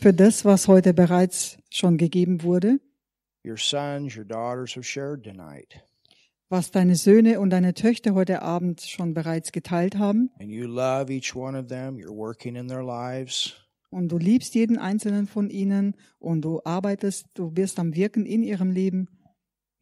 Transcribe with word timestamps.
für 0.00 0.12
das, 0.12 0.44
was 0.44 0.68
heute 0.68 0.94
bereits 0.94 1.58
schon 1.70 1.96
gegeben 1.98 2.42
wurde, 2.42 2.78
Your 3.44 3.56
sons, 3.56 4.16
your 4.16 4.24
daughters 4.24 4.76
have 4.76 4.84
shared 4.84 5.22
tonight. 5.24 5.82
was 6.50 6.70
deine 6.70 6.94
Söhne 6.96 7.40
und 7.40 7.50
deine 7.50 7.72
Töchter 7.74 8.14
heute 8.14 8.42
Abend 8.42 8.82
schon 8.82 9.14
bereits 9.14 9.50
geteilt 9.52 9.96
haben. 9.96 10.30
And 10.40 10.50
you 10.50 10.66
love 10.66 11.10
each 11.12 11.34
one 11.34 11.58
of 11.58 11.68
them. 11.68 11.96
You're 11.96 12.14
working 12.14 12.56
in 12.56 12.68
their 12.68 12.82
lives. 12.82 13.54
Und 13.90 14.08
du 14.12 14.18
liebst 14.18 14.54
jeden 14.54 14.78
einzelnen 14.78 15.26
von 15.26 15.48
ihnen 15.50 15.94
und 16.18 16.42
du 16.42 16.60
arbeitest, 16.64 17.26
du 17.34 17.56
wirst 17.56 17.78
am 17.78 17.94
Wirken 17.94 18.26
in 18.26 18.42
ihrem 18.42 18.70
Leben. 18.70 19.08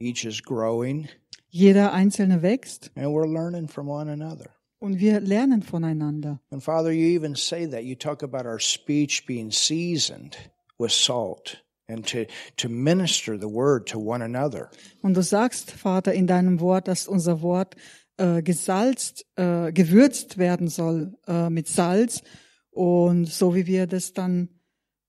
Each 0.00 0.24
is 0.24 0.42
growing, 0.42 1.08
Jeder 1.50 1.92
einzelne 1.92 2.42
wächst 2.42 2.90
and 2.94 3.06
we're 3.06 3.26
learning 3.26 3.68
from 3.68 3.88
one 3.88 4.10
another. 4.10 4.50
Und 4.78 4.98
wir 4.98 5.20
lernen 5.20 5.62
voneinander. 5.62 6.40
And 6.50 6.62
Father, 6.62 6.90
you 6.90 7.16
even 7.16 7.34
say 7.34 7.66
that. 7.68 7.82
You 7.84 7.96
talk 7.96 8.22
about 8.22 8.46
our 8.46 8.60
speech 8.60 9.26
being 9.26 9.50
seasoned 9.50 10.36
with 10.78 10.92
salt 10.92 11.62
and 11.88 12.06
to, 12.06 12.26
to 12.56 12.68
minister 12.68 13.38
the 13.38 13.48
word 13.48 13.86
to 13.88 13.98
one 13.98 14.22
another. 14.22 14.70
Und 15.02 15.14
du 15.14 15.22
sagst, 15.22 15.70
Vater, 15.70 16.12
in 16.12 16.26
deinem 16.26 16.60
Wort, 16.60 16.86
dass 16.88 17.08
unser 17.08 17.42
Wort 17.42 17.76
äh, 18.18 18.42
gesalzt, 18.42 19.26
äh, 19.36 19.72
gewürzt 19.72 20.38
werden 20.38 20.68
soll 20.68 21.16
äh, 21.26 21.50
mit 21.50 21.68
Salz. 21.68 22.22
Und 22.70 23.26
so 23.26 23.54
wie 23.54 23.66
wir 23.66 23.86
das 23.86 24.12
dann, 24.12 24.48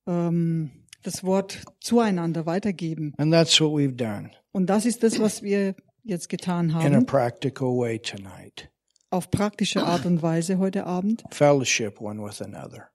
ähm, 0.07 0.71
das 1.04 1.23
Wort 1.23 1.59
zueinander 1.79 2.45
weitergeben. 2.45 3.13
And 3.17 3.31
that's 3.31 3.59
what 3.62 3.71
we've 3.71 3.95
done 3.95 4.31
Und 4.51 4.67
das 4.67 4.85
ist 4.85 5.04
das, 5.04 5.20
was 5.20 5.43
wir 5.43 5.76
jetzt 6.04 6.29
getan 6.29 6.70
in 6.70 6.76
a 6.76 6.79
haben, 6.81 7.05
practical 7.05 7.77
way 7.77 7.99
tonight. 7.99 8.70
Auf 9.09 9.31
praktische 9.31 9.84
Art 9.84 10.05
und 10.05 10.22
Weise 10.22 10.58
heute 10.58 10.86
Abend. 10.86 11.23
Fellowship 11.31 11.99
one 12.02 12.22
with 12.23 12.41
another. 12.41 12.90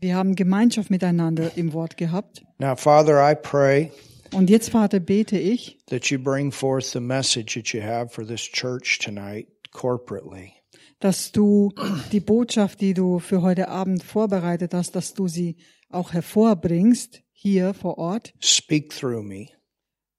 Wir 0.00 0.14
haben 0.14 0.34
Gemeinschaft 0.34 0.90
miteinander 0.90 1.56
im 1.56 1.72
Wort 1.72 1.96
gehabt. 1.96 2.44
Now, 2.58 2.76
Father, 2.76 3.18
I 3.30 3.34
pray 3.34 3.90
Und 4.32 4.50
jetzt, 4.50 4.70
Vater, 4.70 5.00
bete 5.00 5.38
ich, 5.38 5.78
that 5.86 6.06
you 6.06 6.18
bring 6.18 6.50
forth 6.52 6.84
the 6.92 7.00
message 7.00 7.54
that 7.54 7.68
you 7.72 7.80
have 7.82 8.10
for 8.10 8.26
this 8.26 8.42
church 8.42 8.98
tonight 8.98 9.48
corporately. 9.72 10.52
dass 11.00 11.30
du 11.32 11.72
die 12.12 12.20
Botschaft, 12.20 12.80
die 12.80 12.94
du 12.94 13.18
für 13.18 13.42
heute 13.42 13.68
Abend 13.68 14.02
vorbereitet 14.02 14.74
hast, 14.74 14.96
dass 14.96 15.14
du 15.14 15.28
sie 15.28 15.56
auch 15.90 16.12
hervorbringst 16.12 17.22
hier 17.32 17.74
vor 17.74 17.98
Ort. 17.98 18.32
Speak 18.40 18.90
through 18.90 19.22
me 19.22 19.48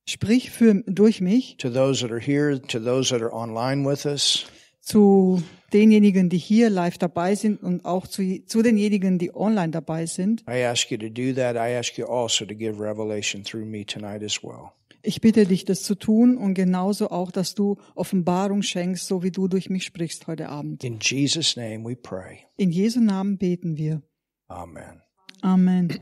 Sprich 0.10 0.52
für, 0.52 0.84
durch 0.86 1.20
mich 1.20 1.58
to 1.58 1.70
those 1.70 2.02
that 2.02 2.12
are 2.12 2.22
here, 2.22 2.62
to 2.62 2.80
those 2.80 3.10
that 3.10 3.22
are 3.22 3.34
online 3.34 3.86
with 3.86 4.06
us. 4.06 4.46
Zu 4.88 5.44
denjenigen, 5.74 6.30
die 6.30 6.38
hier 6.38 6.70
live 6.70 6.98
dabei 6.98 7.36
sind 7.36 7.62
und 7.62 7.84
auch 7.84 8.08
zu, 8.08 8.24
zu 8.46 8.62
denjenigen, 8.62 9.20
die 9.20 9.36
online 9.36 9.72
dabei 9.72 10.06
sind. 10.06 10.46
I 10.50 10.64
ask 10.64 10.90
you 10.90 10.98
to 10.98 11.10
do 11.10 11.34
that. 11.34 11.56
I 11.56 11.76
ask 11.76 11.98
you 11.98 12.06
also 12.08 12.46
to 12.46 12.56
give 12.56 12.82
revelation 12.82 13.44
through 13.44 13.66
me 13.66 13.86
tonight 13.86 14.24
as 14.24 14.42
well. 14.42 14.72
Ich 15.04 15.22
bitte 15.22 15.46
dich, 15.46 15.66
das 15.66 15.84
zu 15.84 15.96
tun 15.96 16.38
und 16.38 16.54
genauso 16.54 17.12
auch, 17.12 17.32
dass 17.32 17.54
du 17.54 17.78
Offenbarung 17.96 18.62
schenkst, 18.62 19.08
so 19.08 19.24
wie 19.24 19.32
du 19.32 19.48
durch 19.48 19.70
mich 19.70 19.84
sprichst 19.84 20.28
heute 20.28 20.50
Abend. 20.50 20.84
In 20.84 21.00
Jesus' 21.02 21.56
name 21.56 21.84
we 21.84 21.96
pray. 21.96 22.40
In 22.56 22.72
Jesu 22.72 23.00
Namen 23.02 23.38
beten 23.38 23.78
wir. 23.78 24.02
Amen. 24.48 25.02
Amen. 25.42 26.00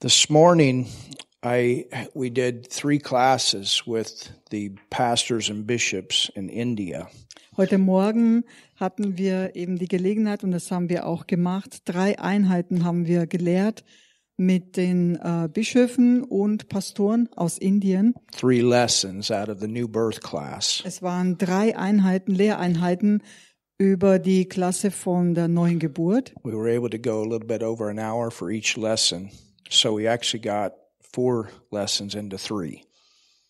This 0.00 0.28
morning, 0.28 0.86
I 1.44 1.86
we 2.14 2.30
did 2.30 2.70
three 2.70 2.98
classes 2.98 3.82
with 3.86 4.30
the 4.50 4.72
pastors 4.88 5.50
and 5.50 5.66
bishops 5.66 6.32
in 6.34 6.48
India. 6.48 7.08
Heute 7.56 7.78
Morgen 7.78 8.44
hatten 8.76 9.16
wir 9.16 9.54
eben 9.54 9.78
die 9.78 9.86
Gelegenheit, 9.86 10.42
und 10.42 10.50
das 10.50 10.70
haben 10.70 10.88
wir 10.88 11.06
auch 11.06 11.26
gemacht, 11.26 11.82
drei 11.84 12.18
Einheiten 12.18 12.84
haben 12.84 13.06
wir 13.06 13.26
gelehrt 13.26 13.84
mit 14.36 14.76
den 14.76 15.16
äh, 15.16 15.48
Bischöfen 15.52 16.24
und 16.24 16.68
Pastoren 16.68 17.28
aus 17.36 17.58
Indien. 17.58 18.14
Three 18.36 18.60
lessons 18.60 19.30
out 19.30 19.48
of 19.48 19.60
the 19.60 19.68
New 19.68 19.86
Birth 19.86 20.20
class. 20.22 20.82
Es 20.84 21.02
waren 21.02 21.38
drei 21.38 21.76
Einheiten, 21.76 22.34
Lehreinheiten 22.34 23.22
über 23.78 24.18
die 24.18 24.48
Klasse 24.48 24.90
von 24.90 25.34
der 25.34 25.46
neuen 25.46 25.78
Geburt. 25.78 26.34
We 26.42 26.52
were 26.52 26.74
able 26.74 26.90
to 26.90 26.98
go 26.98 27.20
a 27.20 27.24
little 27.24 27.46
bit 27.46 27.62
over 27.62 27.88
an 27.88 27.98
hour 27.98 28.30
for 28.30 28.50
each 28.50 28.76
lesson, 28.76 29.30
so 29.68 29.96
we 29.96 30.08
actually 30.10 30.42
got 30.42 30.72
four 31.14 31.48
lessons 31.70 32.14
into 32.14 32.36
three. 32.36 32.80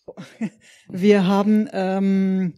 Wir 0.88 1.26
haben, 1.26 1.68
ähm, 1.72 2.54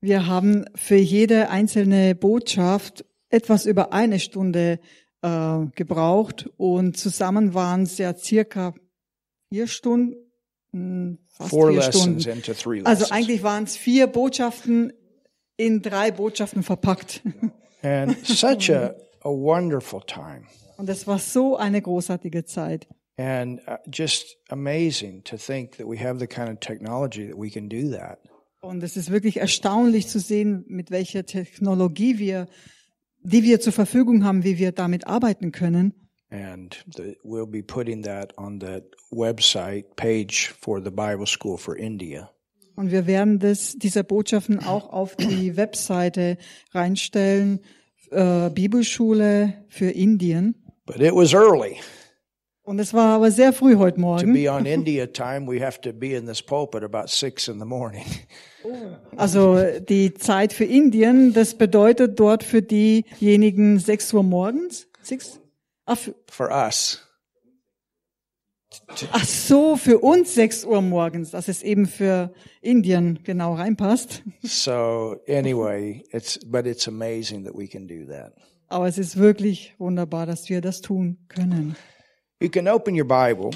wir 0.00 0.26
haben 0.26 0.66
für 0.74 0.96
jede 0.96 1.48
einzelne 1.48 2.14
Botschaft 2.14 3.04
etwas 3.30 3.64
über 3.66 3.92
eine 3.94 4.20
Stunde 4.20 4.78
äh, 5.22 5.58
gebraucht 5.74 6.50
und 6.58 6.96
zusammen 6.98 7.54
waren 7.54 7.84
es 7.84 7.96
ja 7.98 8.14
circa 8.14 8.74
vier 9.48 9.66
Stunden, 9.68 11.18
fast 11.28 11.50
Four 11.50 11.68
vier 11.68 11.76
lessons 11.78 12.22
Stunden. 12.22 12.30
into 12.38 12.52
three 12.52 12.82
Also 12.84 13.04
lessons. 13.04 13.10
eigentlich 13.12 13.42
waren 13.42 13.64
es 13.64 13.76
vier 13.76 14.06
Botschaften 14.06 14.92
in 15.56 15.80
drei 15.80 16.10
Botschaften 16.10 16.62
verpackt. 16.62 17.22
And 17.82 18.16
such 18.26 18.70
a, 18.70 18.94
a 19.22 19.28
wonderful 19.30 20.02
time. 20.06 20.42
Und 20.76 20.88
es 20.90 21.06
war 21.06 21.18
so 21.18 21.56
eine 21.56 21.80
großartige 21.80 22.44
Zeit. 22.44 22.86
And 23.16 23.60
uh, 23.68 23.76
just 23.90 24.36
amazing 24.48 25.22
to 25.24 25.36
think 25.36 25.76
that 25.76 25.86
we 25.86 25.98
have 25.98 26.18
the 26.18 26.26
kind 26.26 26.48
of 26.48 26.60
technology 26.60 27.26
that 27.26 27.36
we 27.36 27.50
can 27.50 27.68
do 27.68 27.90
that. 27.90 28.18
Und 28.60 28.82
es 28.82 28.96
ist 28.96 29.10
wirklich 29.10 29.38
erstaunlich 29.38 30.06
zu 30.06 30.20
sehen, 30.20 30.64
mit 30.68 30.90
welcher 30.90 31.26
Technologie 31.26 32.18
wir, 32.18 32.46
die 33.22 33.42
wir 33.42 33.60
zur 33.60 33.72
Verfügung 33.72 34.24
haben, 34.24 34.44
wie 34.44 34.56
wir 34.56 34.72
damit 34.72 35.06
arbeiten 35.06 35.50
können. 35.52 35.94
And 36.30 36.82
the, 36.96 37.16
we'll 37.24 37.46
be 37.46 37.62
putting 37.62 38.02
that 38.04 38.32
on 38.38 38.60
the 38.60 38.82
website 39.10 39.96
page 39.96 40.54
for 40.60 40.80
the 40.80 40.90
Bible 40.90 41.26
School 41.26 41.58
for 41.58 41.76
India. 41.76 42.30
Und 42.74 42.90
wir 42.90 43.06
werden 43.06 43.38
das, 43.38 43.76
diese 43.76 44.02
Botschaften 44.02 44.60
auch 44.60 44.90
auf 44.90 45.16
die 45.16 45.56
Webseite 45.56 46.38
reinstellen, 46.72 47.60
äh, 48.10 48.48
Bibelschule 48.48 49.64
für 49.68 49.90
Indien. 49.90 50.54
But 50.86 51.00
it 51.00 51.14
was 51.14 51.34
early. 51.34 51.78
Und 52.64 52.78
es 52.78 52.94
war 52.94 53.16
aber 53.16 53.30
sehr 53.32 53.52
früh 53.52 53.76
heute 53.76 53.96
To 53.96 54.00
Morgen. 54.00 54.32
be 54.34 54.48
on 54.50 54.66
India 54.66 55.06
time, 55.06 55.48
we 55.50 55.60
have 55.64 55.80
to 55.80 55.92
be 55.92 56.14
in 56.14 56.26
this 56.26 56.40
pulpit 56.40 56.84
about 56.84 57.08
six 57.08 57.48
in 57.48 57.58
the 57.58 57.64
morning. 57.64 58.04
Also 59.16 59.58
die 59.80 60.14
Zeit 60.14 60.52
für 60.52 60.64
Indien, 60.64 61.32
das 61.32 61.54
bedeutet 61.58 62.20
dort 62.20 62.44
für 62.44 62.62
diejenigen 62.62 63.80
6 63.80 64.14
Uhr 64.14 64.22
morgens. 64.22 64.86
Six? 65.02 65.40
Ach, 65.86 65.98
für, 65.98 66.14
For 66.28 66.50
us. 66.50 67.00
ach 69.10 69.24
so, 69.24 69.76
für 69.76 69.98
uns 69.98 70.34
6 70.36 70.64
Uhr 70.64 70.80
morgens, 70.80 71.32
dass 71.32 71.48
es 71.48 71.64
eben 71.64 71.86
für 71.86 72.32
Indien 72.60 73.18
genau 73.24 73.54
reinpasst. 73.54 74.22
So 74.42 75.16
anyway, 75.28 76.04
it's 76.12 76.38
but 76.46 76.66
it's 76.66 76.86
amazing 76.86 77.44
that 77.44 77.54
we 77.58 77.66
can 77.66 77.88
do 77.88 78.06
that. 78.06 78.32
Aber 78.68 78.86
es 78.86 78.96
ist 78.98 79.16
wirklich 79.18 79.74
wunderbar, 79.78 80.26
dass 80.26 80.48
wir 80.48 80.60
das 80.60 80.80
tun 80.80 81.18
können. 81.26 81.74
You 82.42 82.50
can 82.50 82.66
open 82.66 82.96
your 82.96 83.06
Bible 83.06 83.52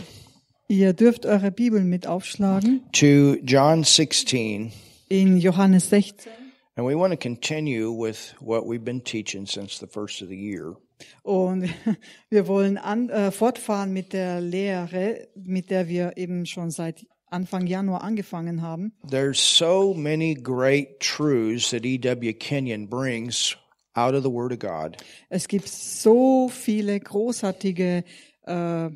Ihr 0.69 0.93
dürft 0.93 1.27
eure 1.27 1.51
Bibeln 1.51 1.89
mit 1.89 2.07
aufschlagen 2.07 2.83
to 2.93 3.35
John 3.43 3.83
16, 3.83 4.71
in 5.09 5.39
Johannes 5.39 5.91
16. 5.91 6.31
and 6.77 6.87
we 6.87 6.95
want 6.95 7.13
to 7.13 7.17
continue 7.17 7.91
with 7.91 8.37
what 8.39 8.65
we've 8.65 8.85
been 8.85 9.03
teaching 9.03 9.45
since 9.45 9.81
the 9.81 9.89
first 9.89 10.23
of 10.23 10.29
the 10.29 10.37
year. 10.37 10.77
Und 11.25 11.69
wir 12.31 12.47
wollen 12.47 12.79
an, 12.79 13.09
äh, 13.09 13.33
fortfahren 13.33 13.93
mit 13.93 14.13
der 14.13 14.41
Lehre, 14.41 15.27
mit 15.35 15.71
der 15.71 15.89
wir 15.89 16.17
eben 16.17 16.47
schon 16.47 16.71
seit 16.71 17.07
Anfang 17.29 17.67
Januar 17.67 18.05
angefangen 18.05 18.63
haben. 18.63 18.93
There's 19.11 19.41
so 19.41 19.95
many 19.95 20.35
great 20.35 21.01
truths 21.01 21.71
that 21.71 21.85
E.W. 21.85 22.35
Kenyon 22.35 22.89
brings 22.89 23.57
out 23.97 24.15
of 24.15 24.23
the 24.23 24.31
Word 24.31 24.53
of 24.53 24.61
God. 24.61 24.97
Es 25.29 25.49
gibt 25.49 25.69
so 25.69 26.49
viele 26.49 27.01
großartige 27.01 28.05
äh, 28.47 28.91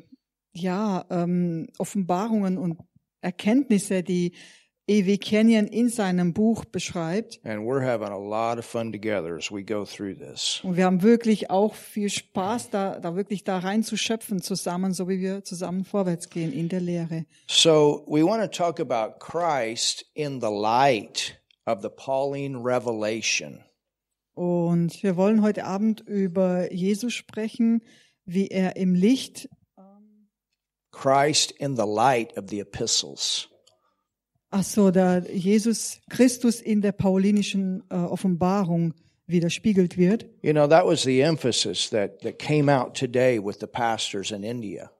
ja, 0.53 1.05
ähm, 1.09 1.67
Offenbarungen 1.77 2.57
und 2.57 2.77
Erkenntnisse, 3.21 4.03
die 4.03 4.33
E.W. 4.87 5.17
Kenyon 5.19 5.67
in 5.67 5.89
seinem 5.89 6.33
Buch 6.33 6.65
beschreibt. 6.65 7.39
And 7.45 7.61
we're 7.61 7.85
having 7.85 8.09
a 8.09 8.17
lot 8.17 8.57
of 8.57 8.65
fun 8.65 8.91
together 8.91 9.37
as 9.37 9.51
we 9.51 9.63
go 9.63 9.85
through 9.85 10.15
this. 10.15 10.59
Und 10.63 10.75
wir 10.75 10.85
haben 10.85 11.01
wirklich 11.01 11.49
auch 11.49 11.75
viel 11.75 12.09
Spaß, 12.09 12.71
da, 12.71 12.99
da 12.99 13.15
wirklich 13.15 13.43
da 13.43 13.59
reinzuschöpfen 13.59 14.41
zusammen, 14.41 14.93
so 14.93 15.07
wie 15.07 15.21
wir 15.21 15.43
zusammen 15.43 15.85
vorwärts 15.85 16.29
gehen 16.29 16.51
in 16.51 16.67
der 16.67 16.81
Lehre. 16.81 17.25
So 17.47 18.03
we 18.07 18.25
want 18.25 18.41
to 18.41 18.47
talk 18.49 18.79
about 18.79 19.19
Christ 19.19 20.05
in 20.13 20.41
the 20.41 20.49
light 20.49 21.39
of 21.65 21.81
the 21.81 21.89
Pauline 21.89 22.57
revelation. 22.57 23.59
Und 24.33 25.03
wir 25.03 25.15
wollen 25.15 25.41
heute 25.41 25.65
Abend 25.65 26.01
über 26.01 26.73
Jesus 26.73 27.13
sprechen, 27.13 27.81
wie 28.33 28.47
er 28.47 28.75
im 28.75 28.95
Licht, 28.95 29.49
Christ 30.91 31.51
in 31.51 31.75
the 31.75 31.85
light 31.85 32.37
of 32.37 32.45
the 32.49 32.59
epistles. 32.59 33.49
ach 34.51 34.63
so, 34.63 34.91
der 34.91 35.23
Jesus 35.33 35.99
Christus 36.09 36.61
in 36.61 36.81
der 36.81 36.91
paulinischen 36.91 37.83
äh, 37.89 37.95
Offenbarung, 37.95 38.93
widerspiegelt 39.25 39.97
wird. 39.97 40.25
You 40.41 40.51
know, 40.51 40.67
that 40.67 40.85
was 40.85 41.03
the 41.03 41.21
emphasis 41.21 41.89
that, 41.89 42.19
that 42.21 42.37
came 42.37 42.69
out 42.69 42.93
today 42.93 43.39
with 43.39 43.59
the 43.61 43.67
pastors 43.67 44.31
in 44.31 44.43
India. 44.43 44.91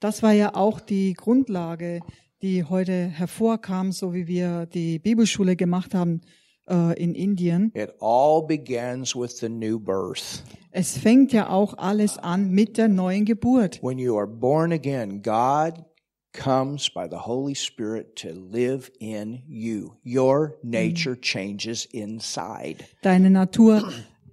Das 0.00 0.22
war 0.22 0.32
ja 0.32 0.54
auch 0.54 0.80
die 0.80 1.14
Grundlage, 1.14 2.00
die 2.42 2.64
heute 2.64 2.92
hervorkam, 2.92 3.92
so 3.92 4.12
wie 4.12 4.26
wir 4.26 4.66
die 4.66 4.98
Bibelschule 4.98 5.56
gemacht 5.56 5.94
haben 5.94 6.20
äh, 6.68 7.00
in 7.02 7.14
Indien. 7.14 7.72
It 7.74 7.94
all 8.00 8.42
begins 8.46 9.14
with 9.14 9.38
the 9.38 9.48
new 9.48 9.78
birth. 9.78 10.42
Es 10.70 10.98
fängt 10.98 11.32
ja 11.32 11.48
auch 11.48 11.78
alles 11.78 12.18
an 12.18 12.50
mit 12.50 12.76
der 12.76 12.88
neuen 12.88 13.24
Geburt. 13.24 13.82
When 13.82 13.98
you 13.98 14.16
are 14.16 14.26
born 14.26 14.72
again, 14.72 15.22
God 15.22 15.84
comes 16.32 16.90
by 16.90 17.06
the 17.10 17.16
Holy 17.16 17.54
Spirit 17.54 18.16
to 18.16 18.28
live 18.28 18.90
in 18.98 19.42
you. 19.46 19.92
Your 20.04 20.58
nature 20.62 21.16
changes 21.18 21.86
inside. 21.86 22.84
Deine 23.02 23.30
Natur 23.30 23.90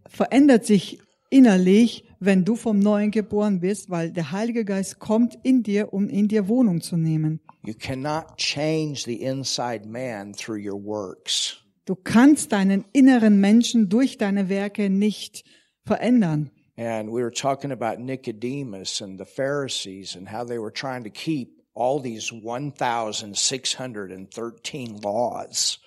verändert 0.08 0.66
sich 0.66 1.00
innerlich, 1.30 2.06
wenn 2.20 2.46
du 2.46 2.56
vom 2.56 2.80
Neuen 2.80 3.12
geboren 3.12 3.60
bist, 3.60 3.90
weil 3.90 4.12
der 4.12 4.32
Heilige 4.32 4.66
Geist 4.66 5.00
kommt 5.00 5.38
in 5.44 5.64
dir, 5.64 5.94
um 5.94 6.08
in 6.08 6.28
dir 6.28 6.48
Wohnung 6.48 6.82
zu 6.82 6.98
nehmen. 6.98 7.40
You 7.66 7.74
cannot 7.74 8.38
change 8.38 9.04
the 9.06 9.22
inside 9.22 9.88
man 9.88 10.34
through 10.34 10.60
your 10.60 10.82
works. 10.82 11.63
Du 11.86 11.96
kannst 11.96 12.54
deinen 12.54 12.86
inneren 12.94 13.42
Menschen 13.42 13.90
durch 13.90 14.18
deine 14.18 14.48
Werke 14.50 14.90
nicht 14.90 15.44
verändern. 15.86 16.50
And 16.76 17.10
we 17.10 17.22
were 17.22 17.32
talking 17.32 17.72
about 17.72 18.02
Nicodemus 18.02 19.00
and 19.02 19.20
the 19.20 19.26
Pharisees 19.26 20.16
and 20.16 20.32
how 20.32 20.46
they 20.46 20.58
were 20.58 20.72
trying 20.72 21.04
to 21.04 21.10
keep 21.10 21.62
all 21.76 22.02
these 22.02 22.32
1,613 22.32 25.02
laws. 25.02 25.80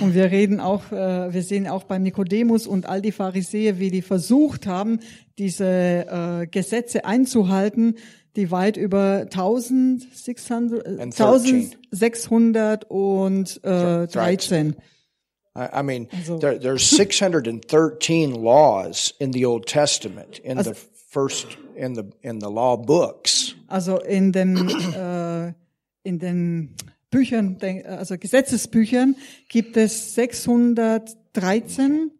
Und 0.00 0.14
wir 0.14 0.30
reden 0.30 0.60
auch, 0.60 0.92
äh, 0.92 1.32
wir 1.32 1.42
sehen 1.42 1.66
auch 1.66 1.84
beim 1.84 2.02
Nikodemus 2.02 2.66
und 2.66 2.84
all 2.86 3.00
die 3.00 3.12
Pharisäer, 3.12 3.78
wie 3.78 3.90
die 3.90 4.02
versucht 4.02 4.66
haben, 4.66 5.00
diese 5.38 5.64
äh, 5.64 6.46
Gesetze 6.46 7.06
einzuhalten, 7.06 7.96
die 8.36 8.50
weit 8.50 8.76
über 8.76 9.26
1600, 9.30 10.86
äh, 10.86 11.00
And 11.02 11.18
13. 11.18 11.74
1613. 11.92 14.76
I 15.54 15.82
mean, 15.82 16.08
Also- 16.12 16.38
there, 16.38 16.58
there's 16.58 16.88
613 16.96 18.32
laws 18.34 19.14
in 19.18 19.32
the 19.32 19.44
Old 19.44 19.66
Testament, 19.66 20.38
in 20.38 20.58
the 20.58 20.72
first, 21.08 21.58
in 21.76 21.94
the, 21.94 22.04
in 22.22 22.40
the 22.40 22.48
law 22.48 22.76
books. 22.76 23.54
Also 23.68 23.98
in 23.98 24.32
den, 24.32 24.56
äh, 24.94 25.52
in 26.04 26.18
den 26.18 26.74
Büchern, 27.10 27.58
also 27.86 28.16
Gesetzesbüchern 28.16 29.14
gibt 29.50 29.76
es 29.76 30.14
613 30.14 32.10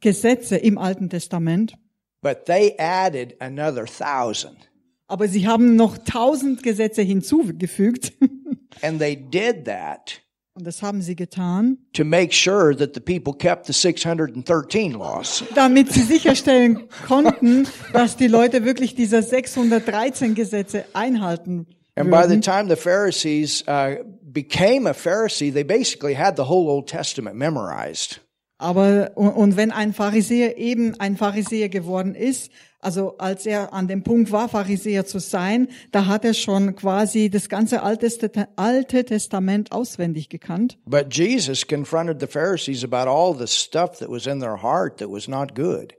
Gesetze 0.00 0.56
im 0.56 0.76
Alten 0.76 1.08
Testament. 1.08 1.72
But 2.20 2.44
they 2.44 2.74
added 2.78 3.36
another 3.40 3.86
thousand. 3.86 4.68
Aber 5.08 5.28
sie 5.28 5.46
haben 5.46 5.76
noch 5.76 5.98
tausend 5.98 6.62
Gesetze 6.62 7.02
hinzugefügt. 7.02 8.12
And 8.82 8.98
they 8.98 9.16
did 9.16 9.64
that 9.64 10.20
Und 10.56 10.66
das 10.66 10.82
haben 10.82 11.02
sie 11.02 11.14
getan, 11.14 11.76
to 11.92 12.02
make 12.02 12.32
sure 12.32 12.74
that 12.74 12.94
the 12.94 13.00
people 13.00 13.34
kept 13.34 13.66
the 13.66 13.74
613 13.74 14.92
laws. 14.92 15.44
damit 15.54 15.92
sie 15.92 16.00
sicherstellen 16.00 16.88
konnten, 17.06 17.68
dass 17.92 18.16
die 18.16 18.26
Leute 18.26 18.64
wirklich 18.64 18.94
diese 18.94 19.22
613 19.22 20.34
Gesetze 20.34 20.86
einhalten. 20.94 21.66
And 21.94 22.10
by 22.10 22.26
the 22.26 22.40
time 22.40 22.68
the 22.68 22.76
Pharisees 22.76 23.64
uh, 23.68 24.02
became 24.22 24.88
a 24.88 24.94
Pharisee, 24.94 25.52
they 25.52 25.62
basically 25.62 26.14
had 26.14 26.36
the 26.36 26.44
whole 26.44 26.70
Old 26.70 26.86
Testament 26.88 27.36
memorized. 27.36 28.20
Aber 28.58 29.10
und, 29.14 29.28
und 29.28 29.56
wenn 29.58 29.70
ein 29.70 29.92
Pharisäer 29.92 30.56
eben 30.56 30.98
ein 30.98 31.18
Pharisäer 31.18 31.68
geworden 31.68 32.14
ist, 32.14 32.50
also 32.86 33.18
als 33.18 33.46
er 33.46 33.72
an 33.72 33.88
dem 33.88 34.04
Punkt 34.04 34.30
war, 34.30 34.48
Pharisäer 34.48 35.04
zu 35.04 35.18
sein, 35.18 35.66
da 35.90 36.06
hat 36.06 36.24
er 36.24 36.34
schon 36.34 36.76
quasi 36.76 37.28
das 37.30 37.48
ganze 37.48 37.82
Alte, 37.82 39.04
Testament 39.04 39.72
auswendig 39.72 40.28
gekannt. 40.28 40.78
But 40.86 41.12
Jesus 41.12 41.66
confronted 41.66 42.20
the 42.20 42.28
Pharisees 42.28 42.84
about 42.84 43.10
all 43.10 43.36
the 43.36 43.48
stuff 43.48 43.98
that 43.98 44.08
was 44.08 44.28
in 44.28 44.38
their 44.38 44.62
heart 44.62 44.98
that 44.98 45.10
was 45.10 45.26
not 45.26 45.56
good. 45.56 45.94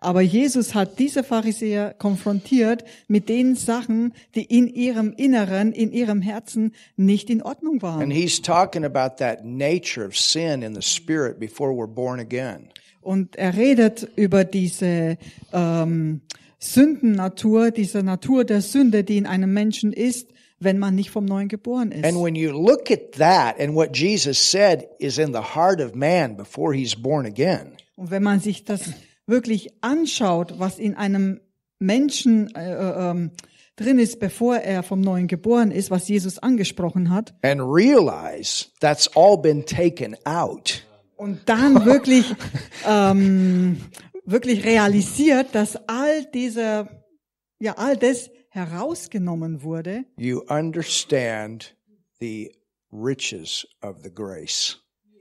Aber 0.00 0.20
Jesus 0.20 0.74
hat 0.74 0.98
diese 0.98 1.22
Pharisäer 1.22 1.94
konfrontiert 1.94 2.82
mit 3.06 3.28
den 3.28 3.54
Sachen, 3.54 4.12
die 4.34 4.42
in 4.42 4.66
ihrem 4.66 5.12
Inneren, 5.12 5.70
in 5.70 5.92
ihrem 5.92 6.20
Herzen 6.22 6.74
nicht 6.96 7.30
in 7.30 7.40
Ordnung 7.40 7.74
And 7.74 7.82
waren. 7.82 8.10
he's 8.10 8.42
talking 8.42 8.84
about 8.84 9.18
that 9.18 9.44
nature 9.44 10.04
of 10.04 10.16
sin 10.18 10.62
in 10.62 10.74
the 10.74 10.82
spirit 10.82 11.38
before 11.38 11.72
we're 11.72 11.86
born 11.86 12.18
again. 12.18 12.70
Und 13.02 13.36
er 13.36 13.56
redet 13.56 14.08
über 14.16 14.44
diese 14.44 15.18
ähm, 15.52 16.22
Sündennatur, 16.58 17.70
diese 17.70 18.02
Natur 18.02 18.44
der 18.44 18.62
Sünde, 18.62 19.04
die 19.04 19.18
in 19.18 19.26
einem 19.26 19.52
Menschen 19.52 19.92
ist, 19.92 20.28
wenn 20.60 20.78
man 20.78 20.94
nicht 20.94 21.10
vom 21.10 21.24
Neuen 21.24 21.48
geboren 21.48 21.90
ist. 21.90 22.04
And 22.04 22.22
when 22.22 22.36
you 22.36 22.52
look 22.52 22.90
at 22.90 23.12
that 23.18 23.58
and 23.60 23.74
what 23.74 23.96
Jesus 23.96 24.38
said 24.38 24.86
is 24.98 25.18
in 25.18 25.32
the 25.32 25.40
heart 25.40 25.80
of 25.80 25.94
man 25.94 26.36
before 26.36 26.74
he's 26.74 26.94
born 26.94 27.26
again, 27.26 27.72
Und 27.96 28.10
wenn 28.10 28.22
man 28.22 28.40
sich 28.40 28.64
das 28.64 28.82
wirklich 29.26 29.70
anschaut, 29.80 30.54
was 30.58 30.78
in 30.78 30.94
einem 30.94 31.40
Menschen 31.78 32.54
äh, 32.54 32.72
äh, 32.72 33.10
ähm, 33.10 33.30
drin 33.76 33.98
ist, 33.98 34.20
bevor 34.20 34.56
er 34.56 34.82
vom 34.82 35.00
Neuen 35.00 35.26
geboren 35.26 35.70
ist, 35.72 35.90
was 35.90 36.08
Jesus 36.08 36.38
angesprochen 36.38 37.10
hat, 37.10 37.34
and 37.42 37.60
realize 37.60 38.66
that's 38.80 39.10
all 39.16 39.36
been 39.36 39.64
taken 39.64 40.16
out, 40.24 40.84
und 41.22 41.48
dann 41.48 41.84
wirklich 41.84 42.34
ähm, 42.86 43.78
wirklich 44.24 44.64
realisiert, 44.64 45.54
dass 45.54 45.76
all 45.88 46.24
diese 46.34 46.88
ja 47.60 47.74
all 47.78 47.96
das 47.96 48.30
herausgenommen 48.50 49.62
wurde, 49.62 50.04
you 50.16 50.40
understand 50.48 51.76
the 52.20 52.52
riches 52.92 53.66
of 53.82 53.98
the 54.02 54.10
grace. 54.12 54.78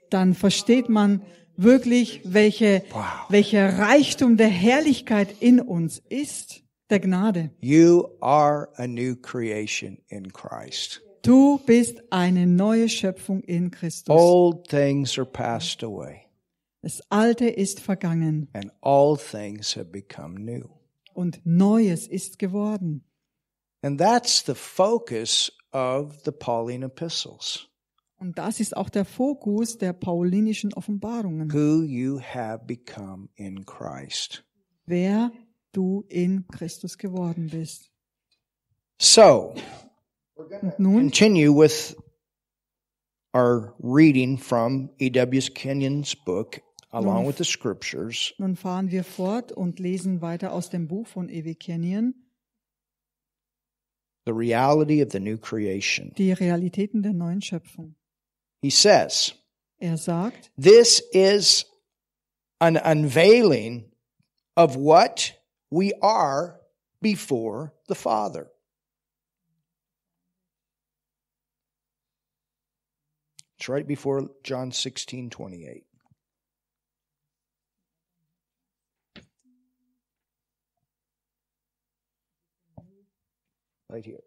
dann 0.09 0.33
versteht 0.33 0.89
man 0.89 1.21
wirklich, 1.56 2.21
welche 2.25 2.83
welcher 3.30 3.77
Reichtum 3.77 4.38
der 4.38 4.50
Herrlichkeit 4.50 5.36
in 5.39 5.62
uns 5.62 6.01
ist, 6.09 6.63
der 6.89 7.00
Gnade. 7.00 7.51
You 7.62 8.07
are 8.21 8.69
a 8.75 8.88
new 8.88 9.15
creation 9.15 10.00
in 10.07 10.33
Christ. 10.33 11.01
Du 11.21 11.59
bist 11.65 12.01
eine 12.09 12.47
neue 12.47 12.89
Schöpfung 12.89 13.41
in 13.41 13.69
Christus. 13.71 14.15
Old 14.15 14.68
things 14.68 15.18
are 15.19 15.25
passed 15.29 15.83
away, 15.83 16.21
Das 16.81 17.01
Alte 17.09 17.47
ist 17.47 17.79
vergangen 17.79 18.50
and 18.53 18.71
all 18.81 19.15
things 19.18 19.75
have 19.75 19.85
become 19.91 20.39
new. 20.39 20.68
und 21.13 21.39
Neues 21.45 22.07
ist 22.07 22.40
geworden. 22.40 23.04
And 23.83 23.99
that's 23.99 24.44
the 24.45 24.56
focus 24.56 25.51
of 25.71 26.21
the 26.25 26.31
Pauline 26.31 26.85
epistles. 26.85 27.68
Und 28.18 28.37
das 28.37 28.59
ist 28.59 28.78
auch 28.78 28.90
der 28.90 29.06
Fokus 29.06 29.78
der 29.80 29.94
paulinischen 29.94 30.73
Offenbarungen. 30.73 31.51
Who 31.51 31.83
you 31.83 32.19
have 32.19 32.66
become 32.66 33.30
in 33.35 33.66
Christ. 33.66 34.44
Wer 34.85 35.31
du 35.71 36.04
in 36.07 36.45
Christus 36.47 36.97
geworden 36.97 37.47
bist. 37.51 37.90
So, 38.99 39.56
Und 40.62 40.80
nun 40.80 41.00
continue 41.10 41.52
with 41.52 41.95
our 43.33 43.74
reading 43.80 44.38
from 44.38 44.90
E.W. 45.00 45.42
Kenyon's 45.54 46.16
book, 46.16 46.62
along 46.92 47.26
with 47.28 47.38
the 47.38 47.45
scriptures. 47.45 48.33
Nun 48.38 48.56
fahren 48.56 48.92
wir 48.92 49.04
fort 49.04 49.52
und 49.52 49.80
lesen 49.80 50.21
weiter 50.21 50.52
aus 50.52 50.69
dem 50.69 50.88
Buch 50.88 51.07
von 51.07 51.30
E.W. 51.30 51.56
Kenyon, 51.56 52.14
The 54.26 54.33
reality 54.33 55.02
of 55.02 55.12
the 55.12 55.19
new 55.19 55.38
creation. 55.38 56.14
die 56.18 56.31
Realitäten 56.33 57.02
der 57.02 57.14
neuen 57.14 57.42
Schöpfung. 57.42 57.95
He 58.62 58.69
says, 58.69 59.33
Er 59.80 59.98
sagt, 59.98 60.52
This 60.57 61.00
is 61.12 61.66
an 62.60 62.78
unveiling 62.78 63.92
of 64.56 64.76
what 64.76 65.33
we 65.71 65.94
are 66.02 66.60
before 67.02 67.74
the 67.88 67.95
Father. 67.95 68.52
It's 73.61 73.69
right 73.69 73.87
before 73.87 74.27
John 74.41 74.71
16 74.71 75.30
28. 75.30 75.83
Right 83.87 84.03
here. 84.03 84.23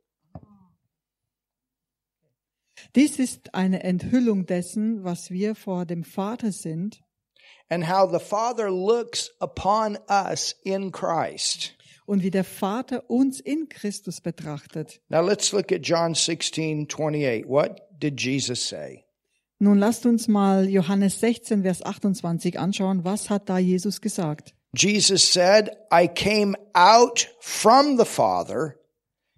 dies 2.94 3.18
ist 3.18 3.52
eine 3.56 3.82
Enthüllung 3.82 4.46
dessen, 4.46 5.02
was 5.02 5.32
wir 5.32 5.56
vor 5.56 5.84
dem 5.84 6.04
Vater 6.04 6.52
sind 6.52 7.02
And 7.68 7.88
how 7.88 8.06
the 8.08 8.20
Father 8.20 8.70
looks 8.70 9.32
upon 9.40 9.98
us 10.08 10.54
in 10.62 10.92
Christ. 10.92 11.74
und 12.06 12.22
wie 12.22 12.30
der 12.30 12.44
Vater 12.44 13.10
uns 13.10 13.40
in 13.40 13.68
Christus 13.68 14.20
betrachtet. 14.20 15.00
Now 15.08 15.22
let's 15.22 15.52
look 15.52 15.72
at 15.72 15.82
John 15.82 16.14
16 16.14 16.86
28. 16.86 17.48
What 17.48 17.80
did 17.98 18.20
Jesus 18.20 18.64
say? 18.64 19.03
Nun 19.58 19.78
lasst 19.78 20.04
uns 20.06 20.28
mal 20.28 20.68
Johannes 20.68 21.20
16, 21.20 21.62
Vers 21.62 21.82
28 21.82 22.58
anschauen. 22.58 23.04
Was 23.04 23.30
hat 23.30 23.48
da 23.48 23.58
Jesus 23.58 24.00
gesagt? 24.00 24.54
Jesus 24.76 25.32
said, 25.32 25.70
I 25.92 26.08
came 26.08 26.56
out 26.74 27.28
from 27.40 27.96
the 27.98 28.04
Father 28.04 28.74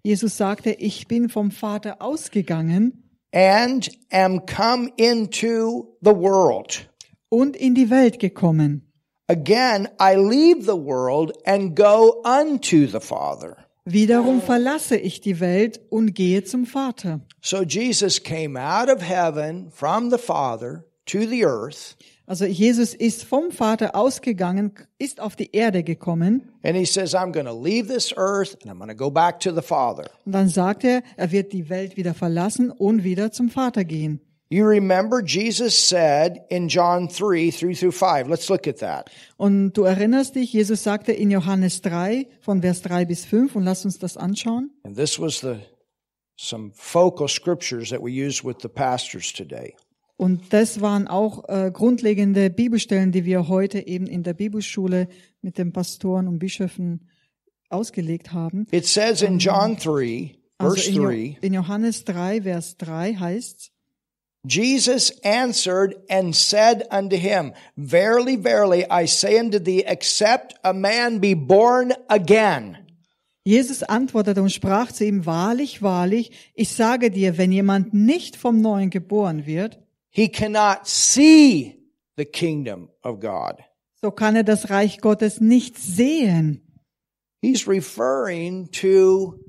Jesus 0.07 0.37
sagte, 0.37 0.71
ich 0.71 1.07
bin 1.09 1.27
vom 1.27 1.51
Vater 1.51 2.01
ausgegangen 2.01 3.03
and 3.33 3.89
am 4.09 4.45
come 4.45 4.89
into 4.95 5.97
the 6.01 6.15
world. 6.15 6.87
und 7.27 7.57
in 7.57 7.75
die 7.75 7.89
Welt 7.89 8.17
gekommen. 8.19 8.83
Again, 9.27 9.89
I 9.99 10.15
leave 10.15 10.63
the 10.63 10.77
world 10.77 11.33
and 11.45 11.75
go 11.75 12.23
unto 12.23 12.87
the 12.87 13.01
Father. 13.01 13.66
Wiederum 13.89 14.41
verlasse 14.41 14.97
ich 14.97 15.21
die 15.21 15.39
Welt 15.39 15.79
und 15.89 16.13
gehe 16.13 16.43
zum 16.43 16.65
Vater. 16.65 17.21
So 17.41 17.61
Jesus 17.63 18.21
came 18.21 18.59
out 18.59 18.89
of 18.89 19.01
heaven 19.01 19.71
from 19.71 20.11
the 20.11 20.17
Father 20.17 20.83
to 21.05 21.19
the 21.19 21.45
earth, 21.45 21.95
Also 22.25 22.43
Jesus 22.43 22.93
ist 22.93 23.23
vom 23.23 23.51
Vater 23.51 23.95
ausgegangen, 23.95 24.73
ist 24.99 25.21
auf 25.21 25.37
die 25.37 25.49
Erde 25.53 25.83
gekommen 25.83 26.51
and 26.63 26.75
he 26.75 26.83
says, 26.83 27.15
I'm 27.15 27.31
going 27.31 27.45
to 27.45 27.57
leave 27.57 27.87
this 27.87 28.11
earth 28.17 28.57
and 28.61 28.69
I'm 28.69 28.77
going 28.77 28.89
to 28.89 28.95
go 28.95 29.09
back 29.09 29.39
to 29.39 29.51
the 29.55 29.61
Father. 29.61 30.09
und 30.25 30.33
dann 30.33 30.49
sagt 30.49 30.83
er, 30.83 31.01
er 31.15 31.31
wird 31.31 31.53
die 31.53 31.69
Welt 31.69 31.95
wieder 31.95 32.13
verlassen 32.13 32.69
und 32.71 33.05
wieder 33.05 33.31
zum 33.31 33.49
Vater 33.49 33.85
gehen. 33.85 34.19
You 34.49 34.65
remember 34.65 35.21
Jesus 35.21 35.75
said 35.75 36.45
in 36.49 36.69
John 36.69 37.09
3, 37.09 37.51
3 37.51 37.73
through 37.73 37.91
5. 37.91 38.29
Let's 38.29 38.49
look 38.49 38.65
at 38.65 38.77
that. 38.77 39.09
Und 39.35 39.73
du 39.73 39.83
erinnerst 39.83 40.35
dich, 40.35 40.53
Jesus 40.53 40.83
sagte 40.83 41.11
in 41.11 41.29
Johannes 41.31 41.81
3 41.81 42.27
von 42.39 42.61
Vers 42.61 42.81
3 42.81 43.05
bis 43.05 43.25
5 43.25 43.57
und 43.57 43.63
lass 43.63 43.83
uns 43.83 43.99
das 43.99 44.15
anschauen. 44.15 44.71
And 44.83 44.95
this 44.95 45.19
was 45.19 45.41
the 45.41 45.57
some 46.37 46.71
focal 46.73 47.27
scriptures 47.27 47.89
that 47.89 48.01
we 48.01 48.11
use 48.11 48.41
with 48.41 48.57
the 48.61 48.69
pastors 48.69 49.33
today. 49.33 49.75
Und 50.15 50.53
das 50.53 50.79
waren 50.79 51.07
auch 51.07 51.47
äh, 51.49 51.69
grundlegende 51.71 52.49
Bibelstellen, 52.49 53.11
die 53.11 53.25
wir 53.25 53.49
heute 53.49 53.85
eben 53.85 54.07
in 54.07 54.23
der 54.23 54.33
Bibelschule 54.33 55.09
mit 55.41 55.57
den 55.57 55.73
Pastoren 55.73 56.27
und 56.27 56.39
Bischöfen 56.39 57.09
ausgelegt 57.69 58.31
haben. 58.31 58.65
It 58.71 58.85
says 58.85 59.21
in 59.21 59.39
John 59.39 59.75
3, 59.75 60.35
Also 60.57 60.75
verse 60.75 60.89
in, 60.89 60.95
jo 60.95 61.03
3, 61.03 61.37
in 61.41 61.53
Johannes 61.53 62.05
3, 62.05 62.43
Vers 62.43 62.77
3 62.77 63.15
heißt 63.15 63.71
Jesus 64.45 65.11
answered 65.23 65.95
and 66.09 66.33
said 66.35 66.87
unto 66.91 67.17
him, 67.17 67.53
Verily, 67.75 68.37
verily, 68.37 68.85
I 68.89 69.05
say 69.05 69.37
unto 69.39 69.59
thee, 69.59 69.83
except 69.85 70.53
a 70.63 70.73
man 70.73 71.19
be 71.19 71.33
born 71.33 71.93
again. 72.09 72.77
Jesus 73.43 73.81
antwortete 73.83 74.41
und 74.41 74.51
sprach 74.51 74.91
zu 74.91 75.05
ihm, 75.05 75.25
wahrlich, 75.25 75.81
wahrlich, 75.81 76.31
ich 76.53 76.69
sage 76.73 77.09
dir, 77.11 77.37
wenn 77.37 77.51
jemand 77.51 77.93
nicht 77.93 78.35
vom 78.35 78.61
Neuen 78.61 78.89
geboren 78.89 79.45
wird, 79.45 79.79
He 80.09 80.29
cannot 80.29 80.87
see 80.87 81.75
the 82.17 82.25
kingdom 82.25 82.89
of 83.03 83.19
God. 83.19 83.57
so 84.01 84.11
kann 84.11 84.35
er 84.35 84.43
das 84.43 84.69
Reich 84.69 84.99
Gottes 84.99 85.39
nicht 85.41 85.77
sehen. 85.77 86.61
He's 87.41 87.67
referring 87.67 88.69
to 88.71 89.39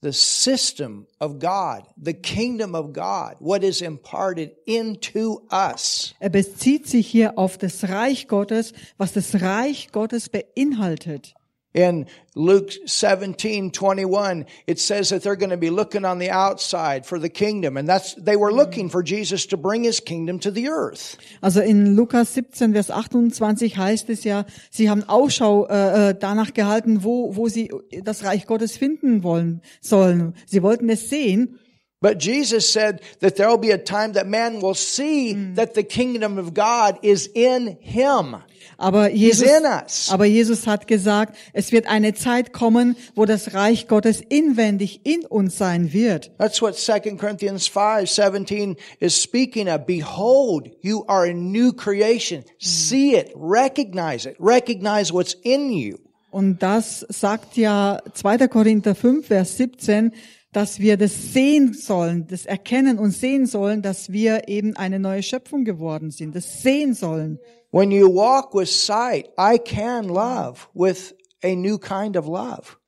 the 0.00 0.12
system 0.12 1.06
of 1.20 1.38
God, 1.38 1.86
the 1.96 2.14
kingdom 2.14 2.74
of 2.74 2.92
God, 2.92 3.36
what 3.40 3.64
is 3.64 3.82
imparted 3.82 4.52
into 4.66 5.42
us. 5.50 6.14
Er 6.20 6.30
bezieht 6.30 6.86
sich 6.86 7.06
hier 7.06 7.38
auf 7.38 7.58
das 7.58 7.88
Reich 7.88 8.28
Gottes, 8.28 8.72
was 8.96 9.12
das 9.12 9.40
Reich 9.40 9.88
Gottes 9.92 10.28
beinhaltet. 10.28 11.34
In 11.74 12.06
Luke 12.34 12.72
17, 12.86 13.70
21, 13.70 14.46
it 14.66 14.80
says 14.80 15.10
that 15.10 15.22
they're 15.22 15.36
going 15.36 15.50
to 15.50 15.58
be 15.58 15.68
looking 15.68 16.06
on 16.06 16.18
the 16.18 16.30
outside 16.30 17.04
for 17.04 17.18
the 17.18 17.28
kingdom. 17.28 17.76
And 17.76 17.86
that's, 17.86 18.14
they 18.14 18.36
were 18.36 18.52
looking 18.52 18.88
for 18.88 19.02
Jesus 19.02 19.44
to 19.46 19.58
bring 19.58 19.84
his 19.84 20.00
kingdom 20.00 20.38
to 20.40 20.50
the 20.50 20.68
earth. 20.68 21.18
Also 21.42 21.60
in 21.60 21.94
Lukas 21.94 22.32
17, 22.34 22.72
Vers 22.72 22.90
28 22.90 23.76
heißt 23.76 24.08
es 24.08 24.24
ja, 24.24 24.46
sie 24.70 24.88
haben 24.88 25.04
Ausschau 25.04 25.66
äh, 25.66 26.10
äh, 26.10 26.14
danach 26.18 26.54
gehalten, 26.54 27.04
wo, 27.04 27.36
wo 27.36 27.48
sie 27.48 27.70
das 28.02 28.24
Reich 28.24 28.46
Gottes 28.46 28.78
finden 28.78 29.22
wollen 29.22 29.60
sollen. 29.82 30.34
Sie 30.46 30.62
wollten 30.62 30.88
es 30.88 31.10
sehen. 31.10 31.58
But 32.00 32.18
Jesus 32.18 32.70
said 32.70 33.00
that 33.20 33.36
there 33.36 33.48
will 33.48 33.58
be 33.58 33.72
a 33.72 33.78
time 33.78 34.12
that 34.12 34.28
man 34.28 34.60
will 34.60 34.74
see 34.74 35.32
that 35.54 35.74
the 35.74 35.82
kingdom 35.82 36.38
of 36.38 36.54
God 36.54 36.98
is 37.02 37.28
in 37.34 37.76
him. 37.80 38.36
Aber 38.78 39.10
Jesus, 39.10 39.48
in 39.48 39.64
us. 39.66 40.08
aber 40.08 40.24
Jesus 40.24 40.68
hat 40.68 40.86
gesagt, 40.86 41.36
es 41.52 41.72
wird 41.72 41.88
eine 41.88 42.14
Zeit 42.14 42.52
kommen, 42.52 42.94
wo 43.16 43.24
das 43.24 43.52
Reich 43.52 43.88
Gottes 43.88 44.20
inwendig 44.20 45.00
in 45.02 45.26
uns 45.26 45.58
sein 45.58 45.92
wird. 45.92 46.30
That's 46.38 46.62
what 46.62 46.76
2 46.76 47.16
Corinthians 47.16 47.66
5, 47.66 48.08
17 48.08 48.76
is 49.00 49.20
speaking 49.20 49.68
of. 49.68 49.84
Behold, 49.84 50.70
you 50.80 51.04
are 51.08 51.24
a 51.24 51.34
new 51.34 51.72
creation. 51.72 52.44
See 52.58 53.16
it, 53.16 53.32
recognize 53.34 54.28
it, 54.28 54.36
recognize 54.38 55.12
what's 55.12 55.34
in 55.42 55.72
you. 55.72 55.98
Und 56.30 56.62
das 56.62 57.04
sagt 57.08 57.56
ja 57.56 58.00
2. 58.14 58.46
Korinther 58.48 58.94
5, 58.94 59.26
Vers 59.26 59.56
17, 59.56 60.12
dass 60.52 60.80
wir 60.80 60.96
das 60.96 61.32
sehen 61.32 61.74
sollen, 61.74 62.26
das 62.26 62.46
erkennen 62.46 62.98
und 62.98 63.10
sehen 63.10 63.46
sollen, 63.46 63.82
dass 63.82 64.12
wir 64.12 64.48
eben 64.48 64.76
eine 64.76 64.98
neue 64.98 65.22
Schöpfung 65.22 65.64
geworden 65.64 66.10
sind, 66.10 66.34
das 66.34 66.62
sehen 66.62 66.94
sollen. 66.94 67.38
When 67.70 67.90
you 67.90 68.08
walk 68.14 68.54
with 68.54 68.70
sight, 68.70 69.28
I 69.38 69.58
can 69.58 70.04
love 70.04 70.68
with 70.72 71.14
a 71.42 71.54
new 71.54 71.78
kind 71.78 72.16
of 72.16 72.26
love. 72.26 72.78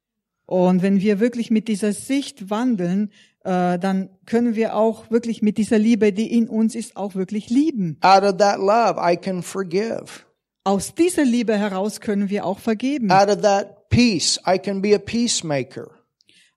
Und 0.47 0.83
wenn 0.83 1.01
wir 1.01 1.21
wirklich 1.21 1.51
mit 1.51 1.69
dieser 1.69 1.93
Sicht 1.93 2.51
wandeln, 2.51 3.13
äh, 3.45 3.79
dann 3.79 4.11
können 4.27 4.55
wir 4.55 4.75
auch 4.75 5.11
wirklich 5.11 5.43
mit 5.43 5.59
dieser 5.59 5.79
Liebe, 5.79 6.13
die 6.13 6.37
in 6.37 6.49
uns 6.49 6.75
ist, 6.75 6.97
auch 6.97 7.15
wirklich 7.15 7.51
lieben. 7.51 7.99
Out 8.01 8.23
of 8.23 8.37
that 8.39 8.59
love, 8.59 8.97
I 9.01 9.17
can 9.17 9.43
forgive. 9.43 10.25
Aus 10.65 10.95
dieser 10.95 11.25
Liebe 11.25 11.57
heraus 11.57 12.01
können 12.01 12.31
wir 12.31 12.45
auch 12.45 12.59
vergeben. 12.59 13.11
Out 13.11 13.29
of 13.29 13.43
that 13.43 13.89
peace, 13.91 14.41
I 14.47 14.59
can 14.59 14.83
be 14.83 14.95
a 14.95 14.99
peacemaker. 14.99 16.00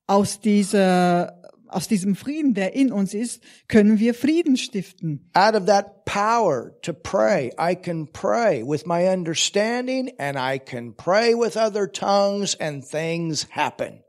Aus 0.07 0.39
dieser, 0.41 1.41
aus 1.67 1.87
diesem 1.87 2.15
Frieden, 2.15 2.53
der 2.53 2.75
in 2.75 2.91
uns 2.91 3.13
ist, 3.13 3.41
können 3.67 3.99
wir 3.99 4.13
Frieden 4.13 4.57
stiften. 4.57 5.29
Out 5.33 5.55
of 5.55 5.65
that 5.65 6.05
power 6.05 6.73
to 6.81 6.93
pray, 6.93 7.51
I 7.59 7.75
can 7.75 8.07
pray 8.11 8.63
with 8.65 8.85
my 8.85 9.07
understanding 9.07 10.11
and 10.17 10.37
I 10.37 10.59
can 10.59 10.95
pray 10.95 11.33
with 11.33 11.57
other 11.57 11.91
tongues 11.91 12.55
and 12.59 12.87
things 12.87 13.47
happen. 13.51 14.03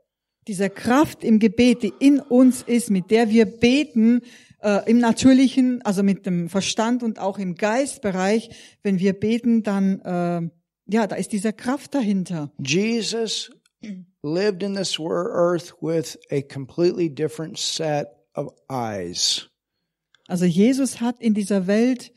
Dieser 0.47 0.69
Kraft 0.69 1.23
im 1.23 1.39
Gebet, 1.39 1.81
die 1.81 1.93
in 1.99 2.19
uns 2.19 2.61
ist, 2.61 2.91
mit 2.91 3.09
der 3.09 3.29
wir 3.29 3.45
beten, 3.45 4.21
äh, 4.61 4.89
im 4.89 4.99
natürlichen, 4.99 5.81
also 5.83 6.03
mit 6.03 6.25
dem 6.25 6.49
Verstand 6.49 7.03
und 7.03 7.19
auch 7.19 7.39
im 7.39 7.55
Geistbereich, 7.55 8.49
wenn 8.83 8.99
wir 8.99 9.13
beten, 9.13 9.63
dann, 9.63 10.01
äh, 10.01 10.93
ja, 10.93 11.07
da 11.07 11.15
ist 11.15 11.31
diese 11.31 11.53
Kraft 11.53 11.95
dahinter. 11.95 12.51
Jesus 12.59 13.51
lived 14.25 14.63
in 14.63 14.73
this 14.73 14.97
earth 14.99 15.71
with 15.81 16.17
a 16.31 16.41
completely 16.41 17.07
different 17.07 17.57
set 17.57 18.07
of 18.33 18.49
eyes. 18.69 19.47
Also 20.27 20.45
Jesus 20.45 20.95
hat 20.99 21.21
in 21.21 21.33
dieser 21.33 21.67
Welt 21.67 22.11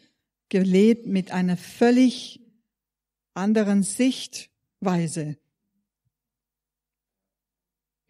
gelebt 0.48 1.06
mit 1.06 1.30
einer 1.30 1.56
völlig 1.56 2.40
anderen 3.34 3.82
Sichtweise. 3.82 5.36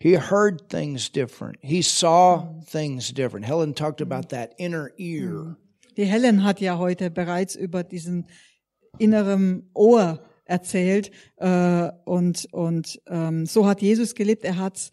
He 0.01 0.15
heard 0.15 0.69
things 0.69 1.11
different. 1.11 1.59
He 1.61 1.83
saw 1.83 2.63
things 2.65 3.13
different. 3.13 3.45
Helen 3.45 3.75
talked 3.75 4.01
about 4.01 4.29
that 4.29 4.55
inner 4.57 4.93
ear. 4.97 5.57
Die 5.97 6.05
Helen 6.05 6.45
hat 6.45 6.61
ja 6.61 6.79
heute 6.79 7.11
bereits 7.11 7.57
über 7.57 7.83
diesen 7.83 8.27
inneren 8.99 9.69
Ohr 9.75 10.21
erzählt 10.49 11.13
äh, 11.37 11.91
und 12.05 12.49
und 12.53 13.01
ähm, 13.07 13.47
so 13.47 13.67
hat 13.67 13.81
Jesus 13.81 14.15
gelebt. 14.15 14.45
Er 14.45 14.57
hat 14.57 14.91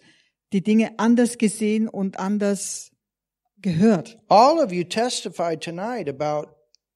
die 0.54 0.62
Dinge 0.62 0.92
anders 0.98 1.38
gesehen 1.38 1.88
und 1.88 2.20
anders 2.20 2.92
gehört. 3.58 4.20
All 4.28 4.60
of 4.60 4.72
you 4.72 4.84
testified 4.84 5.62
tonight 5.62 6.08
about 6.08 6.50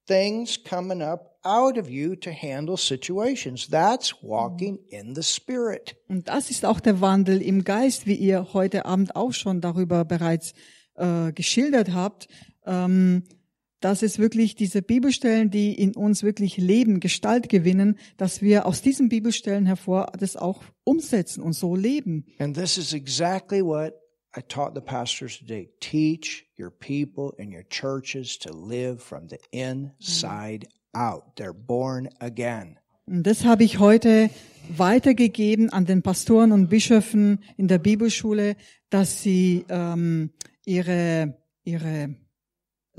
things 0.05 0.63
coming 0.63 1.01
up 1.01 1.39
out 1.43 1.77
of 1.77 1.89
you 1.89 2.15
to 2.15 2.31
handle 2.31 2.77
situations. 2.77 3.69
That's 3.69 4.13
walking 4.21 4.79
in 4.89 5.15
the 5.15 5.23
Spirit. 5.23 5.95
Und 6.07 6.27
das 6.27 6.49
ist 6.49 6.65
auch 6.65 6.79
der 6.79 7.01
Wandel 7.01 7.41
im 7.41 7.63
Geist, 7.63 8.05
wie 8.05 8.15
ihr 8.15 8.53
heute 8.53 8.85
Abend 8.85 9.15
auch 9.15 9.33
schon 9.33 9.61
darüber 9.61 10.05
bereits 10.05 10.53
äh, 10.95 11.31
geschildert 11.31 11.93
habt. 11.93 12.27
Ähm, 12.65 13.23
dass 13.79 14.01
es 14.01 14.19
wirklich 14.19 14.55
diese 14.55 14.81
Bibelstellen, 14.81 15.49
die 15.49 15.73
in 15.73 15.95
uns 15.95 16.23
wirklich 16.23 16.57
Leben, 16.57 16.99
Gestalt 16.99 17.49
gewinnen, 17.49 17.97
dass 18.17 18.41
wir 18.41 18.65
aus 18.65 18.81
diesen 18.81 19.09
Bibelstellen 19.09 19.65
hervor 19.65 20.11
das 20.17 20.35
auch 20.35 20.63
umsetzen 20.83 21.41
und 21.41 21.53
so 21.53 21.75
leben. 21.75 22.25
And 22.39 22.55
this 22.55 22.77
is 22.77 22.93
exactly 22.93 23.63
what 23.63 23.93
I 24.37 24.41
taught 24.41 24.75
the 24.75 24.81
pastors 24.81 25.39
today. 25.39 25.69
Teach 25.79 26.45
your 26.59 26.69
people 26.69 27.33
and 27.39 27.53
your 27.53 27.63
churches 27.67 28.37
to 28.39 28.51
live 28.53 29.01
from 29.01 29.27
the 29.29 29.39
inside 29.51 30.67
out. 30.93 31.35
They're 31.37 31.53
born 31.53 32.09
again. 32.19 32.77
Und 33.05 33.23
das 33.23 33.43
habe 33.43 33.63
ich 33.63 33.79
heute 33.79 34.29
weitergegeben 34.77 35.71
an 35.71 35.85
den 35.85 36.03
Pastoren 36.03 36.51
und 36.51 36.67
Bischöfen 36.69 37.39
in 37.57 37.67
der 37.67 37.79
Bibelschule, 37.79 38.55
dass 38.91 39.23
sie 39.23 39.65
ähm, 39.67 40.29
ihre 40.63 41.35
ihre 41.63 42.15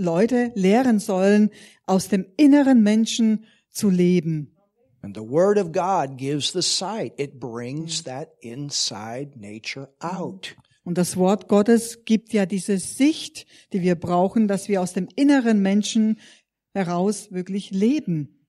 Leute 0.01 0.53
lehren 0.55 0.99
sollen, 0.99 1.51
aus 1.87 2.09
dem 2.09 2.27
inneren 2.37 2.83
Menschen 2.83 3.45
zu 3.71 3.91
leben. 3.91 4.57
And 5.03 5.17
the 5.17 5.23
Word 5.23 5.59
of 5.59 5.73
God 5.73 6.19
gives 6.19 6.53
the 6.53 6.63
sight. 6.63 7.13
It 7.19 7.41
brings 7.41 8.05
that 8.05 8.31
inside 8.41 9.39
nature 9.39 9.89
out. 10.01 10.57
Und 10.85 10.99
das 10.99 11.17
Wort 11.17 11.49
Gottes 11.49 12.05
gibt 12.05 12.33
ja 12.33 12.47
diese 12.47 12.79
Sicht, 12.79 13.47
die 13.73 13.83
wir 13.83 13.95
brauchen, 13.95 14.49
dass 14.49 14.69
wir 14.69 14.83
aus 14.83 14.93
dem 14.93 15.09
inneren 15.15 15.61
Menschen 15.61 16.19
heraus 16.75 17.31
wirklich 17.31 17.71
leben 17.71 18.41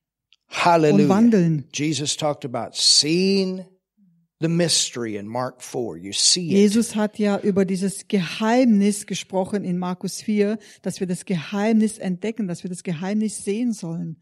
und 0.50 0.66
Hallelujah. 0.66 1.10
wandeln. 1.10 1.66
Jesus 1.74 2.18
talked 2.18 2.46
about 2.46 2.72
seeing 2.74 3.66
the 4.42 4.50
mystery 4.50 5.16
in 5.16 5.28
Mark 5.28 5.62
4. 5.62 5.98
You 5.98 6.14
see 6.14 6.48
it. 6.48 6.52
Jesus 6.52 6.96
hat 6.96 7.20
ja 7.20 7.40
über 7.40 7.64
dieses 7.64 8.08
Geheimnis 8.08 9.06
gesprochen 9.06 9.64
in 9.64 9.78
Markus 9.78 10.22
4, 10.22 10.58
dass 10.82 11.00
wir 11.00 11.08
das 11.08 11.26
Geheimnis 11.26 11.98
entdecken, 11.98 12.48
dass 12.48 12.64
wir 12.64 12.70
das 12.70 12.84
Geheimnis 12.84 13.44
sehen 13.44 13.72
sollen. 13.72 14.18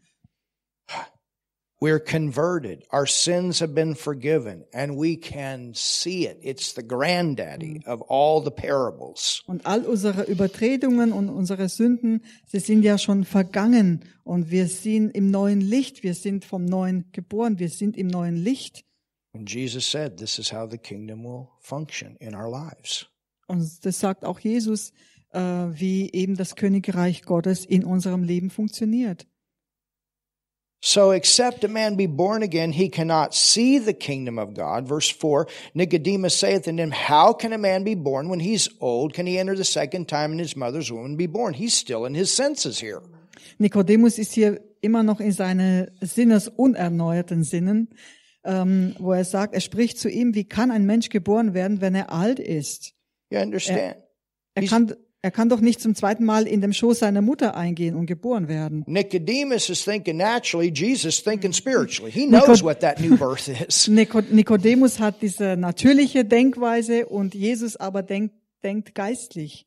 We're 1.82 1.98
converted. 1.98 2.84
Our 2.92 3.06
sins 3.06 3.62
have 3.62 3.74
been 3.74 3.94
forgiven 3.94 4.66
and 4.74 4.98
we 4.98 5.16
can 5.16 5.72
see 5.72 6.26
it. 6.26 6.38
It's 6.42 6.74
the 6.74 6.82
granddaddy 6.82 7.82
of 7.86 8.02
all 8.06 8.42
the 8.44 8.50
parables. 8.50 9.42
Und 9.46 9.64
all 9.64 9.86
unsere 9.86 10.24
Übertretungen 10.24 11.10
und 11.10 11.30
unsere 11.30 11.70
Sünden, 11.70 12.22
sie 12.46 12.58
sind 12.58 12.82
ja 12.82 12.98
schon 12.98 13.24
vergangen 13.24 14.04
und 14.24 14.50
wir 14.50 14.66
sind 14.66 15.16
im 15.16 15.30
neuen 15.30 15.62
Licht, 15.62 16.02
wir 16.02 16.12
sind 16.12 16.44
vom 16.44 16.66
Neuen 16.66 17.06
geboren, 17.12 17.58
wir 17.58 17.70
sind 17.70 17.96
im 17.96 18.08
neuen 18.08 18.36
Licht. 18.36 18.84
And 19.32 19.46
Jesus 19.46 19.86
said, 19.86 20.18
this 20.18 20.38
is 20.38 20.50
how 20.50 20.66
the 20.66 20.78
kingdom 20.78 21.24
will 21.24 21.50
function 21.60 22.16
in 22.20 22.34
our 22.34 22.48
lives. 22.48 23.06
Und 23.46 23.84
das 23.84 24.00
sagt 24.00 24.24
auch 24.24 24.40
Jesus, 24.40 24.92
äh, 25.32 25.40
wie 25.40 26.10
eben 26.12 26.36
das 26.36 26.54
Königreich 26.54 27.22
Gottes 27.22 27.64
in 27.64 27.84
unserem 27.84 28.24
Leben 28.24 28.50
funktioniert. 28.50 29.26
So 30.82 31.12
except 31.12 31.62
a 31.62 31.68
man 31.68 31.96
be 31.96 32.06
born 32.06 32.42
again, 32.42 32.72
he 32.72 32.88
cannot 32.88 33.34
see 33.34 33.78
the 33.78 33.92
kingdom 33.92 34.38
of 34.38 34.54
God. 34.54 34.88
Verse 34.88 35.10
4, 35.10 35.46
Nicodemus 35.74 36.34
saith 36.34 36.66
unto 36.66 36.82
him, 36.82 36.90
How 36.90 37.34
can 37.34 37.52
a 37.52 37.58
man 37.58 37.84
be 37.84 37.94
born 37.94 38.30
when 38.30 38.40
he's 38.40 38.66
old? 38.80 39.12
Can 39.12 39.26
he 39.26 39.38
enter 39.38 39.54
the 39.54 39.64
second 39.64 40.08
time 40.08 40.32
in 40.32 40.38
his 40.38 40.56
mother's 40.56 40.90
womb 40.90 41.04
and 41.04 41.18
be 41.18 41.26
born? 41.26 41.52
He's 41.52 41.74
still 41.74 42.06
in 42.06 42.14
his 42.14 42.32
senses 42.32 42.80
here. 42.80 43.02
Nikodemus 43.58 44.18
ist 44.18 44.32
hier 44.32 44.60
immer 44.80 45.02
noch 45.02 45.20
in 45.20 45.32
seine 45.32 45.92
sinnesunerneuerten 46.00 47.44
Sinnen, 47.44 47.88
ähm, 48.44 48.94
wo 48.98 49.12
er 49.12 49.24
sagt, 49.24 49.54
er 49.54 49.60
spricht 49.60 49.98
zu 49.98 50.08
ihm, 50.08 50.34
wie 50.34 50.44
kann 50.44 50.70
ein 50.70 50.86
Mensch 50.86 51.08
geboren 51.08 51.54
werden, 51.54 51.80
wenn 51.80 51.94
er 51.94 52.12
alt 52.12 52.38
ist? 52.38 52.92
You 53.30 53.38
understand? 53.40 53.96
Er 54.54 54.62
He's- 54.62 54.70
kann, 54.70 54.94
er 55.22 55.30
kann 55.30 55.48
doch 55.50 55.60
nicht 55.60 55.80
zum 55.82 55.94
zweiten 55.94 56.24
Mal 56.24 56.46
in 56.46 56.60
dem 56.62 56.72
Schoß 56.72 57.00
seiner 57.00 57.20
Mutter 57.20 57.54
eingehen 57.54 57.94
und 57.94 58.06
geboren 58.06 58.48
werden. 58.48 58.84
Nicodemus 58.86 59.68
is 59.68 59.84
thinking 59.84 60.16
naturally, 60.16 60.72
Jesus 60.74 61.22
thinking 61.22 61.52
spiritually. 61.52 62.10
He 62.10 62.26
knows 62.26 62.62
what 62.62 62.80
that 62.80 62.98
new 63.00 63.16
birth 63.18 63.48
is. 63.68 63.86
Nico- 63.88 64.22
Nikodemus 64.30 64.98
hat 64.98 65.20
diese 65.20 65.56
natürliche 65.58 66.24
Denkweise 66.24 67.06
und 67.06 67.34
Jesus 67.34 67.76
aber 67.76 68.02
denkt, 68.02 68.34
denkt 68.64 68.94
geistlich. 68.94 69.66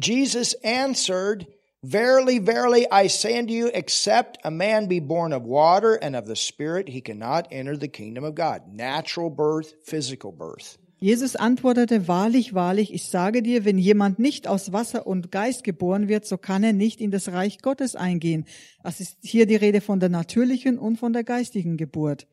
Jesus 0.00 0.54
answered, 0.62 1.46
Verily, 1.86 2.38
verily, 2.38 2.86
I 2.90 3.08
say 3.08 3.38
unto 3.38 3.52
you, 3.52 3.70
except 3.74 4.38
a 4.42 4.50
man 4.50 4.88
be 4.88 5.00
born 5.00 5.34
of 5.34 5.42
water 5.42 5.96
and 6.00 6.16
of 6.16 6.26
the 6.26 6.34
Spirit, 6.34 6.88
he 6.88 7.02
cannot 7.02 7.46
enter 7.50 7.76
the 7.76 7.88
kingdom 7.88 8.24
of 8.24 8.34
God. 8.34 8.62
Natural 8.72 9.28
birth, 9.28 9.74
physical 9.84 10.32
birth. 10.32 10.78
Jesus 10.98 11.36
antwortete, 11.36 12.08
wahrlich, 12.08 12.54
wahrlich, 12.54 12.94
ich 12.94 13.04
sage 13.04 13.42
dir, 13.42 13.66
wenn 13.66 13.76
jemand 13.76 14.18
nicht 14.18 14.48
aus 14.48 14.72
Wasser 14.72 15.06
und 15.06 15.30
Geist 15.30 15.62
geboren 15.62 16.08
wird, 16.08 16.24
so 16.24 16.38
kann 16.38 16.64
er 16.64 16.72
nicht 16.72 17.02
in 17.02 17.10
das 17.10 17.28
Reich 17.28 17.58
Gottes 17.60 17.96
eingehen. 17.96 18.46
Das 18.82 19.00
ist 19.00 19.18
hier 19.20 19.44
die 19.44 19.56
Rede 19.56 19.82
von 19.82 20.00
der 20.00 20.08
natürlichen 20.08 20.78
und 20.78 20.96
von 20.96 21.12
der 21.12 21.22
geistigen 21.22 21.76
Geburt. 21.76 22.26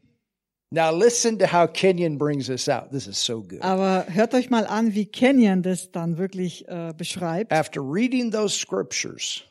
Now 0.74 0.92
listen 0.92 1.38
to 1.40 1.48
how 1.48 1.68
Kenyon 1.68 2.18
brings 2.18 2.48
this 2.48 2.70
out. 2.70 2.92
This 2.92 3.06
is 3.06 3.24
so 3.24 3.42
good. 3.42 3.62
Aber 3.62 4.06
hört 4.08 4.34
euch 4.34 4.50
mal 4.50 4.66
an, 4.66 4.94
wie 4.96 5.06
Kenyon 5.06 5.64
das 5.64 5.92
dann 5.92 6.18
wirklich 6.18 6.66
äh, 6.70 6.94
beschreibt. 6.98 7.52
After 7.52 7.82
reading 7.82 8.32
those 8.32 8.58
scriptures 8.58 9.44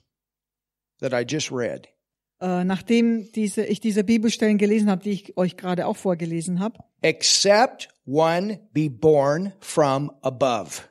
that 1.00 1.12
I 1.12 1.24
just 1.28 1.52
read, 1.52 1.88
Äh, 2.40 2.64
nachdem 2.64 3.30
diese, 3.32 3.64
ich 3.66 3.80
diese 3.80 4.02
Bibelstellen 4.02 4.56
gelesen 4.56 4.88
habe, 4.88 5.02
die 5.02 5.10
ich 5.10 5.36
euch 5.36 5.58
gerade 5.58 5.86
auch 5.86 5.96
vorgelesen 5.96 6.58
habe, 6.58 6.78
except 7.02 7.88
one 8.06 8.60
be 8.72 8.88
born 8.88 9.52
from 9.60 10.10
above. 10.22 10.88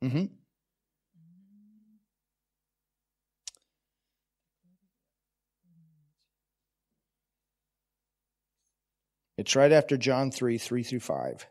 Mhm. 0.00 0.43
It's 9.44 9.54
right 9.54 9.72
after 9.72 9.98
John 9.98 10.30
3, 10.30 10.56
3 10.56 10.82
through 10.82 11.00
5. 11.00 11.46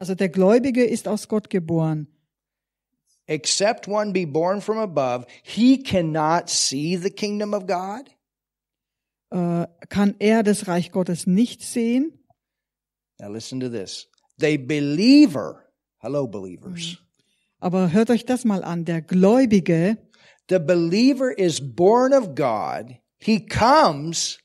also 0.00 0.16
der 0.16 0.28
Gläubige 0.28 0.84
ist 0.84 1.06
aus 1.06 1.28
Gott 1.28 1.48
geboren. 1.48 2.08
Except 3.28 3.86
one 3.86 4.12
be 4.12 4.26
born 4.26 4.60
from 4.60 4.78
above, 4.78 5.26
he 5.44 5.80
cannot 5.80 6.50
see 6.50 6.96
the 6.96 7.10
kingdom 7.10 7.54
of 7.54 7.68
God. 7.68 8.10
Äh, 9.30 9.68
kann 9.88 10.16
er 10.18 10.42
das 10.42 10.66
Reich 10.66 10.90
Gottes 10.90 11.28
nicht 11.28 11.62
sehen? 11.62 12.18
Now 13.20 13.30
listen 13.30 13.60
to 13.60 13.68
this. 13.68 14.08
The 14.38 14.58
believer, 14.58 15.72
hello 15.98 16.26
believers. 16.26 16.98
Aber 17.60 17.92
hört 17.92 18.10
euch 18.10 18.24
das 18.24 18.44
mal 18.44 18.64
an. 18.64 18.84
Der 18.84 19.02
Gläubige, 19.02 19.98
The 20.48 20.58
believer 20.58 21.30
is 21.30 21.60
born 21.60 22.12
of 22.12 22.34
God. 22.34 22.98
He 23.18 23.38
comes 23.38 24.38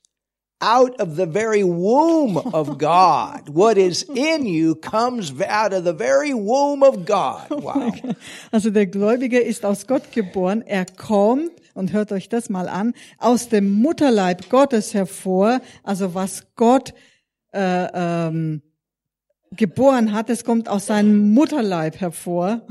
out 0.61 0.99
of 0.99 1.15
the 1.15 1.25
very 1.25 1.63
womb 1.63 2.37
of 2.37 2.77
God. 2.77 3.49
What 3.49 3.77
is 3.77 4.03
in 4.03 4.45
you 4.45 4.75
comes 4.75 5.33
out 5.41 5.73
of 5.73 5.83
the 5.83 5.93
very 5.93 6.33
womb 6.33 6.83
of 6.83 7.05
God. 7.05 7.49
Wow. 7.49 7.93
also 8.51 8.69
der 8.69 8.85
Gläubige 8.85 9.39
ist 9.39 9.65
aus 9.65 9.87
Gott 9.87 10.11
geboren. 10.11 10.61
Er 10.61 10.85
kommt, 10.85 11.51
und 11.73 11.93
hört 11.93 12.11
euch 12.11 12.29
das 12.29 12.49
mal 12.49 12.67
an, 12.67 12.93
aus 13.17 13.49
dem 13.49 13.69
Mutterleib 13.81 14.49
Gottes 14.49 14.93
hervor. 14.93 15.61
Also 15.83 16.13
was 16.13 16.43
Gott 16.55 16.93
äh, 17.53 17.87
ähm, 17.93 18.61
geboren 19.55 20.13
hat, 20.13 20.29
es 20.29 20.43
kommt 20.43 20.69
aus 20.69 20.87
seinem 20.87 21.33
Mutterleib 21.33 21.99
hervor. 21.99 22.61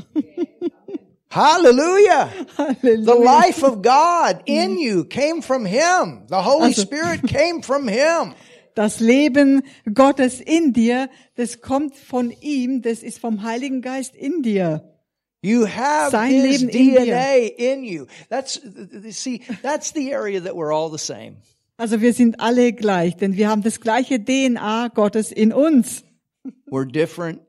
Hallelujah. 1.30 2.28
The 2.56 2.64
Halleluja. 2.82 3.24
life 3.24 3.62
of 3.62 3.82
God 3.82 4.42
in 4.46 4.78
you 4.78 5.04
came 5.04 5.42
from 5.42 5.64
Him. 5.64 6.26
The 6.28 6.42
Holy 6.42 6.68
Also- 6.68 6.82
Spirit 6.82 7.22
came 7.26 7.62
from 7.62 7.86
Him. 7.88 8.34
Das 8.74 9.00
Leben 9.00 9.62
Gottes 9.92 10.40
in 10.40 10.72
dir, 10.72 11.08
das 11.36 11.60
kommt 11.60 11.96
von 11.96 12.30
ihm, 12.40 12.82
das 12.82 13.02
ist 13.02 13.18
vom 13.18 13.42
Heiligen 13.42 13.82
Geist 13.82 14.14
in 14.14 14.42
dir. 14.42 14.84
You 15.42 15.66
have 15.66 16.10
Sein 16.12 16.30
His 16.30 16.62
Leben 16.62 16.68
in. 16.68 16.94
DNA 16.94 17.36
in 17.58 17.84
you. 17.84 18.06
That's, 18.28 18.60
see, 19.10 19.42
that's 19.62 19.92
the 19.92 20.12
area 20.12 20.40
that 20.40 20.54
we're 20.54 20.72
all 20.72 20.90
the 20.90 20.98
same. 20.98 21.36
Also 21.78 22.00
wir 22.00 22.12
sind 22.12 22.40
alle 22.40 22.72
gleich, 22.72 23.16
denn 23.16 23.36
wir 23.36 23.48
haben 23.48 23.62
das 23.62 23.80
gleiche 23.80 24.20
DNA 24.20 24.88
Gottes 24.88 25.32
in 25.32 25.52
uns. 25.52 26.04
We're 26.70 26.86
different 26.90 27.40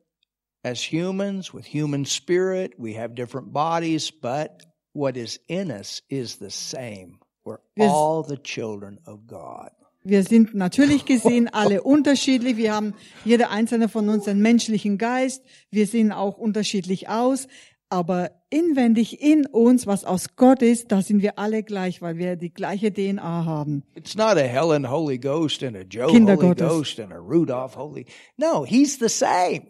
as 0.63 0.81
humans 0.81 1.53
with 1.53 1.65
human 1.65 2.05
spirit. 2.05 2.73
We 2.77 2.93
have 2.93 3.15
different 3.15 3.51
bodies, 3.53 4.11
but 4.11 4.63
what 4.93 5.17
is 5.17 5.39
in 5.47 5.71
us 5.71 6.01
is 6.09 6.37
the 6.37 6.51
same. 6.51 7.19
We're 7.43 7.59
all 7.79 8.23
the 8.23 8.37
children 8.37 8.99
of 9.05 9.27
God. 9.27 9.71
Wir 10.03 10.23
sind 10.23 10.55
natürlich 10.55 11.05
gesehen 11.05 11.47
alle 11.51 11.83
unterschiedlich. 11.83 12.57
Wir 12.57 12.73
haben 12.73 12.93
jeder 13.23 13.51
einzelne 13.51 13.87
von 13.87 14.09
uns 14.09 14.27
einen 14.27 14.41
menschlichen 14.41 14.97
Geist. 14.97 15.43
Wir 15.69 15.85
sehen 15.85 16.11
auch 16.11 16.37
unterschiedlich 16.37 17.09
aus. 17.09 17.47
Aber 17.89 18.31
inwendig 18.49 19.21
in 19.21 19.45
uns, 19.45 19.85
was 19.85 20.05
aus 20.05 20.37
Gott 20.37 20.61
ist, 20.61 20.93
da 20.93 21.01
sind 21.01 21.21
wir 21.21 21.37
alle 21.37 21.61
gleich, 21.61 22.01
weil 22.01 22.17
wir 22.17 22.37
die 22.37 22.53
gleiche 22.53 22.93
DNA 22.93 23.43
haben. 23.43 23.83
It's 23.95 24.15
not 24.15 24.37
a 24.37 24.47
Helen 24.47 24.89
Holy 24.89 25.17
Ghost 25.17 25.61
and 25.61 25.75
a 25.75 25.81
Joe 25.81 26.07
Holy. 26.07 26.55
Ghost 26.55 27.01
and 27.01 27.11
a 27.11 27.17
Rudolph 27.17 27.75
Holy. 27.75 28.05
No, 28.37 28.63
he's 28.63 28.97
the 28.97 29.09
same. 29.09 29.67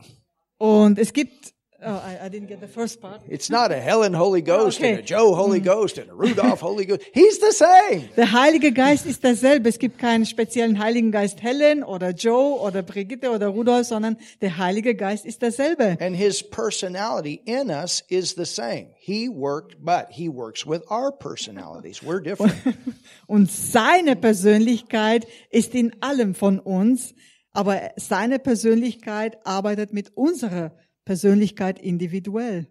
Und 0.61 0.99
es 0.99 1.11
gibt, 1.11 1.55
oh, 1.81 1.87
I, 1.89 2.27
I 2.27 2.29
didn't 2.29 2.45
get 2.45 2.59
the 2.61 2.67
first 2.67 3.01
part. 3.01 3.21
It's 3.27 3.49
not 3.49 3.71
a 3.71 3.79
Helen 3.79 4.13
Holy 4.13 4.43
Ghost 4.43 4.77
Okay. 4.79 4.91
and 4.91 4.99
a 4.99 5.01
Joe 5.01 5.33
Holy 5.33 5.59
Ghost 5.59 5.97
and 5.97 6.07
a 6.11 6.13
Rudolph 6.13 6.61
Holy 6.61 6.85
Ghost. 6.85 7.01
He's 7.15 7.39
the 7.39 7.51
same. 7.51 8.09
Der 8.15 8.31
Heilige 8.31 8.71
Geist 8.71 9.07
ist 9.07 9.23
derselbe. 9.23 9.69
Es 9.69 9.79
gibt 9.79 9.97
keinen 9.97 10.27
speziellen 10.27 10.77
Heiligen 10.77 11.11
Geist 11.11 11.41
Helen 11.41 11.83
oder 11.83 12.11
Joe 12.11 12.59
oder 12.59 12.83
Brigitte 12.83 13.31
oder 13.31 13.47
Rudolf, 13.47 13.87
sondern 13.87 14.17
der 14.41 14.59
Heilige 14.59 14.93
Geist 14.93 15.25
ist 15.25 15.41
derselbe. 15.41 15.97
And 15.99 16.15
his 16.15 16.43
personality 16.43 17.41
in 17.45 17.71
us 17.71 18.03
is 18.07 18.35
the 18.35 18.45
same. 18.45 18.89
He 18.99 19.27
worked, 19.29 19.83
but 19.83 20.09
he 20.11 20.29
works 20.29 20.67
with 20.67 20.83
our 20.91 21.11
personalities. 21.11 22.03
We're 22.03 22.21
different. 22.21 22.53
Und 23.25 23.51
seine 23.51 24.15
Persönlichkeit 24.15 25.25
ist 25.49 25.73
in 25.73 25.91
allem 26.03 26.35
von 26.35 26.59
uns, 26.59 27.15
aber 27.53 27.91
seine 27.97 28.39
Persönlichkeit 28.39 29.45
arbeitet 29.45 29.93
mit 29.93 30.15
unserer 30.15 30.71
Persönlichkeit 31.05 31.79
individuell. 31.79 32.67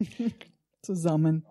zusammen. 0.82 1.44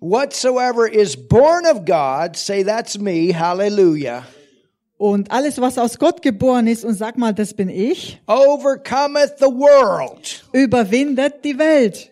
Whatsoever 0.00 0.86
is 0.86 1.14
born 1.16 1.66
of 1.66 1.84
God, 1.84 2.36
say 2.36 2.62
that's 2.64 2.98
me, 2.98 3.32
hallelujah, 3.32 4.24
Und 4.96 5.30
alles, 5.30 5.58
was 5.60 5.78
aus 5.78 5.98
Gott 5.98 6.20
geboren 6.22 6.66
ist, 6.66 6.84
und 6.84 6.94
sag 6.94 7.16
mal, 7.18 7.32
das 7.32 7.54
bin 7.54 7.68
ich, 7.68 8.20
overcometh 8.26 9.38
the 9.38 9.46
world. 9.46 10.44
überwindet 10.52 11.44
die 11.44 11.58
Welt. 11.58 12.10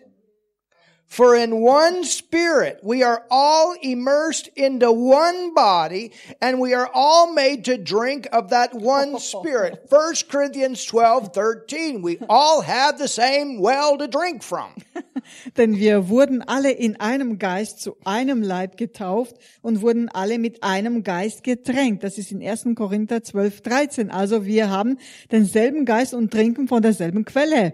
For 1.09 1.35
in 1.35 1.59
one 1.59 2.03
spirit 2.03 2.81
we 2.83 3.01
are 3.01 3.25
all 3.31 3.75
immersed 3.81 4.47
into 4.55 4.91
one 4.91 5.55
body 5.55 6.11
and 6.39 6.59
we 6.59 6.75
are 6.75 6.89
all 6.93 7.33
made 7.33 7.65
to 7.65 7.79
drink 7.79 8.27
of 8.31 8.51
that 8.51 8.75
one 8.75 9.17
spirit. 9.19 9.85
1 9.89 10.13
Corinthians 10.29 10.85
12, 10.85 11.33
13. 11.33 12.03
We 12.03 12.19
all 12.29 12.61
have 12.61 12.99
the 12.99 13.07
same 13.07 13.59
well 13.59 13.97
to 13.97 14.07
drink 14.07 14.43
from. 14.43 14.69
Denn 15.57 15.75
wir 15.75 16.09
wurden 16.09 16.43
alle 16.43 16.71
in 16.71 16.99
einem 16.99 17.39
Geist 17.39 17.81
zu 17.81 17.97
einem 18.05 18.43
Leib 18.43 18.77
getauft 18.77 19.35
und 19.63 19.81
wurden 19.81 20.09
alle 20.09 20.37
mit 20.37 20.63
einem 20.63 21.03
Geist 21.03 21.43
getränkt. 21.43 22.03
Das 22.03 22.19
ist 22.19 22.31
in 22.31 22.47
1. 22.47 22.67
Korinther 22.75 23.23
12, 23.23 23.61
13. 23.61 24.11
Also 24.11 24.45
wir 24.45 24.69
haben 24.69 24.99
denselben 25.31 25.85
Geist 25.85 26.13
und 26.13 26.31
trinken 26.31 26.67
von 26.67 26.83
derselben 26.83 27.25
Quelle. 27.25 27.73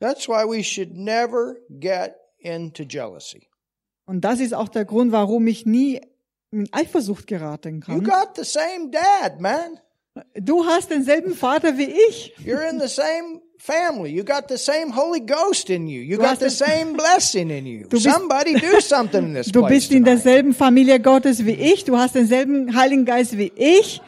That's 0.00 0.28
why 0.28 0.44
we 0.44 0.62
should 0.62 0.94
never 0.96 1.56
get 1.70 2.16
into 2.38 2.84
jealousy. 2.84 3.48
Und 4.06 4.20
das 4.24 4.40
ist 4.40 4.54
auch 4.54 4.68
der 4.68 4.84
Grund, 4.84 5.10
warum 5.12 5.46
ich 5.46 5.66
nie 5.66 6.00
in 6.52 6.68
Eifersucht 6.72 7.26
geraten 7.26 7.76
You 7.88 8.00
kann. 8.00 8.04
got 8.04 8.36
the 8.36 8.44
same 8.44 8.90
dad, 8.90 9.40
man. 9.40 9.80
Du 10.34 10.64
hast 10.64 10.90
denselben 10.90 11.34
Vater 11.34 11.76
wie 11.76 11.92
ich. 12.08 12.32
You're 12.44 12.66
in 12.70 12.80
the 12.80 12.88
same 12.88 13.42
family. 13.58 14.10
You 14.10 14.24
got 14.24 14.44
the 14.48 14.56
same 14.56 14.94
Holy 14.96 15.20
Ghost 15.20 15.68
in 15.68 15.88
you. 15.88 16.00
You 16.00 16.16
Du 16.16 16.22
got 16.22 16.38
the 16.40 16.48
same 16.48 16.92
blessing 16.94 17.50
in 17.50 17.66
you. 17.66 17.86
bist- 17.90 18.04
Somebody 18.04 18.54
do 18.54 18.80
something 18.80 19.24
in 19.24 19.34
this 19.34 19.48
Du 19.52 19.66
bist 19.66 19.90
in 19.92 20.04
derselben 20.04 20.54
Familie 20.54 21.00
Gottes 21.00 21.44
wie 21.44 21.50
ich. 21.52 21.84
Du 21.84 21.96
hast 21.98 22.14
denselben 22.14 22.74
Heiligen 22.76 23.04
Geist 23.04 23.36
wie 23.36 23.52
ich. 23.56 24.00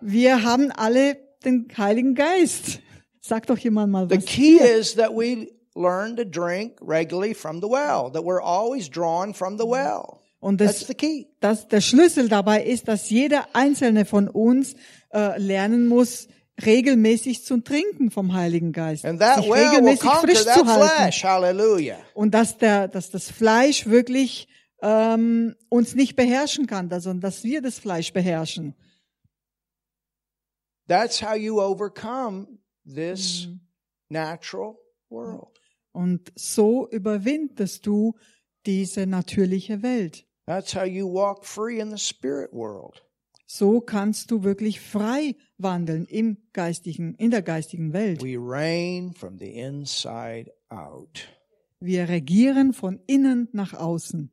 Wir 0.00 0.42
haben 0.42 0.72
alle 0.72 1.16
den 1.44 1.68
Heiligen 1.76 2.14
Geist. 2.14 2.80
Sag 3.26 3.46
doch 3.46 3.56
jemand 3.56 3.90
mal 3.90 4.06
The 4.06 4.16
was. 4.16 4.26
key 4.26 4.58
is 4.58 4.96
that 4.96 5.14
we 5.16 5.50
learn 5.74 6.14
to 6.16 6.24
drink 6.26 6.74
regularly 6.82 7.32
from 7.32 7.62
the 7.62 7.66
well, 7.66 8.10
that 8.12 8.22
we're 8.22 8.42
always 8.42 8.90
drawn 8.90 9.32
from 9.32 9.56
the 9.56 9.64
well. 9.64 10.20
Und 10.40 10.58
That's 10.60 10.80
das, 10.80 10.88
the 10.88 10.94
key. 10.94 11.26
das, 11.40 11.66
der 11.68 11.80
Schlüssel 11.80 12.28
dabei 12.28 12.62
ist, 12.62 12.86
dass 12.86 13.08
jeder 13.08 13.46
einzelne 13.54 14.04
von 14.04 14.28
uns 14.28 14.74
äh, 15.14 15.38
lernen 15.38 15.86
muss, 15.86 16.28
regelmäßig 16.66 17.46
zu 17.46 17.62
trinken 17.62 18.10
vom 18.10 18.34
Heiligen 18.34 18.72
Geist. 18.72 19.06
And 19.06 19.20
that 19.20 19.36
sich 19.36 19.46
well 19.46 19.52
will 19.52 19.68
regelmäßig 19.68 20.00
conquer 20.00 20.20
frisch 20.20 20.44
that 20.44 20.58
zu 20.58 20.66
halten. 20.66 20.94
flesh. 20.94 21.24
Hallelujah. 21.24 21.96
Und 22.12 22.34
dass, 22.34 22.58
der, 22.58 22.88
dass 22.88 23.08
das 23.10 23.30
Fleisch 23.30 23.86
wirklich 23.86 24.48
ähm, 24.82 25.54
uns 25.70 25.94
nicht 25.94 26.14
beherrschen 26.14 26.66
kann, 26.66 26.90
sondern 26.90 27.22
dass 27.22 27.42
wir 27.42 27.62
das 27.62 27.78
Fleisch 27.78 28.12
beherrschen. 28.12 28.74
That's 30.88 31.22
how 31.22 31.34
you 31.34 31.62
overcome 31.62 32.58
this 32.84 33.48
natural 34.10 34.76
world. 35.10 35.58
Und 35.92 36.32
so 36.34 36.88
überwindest 36.90 37.86
du 37.86 38.14
diese 38.66 39.06
natürliche 39.06 39.82
Welt. 39.82 40.26
That's 40.46 40.74
how 40.74 40.84
you 40.84 41.06
walk 41.06 41.44
free 41.44 41.80
in 41.80 41.90
the 41.90 41.98
spirit 41.98 42.52
world. 42.52 43.02
So 43.46 43.80
kannst 43.80 44.30
du 44.30 44.42
wirklich 44.42 44.80
frei 44.80 45.36
wandeln 45.58 46.06
im 46.06 46.38
geistigen, 46.52 47.14
in 47.14 47.30
der 47.30 47.42
geistigen 47.42 47.92
Welt. 47.92 48.22
We 48.22 48.36
reign 48.36 49.12
from 49.12 49.38
the 49.38 49.54
inside 49.54 50.50
out. 50.70 51.28
Wir 51.78 52.08
regieren 52.08 52.72
von 52.72 53.00
innen 53.06 53.48
nach 53.52 53.74
außen. 53.74 54.30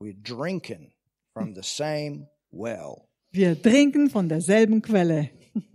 We're 0.00 0.16
drinking 0.22 0.92
from 1.34 1.54
the 1.54 1.62
same 1.62 2.28
well. 2.50 3.08
Wir 3.30 3.60
trinken 3.60 4.08
von 4.08 4.28
derselben 4.28 4.80
Quelle. 4.80 5.30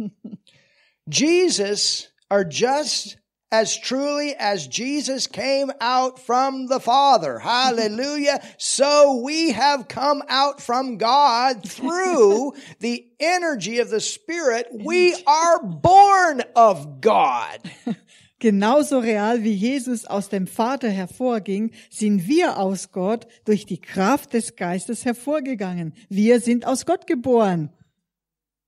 Jesus 1.07 2.07
are 2.31 2.43
just 2.43 3.17
as 3.51 3.77
truly 3.77 4.35
as 4.35 4.67
Jesus 4.67 5.27
came 5.27 5.71
out 5.79 6.19
from 6.19 6.67
the 6.67 6.79
Father. 6.79 7.39
Hallelujah. 7.39 8.41
So 8.57 9.21
we 9.23 9.51
have 9.51 9.87
come 9.87 10.23
out 10.27 10.59
from 10.61 10.97
God 10.97 11.67
through 11.67 12.53
the 12.79 13.05
energy 13.19 13.79
of 13.79 13.89
the 13.89 14.01
Spirit. 14.01 14.67
We 14.71 15.15
are 15.25 15.63
born 15.63 16.41
of 16.55 17.01
God. 17.01 17.59
Genauso 18.39 18.99
real 18.99 19.43
wie 19.43 19.53
Jesus 19.53 20.05
aus 20.05 20.29
dem 20.29 20.47
Vater 20.47 20.89
hervorging, 20.89 21.71
sind 21.89 22.27
wir 22.27 22.57
aus 22.57 22.91
Gott 22.91 23.27
durch 23.45 23.65
die 23.65 23.79
Kraft 23.79 24.33
des 24.33 24.55
Geistes 24.55 25.05
hervorgegangen. 25.05 25.93
Wir 26.09 26.41
sind 26.41 26.65
aus 26.65 26.85
Gott 26.85 27.07
geboren. 27.07 27.71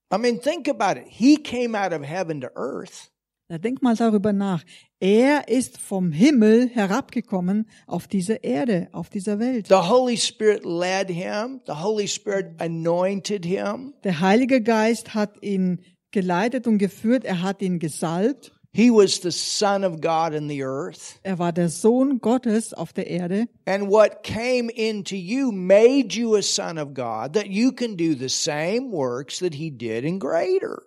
I 0.09 0.17
mean, 0.17 0.39
think 0.39 0.67
about 0.67 0.97
it. 0.97 1.07
He 1.09 1.37
came 1.37 1.75
out 1.75 1.91
of 1.93 2.03
heaven 2.03 2.41
to 2.41 2.49
earth. 2.55 3.11
Na, 3.49 3.57
denk 3.57 3.81
mal 3.81 3.95
darüber 3.95 4.33
nach. 4.33 4.63
Er 4.99 5.47
ist 5.47 5.77
vom 5.77 6.11
Himmel 6.11 6.69
herabgekommen 6.69 7.69
auf 7.85 8.07
diese 8.07 8.35
Erde, 8.35 8.89
auf 8.91 9.09
dieser 9.09 9.39
Welt. 9.39 9.67
The 9.67 9.89
Holy 9.89 10.17
Spirit 10.17 10.65
led 10.65 11.09
him. 11.09 11.61
The 11.65 11.81
Holy 11.81 12.07
Spirit 12.07 12.59
anointed 12.59 13.45
him. 13.45 13.93
Der 14.03 14.19
Heilige 14.19 14.61
Geist 14.61 15.13
hat 15.13 15.41
ihn 15.41 15.81
geleitet 16.11 16.67
und 16.67 16.77
geführt. 16.77 17.23
Er 17.23 17.41
hat 17.41 17.61
ihn 17.61 17.79
gesalbt. 17.79 18.56
He 18.77 18.91
was 18.91 19.21
the 19.21 19.31
Son 19.31 19.83
of 19.83 20.01
God 20.01 20.35
in 20.35 20.47
the 20.47 20.61
earth. 20.61 21.19
Er 21.23 21.39
war 21.39 21.51
der 21.51 21.67
Sohn 21.67 22.19
Gottes 22.19 22.75
auf 22.75 22.93
der 22.93 23.07
Erde. 23.07 23.47
And 23.65 23.89
what 23.89 24.21
came 24.21 24.69
into 24.69 25.15
you 25.15 25.51
made 25.51 26.13
you 26.13 26.35
a 26.35 26.43
son 26.43 26.77
of 26.77 26.93
God, 26.93 27.33
that 27.33 27.47
you 27.47 27.71
can 27.71 27.95
do 27.95 28.13
the 28.13 28.29
same 28.29 28.91
works 28.91 29.39
that 29.39 29.55
he 29.55 29.71
did 29.71 30.05
and 30.05 30.21
greater. 30.21 30.83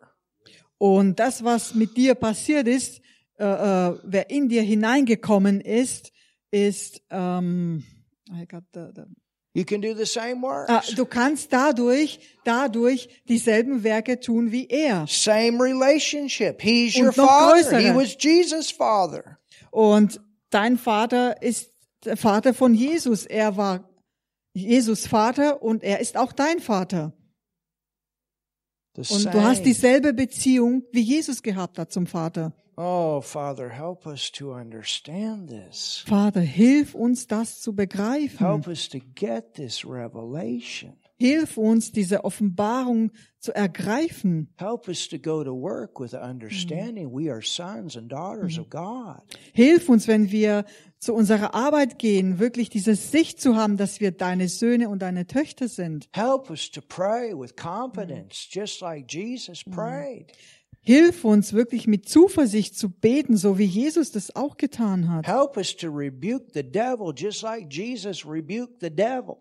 Und 0.79 1.19
das, 1.19 1.43
was 1.43 1.75
mit 1.75 1.97
dir 1.97 2.15
passiert 2.15 2.69
ist, 2.69 3.01
äh, 3.41 3.45
äh, 3.45 3.99
wer 4.05 4.31
in 4.31 4.49
dir 4.49 4.63
hineingekommen 4.63 5.61
ist, 5.61 6.13
ist, 6.53 7.03
ähm, 7.11 7.83
I 8.33 8.47
got 8.47 8.63
the, 8.73 8.93
the, 8.95 9.03
You 9.53 9.65
can 9.65 9.81
do 9.81 9.95
the 9.95 10.07
same 10.07 10.43
works. 10.43 10.71
ah, 10.71 10.83
du 10.95 11.05
kannst 11.05 11.53
dadurch, 11.53 12.21
dadurch 12.45 13.09
dieselben 13.29 13.83
Werke 13.83 14.21
tun 14.21 14.53
wie 14.53 14.69
er. 14.69 15.07
same 15.09 15.59
relationship. 15.61 16.63
He's 16.63 16.95
Und 16.97 17.07
your 17.07 17.13
father. 17.13 17.53
größere. 17.55 17.81
He 17.81 17.95
was 17.95 18.17
Jesus' 18.19 18.71
father. 18.71 19.39
Und 19.73 20.21
dein 20.51 20.79
Vater 20.79 21.43
ist 21.43 21.71
der 22.05 22.17
Vater 22.17 22.55
von 22.55 22.75
Jesus. 22.75 23.27
Er 23.27 23.57
war 23.57 23.89
Jesus 24.55 25.07
Vater 25.07 25.63
und 25.63 25.83
er 25.83 26.01
ist 26.01 26.17
auch 26.17 26.33
dein 26.33 26.61
Vater. 26.61 27.13
Und 28.97 29.25
du 29.33 29.43
hast 29.43 29.63
dieselbe 29.65 30.13
Beziehung, 30.13 30.83
wie 30.93 31.01
Jesus 31.01 31.43
gehabt 31.43 31.79
hat 31.79 31.93
zum 31.93 32.07
Vater. 32.07 32.53
Oh, 32.83 33.21
Father, 33.21 33.69
help 33.69 34.07
us 34.07 34.31
to 34.33 34.55
understand 34.55 35.51
this. 35.51 36.03
Vater, 36.07 36.41
hilf 36.41 36.95
uns 36.95 37.27
das 37.27 37.61
zu 37.61 37.75
begreifen. 37.75 38.39
Help 38.39 38.69
us 38.69 38.89
to 38.89 39.01
get 39.15 39.53
this 39.53 39.85
revelation. 39.85 40.97
Hilf 41.19 41.59
uns, 41.59 41.93
diese 41.93 42.25
Offenbarung 42.25 43.11
zu 43.39 43.55
ergreifen. 43.55 44.49
Help 44.57 44.89
us 44.89 45.07
to 45.11 45.19
go 45.19 45.45
to 45.45 45.53
work 45.53 46.01
with 46.01 46.13
the 46.13 46.23
understanding 46.23 47.13
we 47.13 47.31
are 47.31 47.43
sons 47.43 47.99
and 47.99 48.11
daughters 48.11 48.59
of 48.59 48.71
God. 48.71 49.21
Hilf 49.53 49.91
uns, 49.91 50.09
wenn 50.09 50.31
wir 50.31 50.65
zu 50.99 51.13
unserer 51.13 51.55
Arbeit 51.55 51.99
gehen, 51.99 52.39
wirklich 52.39 52.71
diese 52.71 52.95
Sicht 52.95 53.43
zu 53.43 53.57
haben, 53.57 53.77
dass 53.77 54.01
wir 54.01 54.11
deine 54.11 54.49
Söhne 54.49 54.89
und 54.89 55.03
deine 55.03 55.27
Töchter 55.27 55.69
sind. 55.69 56.09
Help 56.13 56.49
us 56.49 56.71
to 56.71 56.81
pray 56.81 57.35
with 57.35 57.55
confidence, 57.57 58.49
just 58.51 58.81
like 58.81 59.05
Jesus 59.07 59.63
prayed. 59.65 60.33
Hilf 60.83 61.25
uns 61.25 61.53
wirklich 61.53 61.87
mit 61.87 62.09
Zuversicht 62.09 62.77
zu 62.77 62.89
beten, 62.89 63.37
so 63.37 63.59
wie 63.59 63.65
Jesus 63.65 64.13
das 64.13 64.35
auch 64.35 64.57
getan 64.57 65.11
hat. 65.11 65.27
Help 65.27 65.57
us 65.57 65.77
to 65.77 65.89
rebuke 65.89 66.47
the 66.55 66.63
devil, 66.63 67.13
just 67.15 67.43
like 67.43 67.67
Jesus 67.71 68.25
rebuked 68.25 68.81
the 68.81 68.91
devil. 68.91 69.37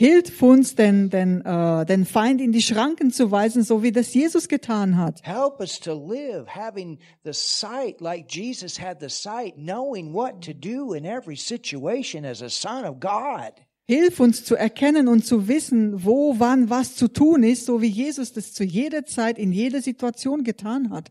Hilf 0.00 0.42
uns, 0.42 0.74
den, 0.76 1.10
den, 1.10 1.44
äh, 1.44 1.84
den 1.84 2.06
Feind 2.06 2.40
in 2.40 2.52
die 2.52 2.62
Schranken 2.62 3.10
zu 3.10 3.30
weisen, 3.30 3.62
so 3.62 3.82
wie 3.82 3.92
das 3.92 4.14
Jesus 4.14 4.48
getan 4.48 4.96
hat. 4.96 5.20
Help 5.24 5.60
us 5.60 5.78
to 5.78 5.92
live 5.92 6.46
having 6.48 6.98
the 7.22 7.34
sight 7.34 8.00
like 8.00 8.26
Jesus 8.26 8.80
had 8.80 8.98
the 9.00 9.10
sight, 9.10 9.56
knowing 9.58 10.14
what 10.14 10.40
to 10.42 10.54
do 10.54 10.94
in 10.94 11.04
every 11.04 11.36
situation 11.36 12.24
as 12.24 12.40
a 12.40 12.48
son 12.48 12.86
of 12.86 12.98
God. 12.98 13.52
Hilf 13.86 14.20
uns 14.20 14.44
zu 14.44 14.54
erkennen 14.54 15.08
und 15.08 15.24
zu 15.26 15.48
wissen, 15.48 16.04
wo, 16.04 16.38
wann, 16.38 16.70
was 16.70 16.94
zu 16.94 17.08
tun 17.08 17.42
ist, 17.42 17.66
so 17.66 17.82
wie 17.82 17.88
Jesus 17.88 18.32
das 18.32 18.52
zu 18.52 18.62
jeder 18.62 19.04
Zeit, 19.04 19.38
in 19.38 19.52
jeder 19.52 19.82
Situation 19.82 20.44
getan 20.44 20.90
hat. 20.90 21.10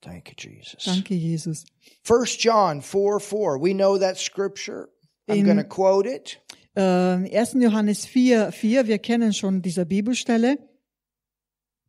Thank 0.00 0.28
you, 0.30 0.50
Jesus. 0.50 0.84
Danke, 0.84 1.14
Jesus. 1.14 1.64
1 2.08 2.36
John 2.42 2.80
4 2.82 3.18
4. 3.20 3.60
We 3.60 3.72
know 3.72 3.98
that 3.98 4.18
scripture. 4.18 4.88
I'm 5.28 5.38
In- 5.38 5.44
going 5.44 5.56
to 5.58 5.64
quote 5.64 6.06
it. 6.08 6.40
Äh, 6.76 6.82
1. 6.82 7.54
Johannes 7.62 8.04
4, 8.06 8.52
4, 8.52 8.86
wir 8.86 8.98
kennen 8.98 9.32
schon 9.32 9.62
diese 9.62 9.86
Bibelstelle. 9.86 10.58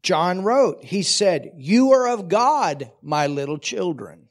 John 0.04 0.44
wrote, 0.46 0.80
he 0.84 1.04
said, 1.04 1.52
You 1.58 1.92
are 1.92 2.08
of 2.08 2.30
God, 2.30 2.92
my 3.02 3.28
little 3.28 3.60
children. 3.60 4.30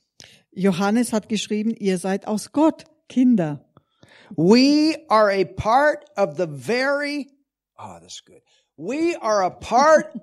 Johannes 0.52 1.12
hat 1.12 1.28
geschrieben, 1.28 1.70
ihr 1.72 1.98
seid 1.98 2.26
aus 2.26 2.52
Gott 2.52 2.84
Kinder. 3.08 3.65
We 4.34 4.96
are 5.08 5.30
a 5.30 5.44
part 5.44 6.04
of 6.16 6.36
the 6.36 6.46
very, 6.46 7.28
ah, 7.78 7.96
oh, 7.96 7.98
that's 8.00 8.20
good. 8.20 8.40
We 8.76 9.14
are 9.14 9.44
a 9.44 9.50
part, 9.50 10.12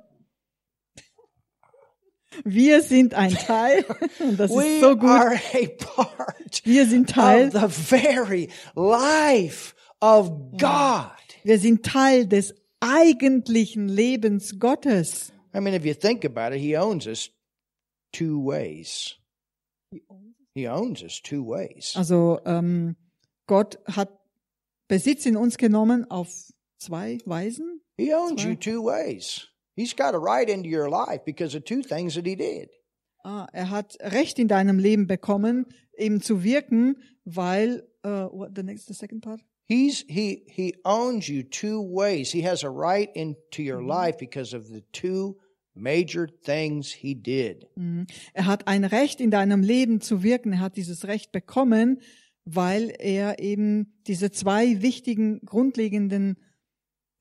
Wir 2.46 2.82
sind 2.82 3.14
ein 3.14 3.34
Teil, 3.34 3.84
das 4.38 4.52
we 4.52 4.78
ist 4.78 4.82
so 4.82 4.96
gut, 4.96 5.10
are 5.10 5.36
a 5.36 5.68
part 5.68 6.62
wir 6.66 6.88
sind 6.88 7.10
Teil, 7.10 7.48
of 7.48 7.54
the 7.54 7.68
very 7.68 8.50
life 8.76 9.76
of 10.02 10.58
God. 10.58 11.12
Oh. 11.12 11.34
wir 11.44 11.60
sind 11.60 11.86
Teil 11.86 12.26
des 12.26 12.54
eigentlichen 12.82 13.88
Lebens 13.88 14.60
Gottes. 14.60 15.32
I 15.54 15.60
mean, 15.60 15.76
if 15.76 15.86
you 15.86 15.94
think 15.94 16.26
about 16.26 16.54
it, 16.54 16.60
he 16.60 16.76
owns 16.76 17.08
us 17.08 17.30
two 18.12 18.40
ways. 18.40 19.16
He 20.56 20.68
owns 20.68 21.04
us 21.04 21.22
two 21.22 21.44
ways. 21.44 21.94
Also 21.96 22.40
ähm, 22.46 22.96
Gott 23.48 23.80
hat 23.86 24.10
Besitz 24.88 25.26
in 25.26 25.36
uns 25.38 25.58
genommen 25.58 26.10
auf 26.10 26.30
zwei 26.78 27.18
Weisen. 27.26 27.82
He 27.98 28.14
owns 28.14 28.42
Zwei. 28.42 28.50
you 28.50 28.56
two 28.56 28.84
ways. 28.84 29.48
He's 29.76 29.96
got 29.96 30.14
a 30.14 30.18
right 30.18 30.50
into 30.50 30.70
your 30.70 30.90
life 30.90 31.24
because 31.26 31.56
of 31.56 31.64
two 31.66 31.82
things 31.82 32.16
that 32.16 32.26
he 32.26 32.36
did. 32.36 32.70
Ah, 33.24 33.48
er 33.54 33.70
hat 33.70 33.98
Recht 34.02 34.38
in 34.38 34.48
deinem 34.48 34.78
Leben 34.80 35.08
bekommen, 35.08 35.66
eben 35.98 36.22
zu 36.22 36.44
wirken, 36.44 36.98
weil 37.26 37.84
uh, 38.06 38.28
what 38.32 38.52
the 38.56 38.64
next 38.64 38.88
the 38.88 38.94
second 38.94 39.22
part? 39.22 39.42
He's 39.66 40.04
he 40.08 40.44
he 40.48 40.76
owns 40.84 41.28
you 41.28 41.44
two 41.44 41.82
ways. 41.82 42.32
He 42.32 42.42
has 42.48 42.64
a 42.64 42.70
right 42.70 43.10
into 43.16 43.62
your 43.62 43.82
life 43.82 44.18
because 44.18 44.54
of 44.56 44.68
the 44.68 44.84
two 44.92 45.38
major 45.74 46.28
things 46.28 46.92
he 46.92 47.16
did. 47.16 47.66
Mhm. 47.76 48.08
Er 48.34 48.46
hat 48.46 48.68
ein 48.68 48.84
Recht 48.84 49.22
in 49.22 49.32
deinem 49.32 49.62
Leben 49.64 50.02
zu 50.02 50.22
wirken. 50.22 50.54
Er 50.54 50.60
hat 50.60 50.76
dieses 50.76 51.08
Recht 51.08 51.32
bekommen, 51.32 52.02
weil 52.46 52.94
er 53.00 53.40
eben 53.40 53.94
diese 54.08 54.32
zwei 54.32 54.82
wichtigen, 54.82 55.42
grundlegenden 55.46 56.38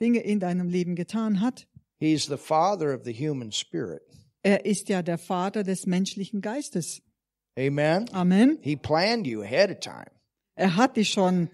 Dinge 0.00 0.20
in 0.20 0.40
deinem 0.40 0.68
Leben 0.68 0.94
getan 0.96 1.40
hat. 1.40 1.66
He's 2.00 2.26
the 2.26 2.36
father 2.36 2.94
of 2.94 3.04
the 3.04 3.12
human 3.12 3.52
spirit. 3.52 4.02
Er 4.42 4.64
ist 4.64 4.88
ja 4.88 5.02
der 5.02 5.18
Vater 5.18 5.62
des 5.62 5.86
menschlichen 5.86 6.40
Geistes. 6.40 7.00
Amen. 7.56 8.08
Amen. 8.12 8.58
He 8.62 8.76
planned 8.76 9.26
you 9.26 9.42
ahead 9.42 9.70
of 9.70 9.78
time. 9.78 10.10
Er 10.56 10.76
hat 10.76 10.96
dich 10.96 11.10
schon 11.10 11.48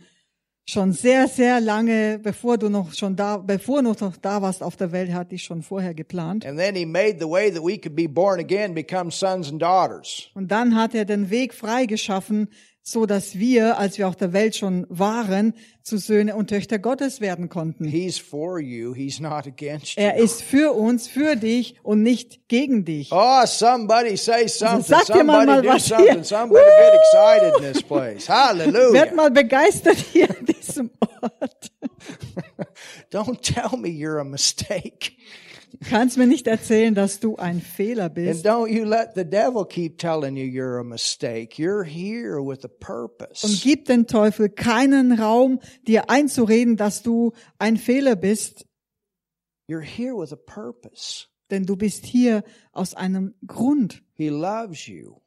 schon 0.68 0.92
sehr 0.92 1.28
sehr 1.28 1.60
lange, 1.60 2.18
bevor 2.18 2.58
du 2.58 2.68
noch 2.68 2.94
schon 2.94 3.16
da, 3.16 3.38
bevor 3.38 3.82
du 3.82 3.92
noch 3.92 4.16
da 4.16 4.42
warst 4.42 4.62
auf 4.62 4.76
der 4.76 4.92
Welt, 4.92 5.12
hat 5.12 5.32
dich 5.32 5.42
schon 5.42 5.62
vorher 5.62 5.94
geplant. 5.94 6.46
And 6.46 6.58
then 6.58 6.74
he 6.74 6.86
made 6.86 7.18
the 7.18 7.28
way 7.28 7.50
that 7.50 7.62
we 7.62 7.78
could 7.78 7.96
be 7.96 8.08
born 8.08 8.38
again, 8.38 8.74
become 8.74 9.10
sons 9.10 9.50
and 9.50 9.60
daughters. 9.60 10.30
Und 10.34 10.50
dann 10.50 10.74
hat 10.74 10.94
er 10.94 11.04
den 11.04 11.30
Weg 11.30 11.54
freigeschaffen, 11.54 12.48
so 12.90 13.04
dass 13.04 13.38
wir, 13.38 13.78
als 13.78 13.98
wir 13.98 14.08
auf 14.08 14.16
der 14.16 14.32
Welt 14.32 14.56
schon 14.56 14.86
waren, 14.88 15.52
zu 15.82 15.98
Söhne 15.98 16.34
und 16.36 16.48
Töchter 16.48 16.78
Gottes 16.78 17.20
werden 17.20 17.50
konnten. 17.50 17.84
He's 17.84 18.18
for 18.18 18.58
you. 18.58 18.94
He's 18.94 19.20
not 19.20 19.46
against 19.46 19.96
you. 19.96 20.02
Er 20.02 20.16
ist 20.16 20.42
für 20.42 20.72
uns, 20.72 21.06
für 21.06 21.36
dich 21.36 21.76
und 21.82 22.02
nicht 22.02 22.48
gegen 22.48 22.86
dich. 22.86 23.10
Oh, 23.12 23.44
somebody 23.44 24.16
say 24.16 24.48
something. 24.48 24.84
Sag 24.84 25.04
dir 25.06 25.22
mal 25.22 25.46
Somebody 25.46 25.46
mal 25.46 25.62
do 25.62 25.68
was 25.68 25.86
something. 25.86 26.14
hier. 26.14 26.24
Somebody 26.24 26.64
get 26.64 26.94
excited 26.94 27.56
in 27.58 27.72
this 27.72 27.82
place. 27.82 28.28
Werd 28.28 28.38
Hallelujah. 28.38 29.14
mal 29.14 29.30
begeistert 29.30 29.98
hier 29.98 30.30
an 30.30 30.46
diesem 30.46 30.90
Ort. 31.20 31.70
Don't 33.12 33.42
tell 33.42 33.78
me 33.78 33.90
you're 33.90 34.18
a 34.18 34.24
mistake. 34.24 35.12
Du 35.70 35.78
kannst 35.88 36.16
mir 36.16 36.26
nicht 36.26 36.46
erzählen, 36.46 36.94
dass 36.94 37.20
du 37.20 37.36
ein 37.36 37.60
Fehler 37.60 38.04
And 38.06 38.14
bist. 38.14 38.46
don't 38.46 38.68
you 38.68 38.84
let 38.84 39.10
the 39.14 39.24
devil 39.24 39.64
keep 39.66 39.98
telling 39.98 40.36
you 40.36 40.44
you're 40.44 40.78
a 40.80 40.84
mistake. 40.84 41.56
You're 41.62 41.84
here 41.84 42.38
with 42.40 42.64
a 42.64 42.68
Und 42.68 42.78
purpose. 42.80 43.60
gib 43.62 43.84
den 43.86 44.06
Teufel 44.06 44.48
keinen 44.48 45.12
Raum, 45.12 45.60
dir 45.86 46.10
einzureden, 46.10 46.76
dass 46.76 47.02
du 47.02 47.32
ein 47.58 47.76
Fehler 47.76 48.16
bist, 48.16 48.64
You're 49.68 49.82
here 49.82 50.14
with 50.16 50.32
a 50.32 50.36
purpose. 50.36 51.26
denn 51.50 51.64
du 51.66 51.76
bist 51.76 52.06
hier 52.06 52.42
aus 52.72 52.94
einem 52.94 53.34
Grund, 53.46 54.02
He 54.14 54.28
loves 54.28 54.86
you 54.86 55.20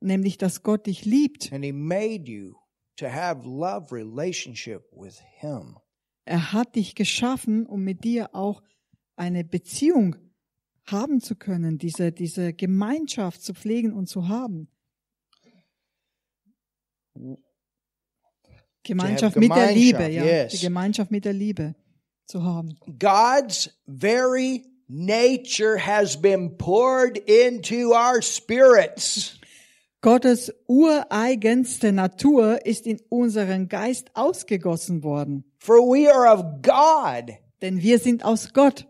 nämlich 0.00 0.36
dass 0.38 0.62
Gott 0.62 0.86
dich 0.86 1.04
liebt. 1.04 1.52
and 1.52 1.64
he 1.64 1.72
made 1.72 2.28
you 2.30 2.54
to 2.96 3.06
have 3.06 3.46
love 3.46 3.92
relationship 3.94 4.82
with 4.92 5.20
him. 5.38 5.76
Er 6.24 6.52
hat 6.52 6.74
dich 6.76 6.94
geschaffen, 6.94 7.66
um 7.66 7.82
mit 7.84 8.04
dir 8.04 8.34
auch 8.34 8.62
eine 9.16 9.44
Beziehung 9.44 10.16
haben 10.86 11.20
zu 11.20 11.36
können, 11.36 11.78
diese, 11.78 12.12
diese 12.12 12.52
Gemeinschaft 12.52 13.42
zu 13.42 13.54
pflegen 13.54 13.92
und 13.92 14.08
zu 14.08 14.28
haben. 14.28 14.68
Gemeinschaft 18.82 19.36
mit 19.36 19.54
der 19.54 19.72
Liebe, 19.72 20.08
ja. 20.08 20.24
yes. 20.24 20.52
Die 20.52 20.58
Gemeinschaft 20.58 21.10
mit 21.10 21.24
der 21.24 21.32
Liebe 21.32 21.74
zu 22.26 22.42
haben. 22.42 22.76
God's 22.98 23.70
very 23.86 24.64
nature 24.88 25.78
has 25.78 26.20
been 26.20 26.56
poured 26.56 27.18
into 27.18 27.92
our 27.92 28.20
spirits. 28.20 29.38
Gottes 30.00 30.52
ureigenste 30.66 31.92
Natur 31.92 32.66
ist 32.66 32.88
in 32.88 33.00
unseren 33.08 33.68
Geist 33.68 34.10
ausgegossen 34.14 35.04
worden. 35.04 35.44
For 35.58 35.76
we 35.76 36.12
are 36.12 36.26
of 36.26 36.60
God. 36.60 37.36
Denn 37.60 37.80
wir 37.80 38.00
sind 38.00 38.24
aus 38.24 38.52
Gott. 38.52 38.88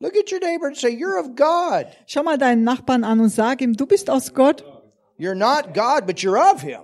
Look 0.00 0.16
at 0.16 0.30
your 0.30 0.40
neighbor 0.40 0.66
and 0.68 0.76
say, 0.76 0.90
You're 0.90 1.18
of 1.18 1.34
God. 1.34 1.86
Schau 2.06 2.22
mal 2.22 2.38
deinen 2.38 2.62
Nachbarn 2.62 3.04
an 3.04 3.18
und 3.20 3.30
sag 3.30 3.60
ihm, 3.60 3.74
du 3.76 3.86
bist 3.86 4.08
aus 4.10 4.32
Gott. 4.32 4.64
You're 5.18 5.34
not 5.34 5.74
God, 5.74 6.06
but 6.06 6.18
you're 6.22 6.38
of 6.38 6.62
Him. 6.62 6.82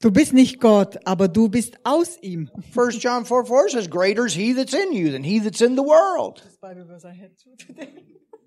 Du 0.00 0.10
bist 0.10 0.32
nicht 0.32 0.60
Gott, 0.60 0.98
aber 1.06 1.28
du 1.28 1.48
bist 1.48 1.78
aus 1.84 2.18
ihm. 2.22 2.50
1 2.74 3.02
John 3.02 3.24
4 3.24 3.44
4 3.44 3.68
says, 3.70 3.88
Greater 3.90 4.26
is 4.26 4.34
He 4.34 4.54
that's 4.54 4.74
in 4.74 4.92
you 4.92 5.10
than 5.10 5.22
He 5.22 5.40
that's 5.40 5.60
in 5.60 5.76
the 5.76 5.82
world. 5.82 6.42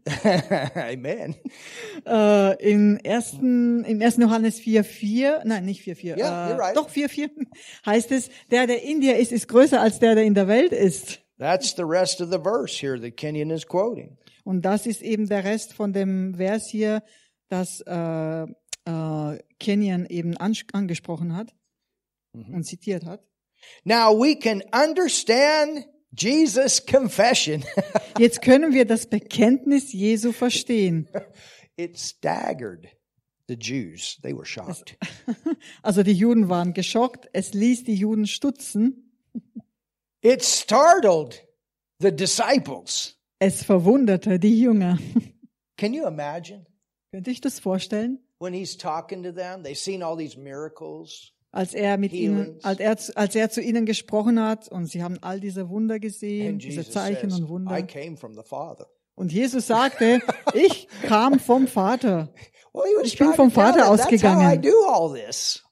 Amen. 0.76 1.36
Äh, 2.08 2.72
in 2.72 2.98
ersten, 3.04 3.84
Im 3.84 4.02
1. 4.02 4.18
Johannes 4.18 4.60
4, 4.60 4.84
4, 4.84 5.42
nein, 5.46 5.66
nicht 5.66 5.82
4, 5.82 5.96
4, 5.96 6.18
Ja, 6.18 6.50
äh, 6.50 6.54
you're 6.54 6.58
right. 6.58 6.76
doch 6.76 6.90
4, 6.90 7.10
4, 7.10 7.30
heißt 7.86 8.12
es, 8.12 8.30
der, 8.50 8.66
der 8.66 8.82
in 8.84 9.02
dir 9.02 9.18
ist, 9.18 9.32
ist 9.32 9.48
größer 9.48 9.80
als 9.80 10.00
der, 10.00 10.16
der 10.16 10.24
in 10.24 10.34
der 10.34 10.48
Welt 10.48 10.72
ist. 10.72 11.20
That's 11.40 11.74
the 11.74 11.86
rest 11.86 12.22
of 12.22 12.30
the 12.30 12.38
verse 12.38 12.78
here 12.78 13.00
that 13.00 13.16
Kenyon 13.16 13.50
is 13.50 13.66
quoting. 13.66 14.18
Und 14.44 14.64
das 14.64 14.86
ist 14.86 15.02
eben 15.02 15.28
der 15.28 15.44
Rest 15.46 15.74
von 15.74 15.94
dem 15.94 16.36
Vers 16.36 16.68
hier, 16.68 17.02
das 17.48 17.82
äh, 17.82 18.44
äh, 18.44 19.40
Kenyon 19.60 20.06
eben 20.06 20.36
angesprochen 20.38 21.36
hat 21.36 21.56
und 22.34 22.64
zitiert 22.66 23.06
hat. 23.06 23.24
Now 23.84 24.14
we 24.14 24.36
can 24.36 24.62
understand 24.74 25.86
Jesus' 26.12 26.86
confession. 26.86 27.64
Jetzt 28.18 28.42
können 28.42 28.74
wir 28.74 28.86
das 28.86 29.08
Bekenntnis 29.08 29.94
Jesu 29.94 30.32
verstehen. 30.32 31.08
it 31.78 31.98
staggered 31.98 32.90
the 33.48 33.56
Jews. 33.56 34.20
They 34.22 34.34
were 34.34 34.46
shocked. 34.46 34.98
Also 35.84 36.04
die 36.04 36.14
Juden 36.14 36.50
waren 36.50 36.74
geschockt, 36.74 37.30
es 37.34 37.54
ließ 37.54 37.84
die 37.86 37.96
Juden 37.96 38.28
stutzen, 38.28 39.09
It 40.22 40.44
startled 40.44 41.42
the 42.00 42.12
disciples. 42.12 43.16
es 43.40 43.64
verwunderte 43.64 44.40
die 44.40 44.60
Jünger. 44.62 44.98
Can 45.78 45.94
you 45.94 46.06
imagine? 46.06 46.66
Könnte 47.12 47.32
ich 47.32 47.42
das 47.42 47.60
vorstellen? 47.60 48.20
When 48.40 48.54
he's 48.54 48.78
talking 48.78 49.24
to 49.24 49.32
them, 49.32 49.64
they've 49.64 49.76
seen 49.78 50.04
all 50.04 50.18
these 50.18 50.38
miracles. 50.38 51.32
Als 51.52 51.74
er 51.74 51.98
mit 51.98 52.14
ihnen, 52.14 52.60
als 52.64 52.80
er, 52.80 52.98
zu- 52.98 53.18
als 53.18 53.34
er 53.36 53.50
zu 53.50 53.60
ihnen 53.62 53.86
gesprochen 53.86 54.40
hat 54.40 54.68
und 54.70 54.86
sie 54.86 55.02
haben 55.02 55.18
all 55.22 55.40
diese 55.40 55.70
Wunder 55.70 56.00
gesehen, 56.00 56.54
And 56.56 56.64
diese 56.64 56.78
Jesus 56.82 56.94
Zeichen 56.94 57.30
says, 57.32 57.40
und 57.40 57.46
I 57.46 57.50
Wunder. 57.50 57.82
came 57.84 58.18
from 58.18 58.36
the 58.36 58.44
Father. 58.44 58.88
Und 59.16 59.32
Jesus 59.34 59.68
sagte, 59.68 60.22
ich 60.54 60.88
kam 61.04 61.40
vom 61.40 61.68
Vater. 61.68 62.32
Ich 63.04 63.18
bin 63.18 63.34
vom 63.34 63.52
Vater 63.52 63.90
ausgegangen. 63.90 64.62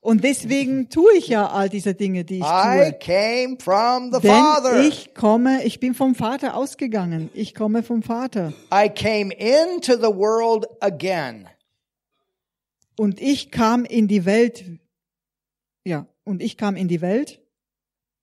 Und 0.02 0.24
deswegen 0.24 0.90
tue 0.90 1.14
ich 1.18 1.28
ja 1.28 1.48
all 1.48 1.70
diese 1.70 1.94
Dinge, 1.94 2.24
die 2.26 2.40
ich 2.40 2.46
tue. 2.46 2.98
Denn 4.24 4.88
ich 4.88 5.14
komme, 5.14 5.64
ich 5.64 5.80
bin 5.80 5.94
vom 5.94 6.16
Vater 6.16 6.56
ausgegangen. 6.56 7.30
Ich 7.34 7.54
komme 7.54 7.84
vom 7.84 8.02
Vater. 8.02 8.54
I 8.74 8.90
came 8.90 9.34
into 9.34 9.94
the 9.94 10.14
world 10.14 10.66
again. 10.82 11.48
Und 12.98 13.22
ich 13.22 13.52
kam 13.52 13.86
in 13.86 14.08
die 14.08 14.26
Welt. 14.26 14.66
Ja, 15.86 16.08
und 16.24 16.42
ich 16.42 16.58
kam 16.58 16.76
in 16.76 16.88
die 16.88 17.02
Welt. 17.02 17.42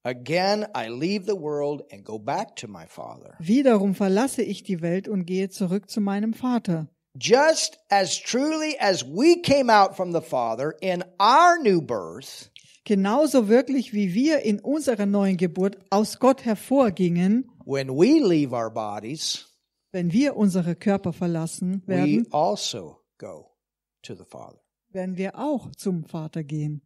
Again, 0.02 0.66
I 0.76 0.88
leave 0.88 1.24
the 1.24 1.40
world 1.40 1.90
and 1.90 2.04
go 2.04 2.18
back 2.18 2.56
to 2.56 2.68
my 2.68 2.84
Father. 2.86 3.34
Wiederum 3.38 3.94
verlasse 3.94 4.42
ich 4.42 4.62
die 4.62 4.82
Welt 4.82 5.08
und 5.08 5.24
gehe 5.24 5.48
zurück 5.48 5.88
zu 5.88 6.02
meinem 6.02 6.34
Vater. 6.34 6.88
Just 7.16 7.76
as 7.90 8.18
truly 8.18 8.76
as 8.78 9.04
we 9.04 9.40
came 9.40 9.70
out 9.70 9.96
from 9.96 10.12
the 10.12 10.20
Father 10.20 10.74
in 10.80 11.04
our 11.20 11.58
new 11.58 11.80
birth, 11.80 12.50
Genauso 12.84 13.48
wirklich 13.48 13.94
wie 13.94 14.12
wir 14.12 14.42
in 14.42 14.60
unserer 14.60 15.06
neuen 15.06 15.38
Geburt 15.38 15.78
aus 15.90 16.18
Gott 16.18 16.44
hervorgingen, 16.44 17.50
when 17.64 17.88
we 17.88 18.20
leave 18.20 18.52
our 18.52 18.70
bodies, 18.70 19.46
wenn 19.90 20.12
wir 20.12 20.36
unsere 20.36 20.76
Körper 20.76 21.14
verlassen 21.14 21.82
we 21.86 21.94
werden, 21.94 22.26
also 22.30 23.00
go 23.16 23.56
to 24.02 24.14
the 24.14 24.24
Father. 24.24 24.60
werden 24.92 25.16
wir 25.16 25.38
auch 25.38 25.70
zum 25.76 26.04
Vater 26.04 26.44
gehen. 26.44 26.82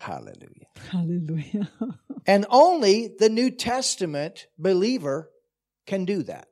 Hallelujah. 0.00 0.66
Halleluja. 0.92 1.68
And 2.26 2.46
only 2.50 3.14
the 3.18 3.28
New 3.28 3.50
Testament 3.50 4.48
believer 4.56 5.30
can 5.86 6.04
do 6.04 6.24
that. 6.24 6.48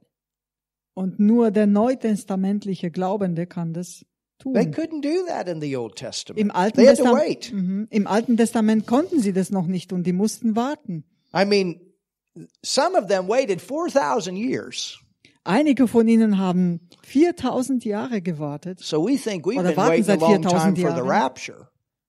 Und 0.99 1.21
nur 1.21 1.53
der 1.53 1.69
neutestamentliche 1.69 2.91
Glaubende 2.91 3.47
kann 3.47 3.73
das 3.73 4.05
They 4.43 4.53
tun. 4.53 4.75
couldn't 4.75 5.01
do 5.03 5.27
that 5.29 5.47
in 5.49 5.61
the 5.61 5.77
Old 5.77 5.95
Testament. 5.95 6.41
Im 6.41 6.51
Alten, 6.51 6.77
They 6.79 6.89
had 6.89 6.97
to 6.97 7.03
Testament, 7.05 7.29
wait. 7.29 7.53
Mhm. 7.53 7.87
Im 7.91 8.07
Alten 8.09 8.37
Testament 8.37 8.87
konnten 8.89 9.21
sie 9.21 9.33
das 9.33 9.51
noch 9.51 9.69
nicht 9.69 9.93
und 9.93 10.05
die 10.09 10.13
mussten 10.13 10.57
warten. 10.57 11.05
I 11.33 11.45
mean, 11.45 11.81
some 12.65 12.99
of 12.99 13.07
them 13.07 13.29
waited 13.29 13.61
4,000 13.61 14.37
years. 14.37 14.99
Einige 15.45 15.87
von 15.87 16.09
ihnen 16.09 16.39
haben 16.39 16.81
4000 17.05 17.85
Jahre 17.85 18.21
gewartet 18.21 18.81
So 18.81 19.07
we 19.07 19.17
think 19.17 19.47
we've 19.47 19.59
Oder 19.61 19.69
been 19.69 19.77
warten 19.77 19.91
waiting 19.93 20.05
a 20.05 20.19
seit 20.19 20.21
long 20.21 20.43
time 20.43 20.77
4000 20.77 20.79
for 20.79 20.91
the 20.91 20.97
Jahren. 20.97 21.09
rapture. 21.09 21.69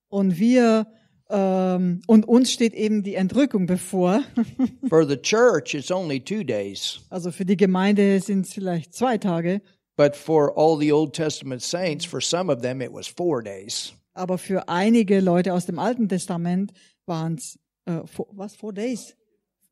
und 0.09 0.39
wir 0.39 0.87
ähm, 1.29 2.01
und 2.07 2.27
uns 2.27 2.51
steht 2.51 2.73
eben 2.73 3.03
die 3.03 3.15
Entrückung 3.15 3.65
bevor. 3.65 4.23
For 4.89 5.05
the 5.07 5.17
church, 5.17 5.73
it's 5.75 5.91
only 5.91 6.19
two 6.19 6.43
days. 6.43 6.99
Also 7.09 7.31
für 7.31 7.45
die 7.45 7.57
Gemeinde 7.57 8.19
sind 8.19 8.45
es 8.45 8.53
vielleicht 8.53 8.93
zwei 8.93 9.17
Tage, 9.17 9.61
But 9.97 10.15
for 10.15 10.57
all 10.57 10.77
the 10.79 10.93
Old 10.93 11.13
Testament 11.13 11.61
saints, 11.61 12.05
for 12.05 12.21
some 12.21 12.49
of 12.51 12.61
them, 12.61 12.79
it 12.81 12.91
was 12.93 13.07
four 13.07 13.43
days. 13.43 13.93
aber 14.13 14.37
für 14.37 14.67
einige 14.69 15.19
Leute 15.19 15.53
aus 15.53 15.65
dem 15.65 15.77
Alten 15.77 16.07
Testament 16.07 16.71
waren 17.05 17.35
es 17.35 17.59
äh, 17.85 18.05
four- 18.07 18.27
was 18.31 18.55
four 18.55 18.73
days, 18.73 19.15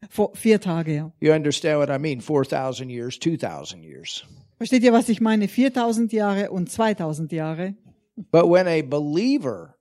Vor- 0.10 0.32
vier 0.36 0.60
Tage. 0.62 0.94
Ja. 0.96 1.12
You 1.22 1.32
understand 1.34 1.80
what 1.80 1.90
I 1.90 1.98
mean? 1.98 2.20
4,000 2.22 2.90
years, 2.90 3.18
2,000 3.20 3.84
years. 3.84 4.26
Versteht 4.58 4.84
ihr, 4.84 4.92
was 4.94 5.08
ich 5.10 5.22
meine? 5.22 5.48
4000 5.48 6.12
Jahre 6.14 6.52
und 6.52 6.70
2000 6.70 7.32
Jahre. 7.32 7.76
But 8.32 8.50
when 8.50 8.68
a 8.68 8.82
believer, 8.82 9.77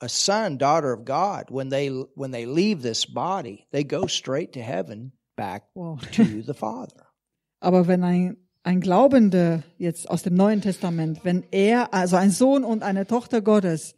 a 0.00 0.08
son, 0.08 0.58
daughter 0.58 0.92
of 0.92 1.04
God, 1.04 1.50
when 1.50 1.70
they 1.70 1.88
when 2.14 2.32
they 2.32 2.46
leave 2.46 2.82
this 2.82 3.04
body, 3.06 3.66
they 3.70 3.84
go 3.84 4.06
straight 4.06 4.52
to 4.52 4.60
heaven, 4.60 5.12
back 5.36 5.64
Wow. 5.74 5.98
to 6.12 6.42
the 6.42 6.54
Father. 6.54 7.06
Aber 7.60 7.86
wenn 7.86 8.02
ein, 8.04 8.36
ein 8.62 8.80
Glaubender 8.80 9.62
jetzt 9.78 10.08
aus 10.08 10.22
dem 10.22 10.34
Neuen 10.34 10.62
Testament, 10.62 11.20
wenn 11.24 11.44
er, 11.50 11.92
also 11.92 12.16
ein 12.16 12.30
Sohn 12.30 12.64
und 12.64 12.82
eine 12.82 13.06
Tochter 13.06 13.42
Gottes, 13.42 13.94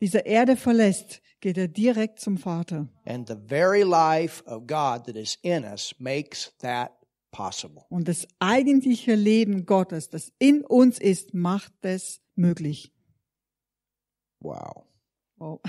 diese 0.00 0.18
Erde 0.18 0.56
verlässt, 0.56 1.20
geht 1.40 1.56
er 1.58 1.68
direkt 1.68 2.18
zum 2.20 2.36
Vater. 2.38 2.88
And 3.04 3.28
the 3.28 3.36
very 3.36 3.82
life 3.82 4.42
of 4.46 4.66
God 4.66 5.04
that 5.06 5.16
is 5.16 5.38
in 5.42 5.64
us 5.64 5.94
makes 5.98 6.52
that 6.58 6.90
possible. 7.30 7.84
Und 7.88 8.08
das 8.08 8.26
eigentliche 8.40 9.14
Leben 9.14 9.64
Gottes, 9.64 10.10
das 10.10 10.32
in 10.40 10.64
uns 10.64 10.98
ist, 10.98 11.34
macht 11.34 11.72
es 11.82 12.20
möglich. 12.34 12.92
Wow. 14.40 14.84
Wow. 15.38 15.60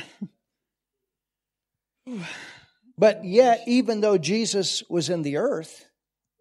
But 2.97 3.23
yet, 3.23 3.61
even 3.67 4.01
though 4.01 4.17
Jesus 4.17 4.83
was 4.89 5.09
in 5.09 5.23
the 5.23 5.37
earth, 5.37 5.89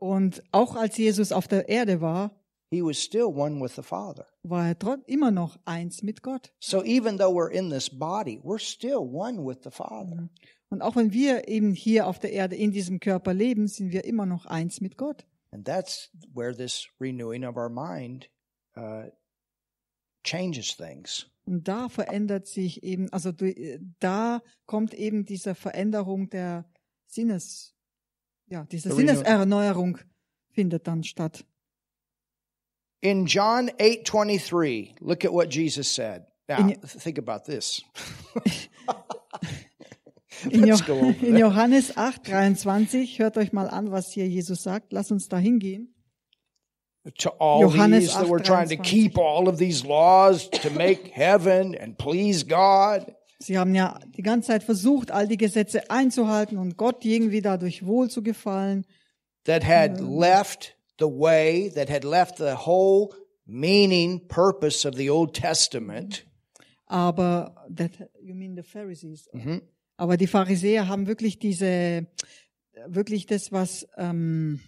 Und 0.01 0.43
auch 0.53 0.77
als 0.77 0.97
Jesus 0.97 1.33
auf 1.33 1.49
der 1.49 1.69
Erde 1.69 2.01
war, 2.01 2.31
he 2.71 2.83
was 2.83 2.99
still 2.99 3.27
one 3.27 3.61
with 3.61 3.75
the 3.75 3.83
Father. 3.83 4.27
war 4.43 4.69
er 4.69 4.99
immer 5.07 5.31
noch 5.31 5.59
eins 5.65 6.03
mit 6.03 6.23
Gott. 6.23 6.53
So 6.61 6.85
even 6.85 7.19
though 7.19 7.33
we're 7.33 7.51
in 7.51 7.71
this 7.71 7.91
body, 7.91 8.41
we're 8.45 8.61
still 8.61 9.01
one 9.01 9.45
with 9.45 9.59
the 9.65 9.71
Father. 9.71 10.29
Und 10.71 10.83
auch 10.83 10.97
wenn 10.97 11.13
wir 11.13 11.49
eben 11.49 11.73
hier 11.75 12.07
auf 12.07 12.19
der 12.19 12.33
Erde 12.33 12.55
in 12.57 12.73
diesem 12.73 13.01
Körper 13.01 13.35
leben, 13.35 13.69
sind 13.69 13.91
wir 13.91 14.05
immer 14.05 14.27
noch 14.27 14.47
eins 14.47 14.81
mit 14.81 14.97
Gott. 14.97 15.25
And 15.51 15.65
that's 15.65 16.11
where 16.35 16.55
this 16.55 16.89
renewing 17.01 17.45
of 17.45 17.57
our 17.57 17.71
mind 17.71 18.29
uh, 18.77 19.11
changes 20.23 20.77
things. 20.77 21.27
Und 21.49 21.67
da 21.67 21.89
verändert 21.89 22.47
sich 22.47 22.83
eben, 22.83 23.11
also 23.11 23.33
du- 23.33 23.81
da 24.01 24.43
kommt 24.67 24.93
eben 24.93 25.25
diese 25.25 25.55
Veränderung 25.55 26.29
der 26.29 26.71
Sinnes, 27.07 27.75
ja, 28.51 28.67
diese 28.71 28.95
Sinneserneuerung 28.95 29.97
findet 30.51 30.87
dann 30.87 31.05
statt. 31.05 31.47
In 33.01 33.25
John 33.25 33.71
8:23, 33.79 34.97
look 35.01 35.25
at 35.25 35.33
what 35.33 35.55
Jesus 35.55 35.95
said. 35.95 36.27
Now, 36.49 36.69
In- 36.69 36.81
think 36.83 37.19
about 37.19 37.51
this. 37.51 37.83
In, 40.51 40.67
jo 40.67 40.77
in. 41.21 41.37
Johannes 41.37 41.97
8, 41.97 42.29
23, 42.29 43.19
hört 43.19 43.37
euch 43.39 43.53
mal 43.53 43.69
an, 43.69 43.91
was 43.91 44.13
hier 44.13 44.29
Jesus 44.29 44.63
sagt. 44.63 44.93
Lass 44.93 45.11
uns 45.11 45.29
da 45.29 45.39
hingehen. 45.39 45.95
To 47.19 47.31
all 47.39 47.63
Johannes 47.63 48.05
these 48.05 48.15
that 48.15 48.29
we're 48.29 48.41
8, 48.41 48.45
trying 48.45 48.69
to 48.69 48.77
23. 48.77 48.85
keep 48.85 49.19
all 49.19 49.49
of 49.49 49.59
these 49.59 49.85
laws 49.85 50.49
to 50.51 50.71
make 50.71 51.09
heaven 51.15 51.75
and 51.75 51.97
please 51.97 52.45
God. 52.45 53.15
Sie 53.41 53.57
haben 53.57 53.75
ja 53.75 53.99
die 54.17 54.23
ganze 54.23 54.49
Zeit 54.49 54.63
versucht, 54.65 55.11
all 55.11 55.27
die 55.29 55.37
Gesetze 55.37 55.91
einzuhalten 55.91 56.59
und 56.59 56.77
Gott 56.77 57.05
irgendwie 57.05 57.41
dadurch 57.41 57.87
wohl 57.87 58.11
zu 58.11 58.23
gefallen. 58.23 58.85
that 59.45 59.65
had 59.65 60.01
left 60.01 60.75
the 60.99 61.07
way, 61.09 61.71
that 61.75 61.89
had 61.89 62.05
left 62.05 62.37
the 62.39 62.55
whole 62.67 63.15
meaning, 63.47 64.21
purpose 64.29 64.85
of 64.85 64.95
the 64.97 65.09
Old 65.09 65.35
Testament. 65.35 66.27
Aber, 66.87 67.55
that, 67.75 67.93
you 68.21 68.35
mean 68.35 68.57
the 68.57 68.63
Pharisees? 68.63 69.29
Mhm. 69.33 69.63
Aber 69.97 70.17
die 70.17 70.27
Pharisäer 70.27 70.89
haben 70.89 71.07
wirklich 71.07 71.39
diese, 71.39 72.07
wirklich 72.87 73.27
das, 73.27 73.53
was, 73.53 73.87
ähm, 73.97 74.61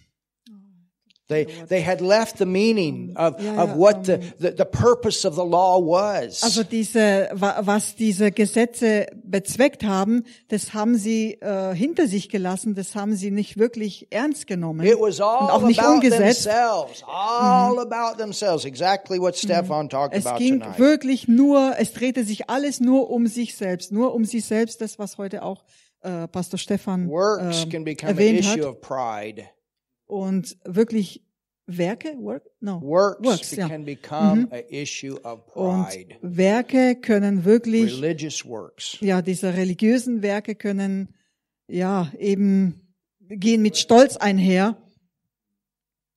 They, 1.31 1.47
they 1.69 1.81
had 1.81 2.01
left 2.01 2.37
the 2.39 2.45
meaning 2.45 3.13
of, 3.15 3.39
yeah, 3.41 3.61
of 3.63 3.69
yeah, 3.69 3.77
what 3.77 4.05
the, 4.05 4.19
the, 4.37 4.51
the 4.57 4.65
purpose 4.65 5.25
of 5.25 5.35
the 5.35 5.43
law 5.45 5.79
was. 5.79 6.43
also 6.43 6.63
diese, 6.63 7.29
wa- 7.33 7.61
was 7.61 7.95
diese 7.95 8.31
Gesetze 8.31 9.05
bezweckt 9.23 9.83
haben, 9.85 10.23
das 10.49 10.73
haben 10.73 10.97
sie 10.97 11.35
äh, 11.41 11.73
hinter 11.73 12.07
sich 12.07 12.27
gelassen, 12.29 12.75
das 12.75 12.95
haben 12.95 13.15
sie 13.15 13.31
nicht 13.31 13.57
wirklich 13.57 14.07
ernst 14.11 14.45
genommen 14.45 14.85
it 14.85 14.99
was 14.99 15.19
und 15.19 15.25
all 15.25 15.49
auch 15.51 15.61
nicht 15.63 15.79
about 15.79 15.93
umgesetzt. 15.93 16.43
themselves. 16.43 17.03
All 17.07 17.79
about 17.79 18.17
themselves. 18.17 18.65
Exactly 18.65 19.17
what 19.19 19.37
Stefan 19.37 19.87
talked 19.89 20.13
Es 20.13 20.25
about 20.25 20.37
ging 20.37 20.59
tonight. 20.59 20.77
wirklich 20.79 21.27
nur, 21.29 21.75
es 21.79 21.93
drehte 21.93 22.23
sich 22.25 22.49
alles 22.49 22.79
nur 22.81 23.09
um 23.09 23.25
sich 23.27 23.55
selbst, 23.55 23.91
nur 23.93 24.13
um 24.13 24.25
sich 24.25 24.43
selbst, 24.43 24.81
das 24.81 24.99
was 24.99 25.17
heute 25.17 25.43
auch 25.43 25.63
äh, 26.01 26.27
Pastor 26.27 26.57
Stefan 26.57 27.09
an 27.09 27.53
erwähnt 28.01 28.45
hat. 28.47 28.59
Und 30.11 30.57
wirklich 30.65 31.21
Werke, 31.67 32.17
work, 32.19 32.43
no, 32.59 32.81
Works, 32.81 33.23
Works, 33.25 33.55
ja. 33.55 33.69
can 33.69 33.85
become 33.85 34.49
an 34.51 34.63
issue 34.69 35.15
of 35.23 35.39
Und 35.55 35.85
pride. 35.85 36.15
Werke 36.21 36.95
können 36.99 37.45
wirklich, 37.45 37.93
Religious 38.01 38.45
works. 38.45 38.97
ja, 38.99 39.21
diese 39.21 39.53
religiösen 39.53 40.21
Werke 40.21 40.55
können, 40.55 41.13
ja, 41.69 42.11
eben 42.19 42.93
gehen 43.29 43.61
mit 43.61 43.77
Stolz 43.77 44.17
einher. 44.17 44.75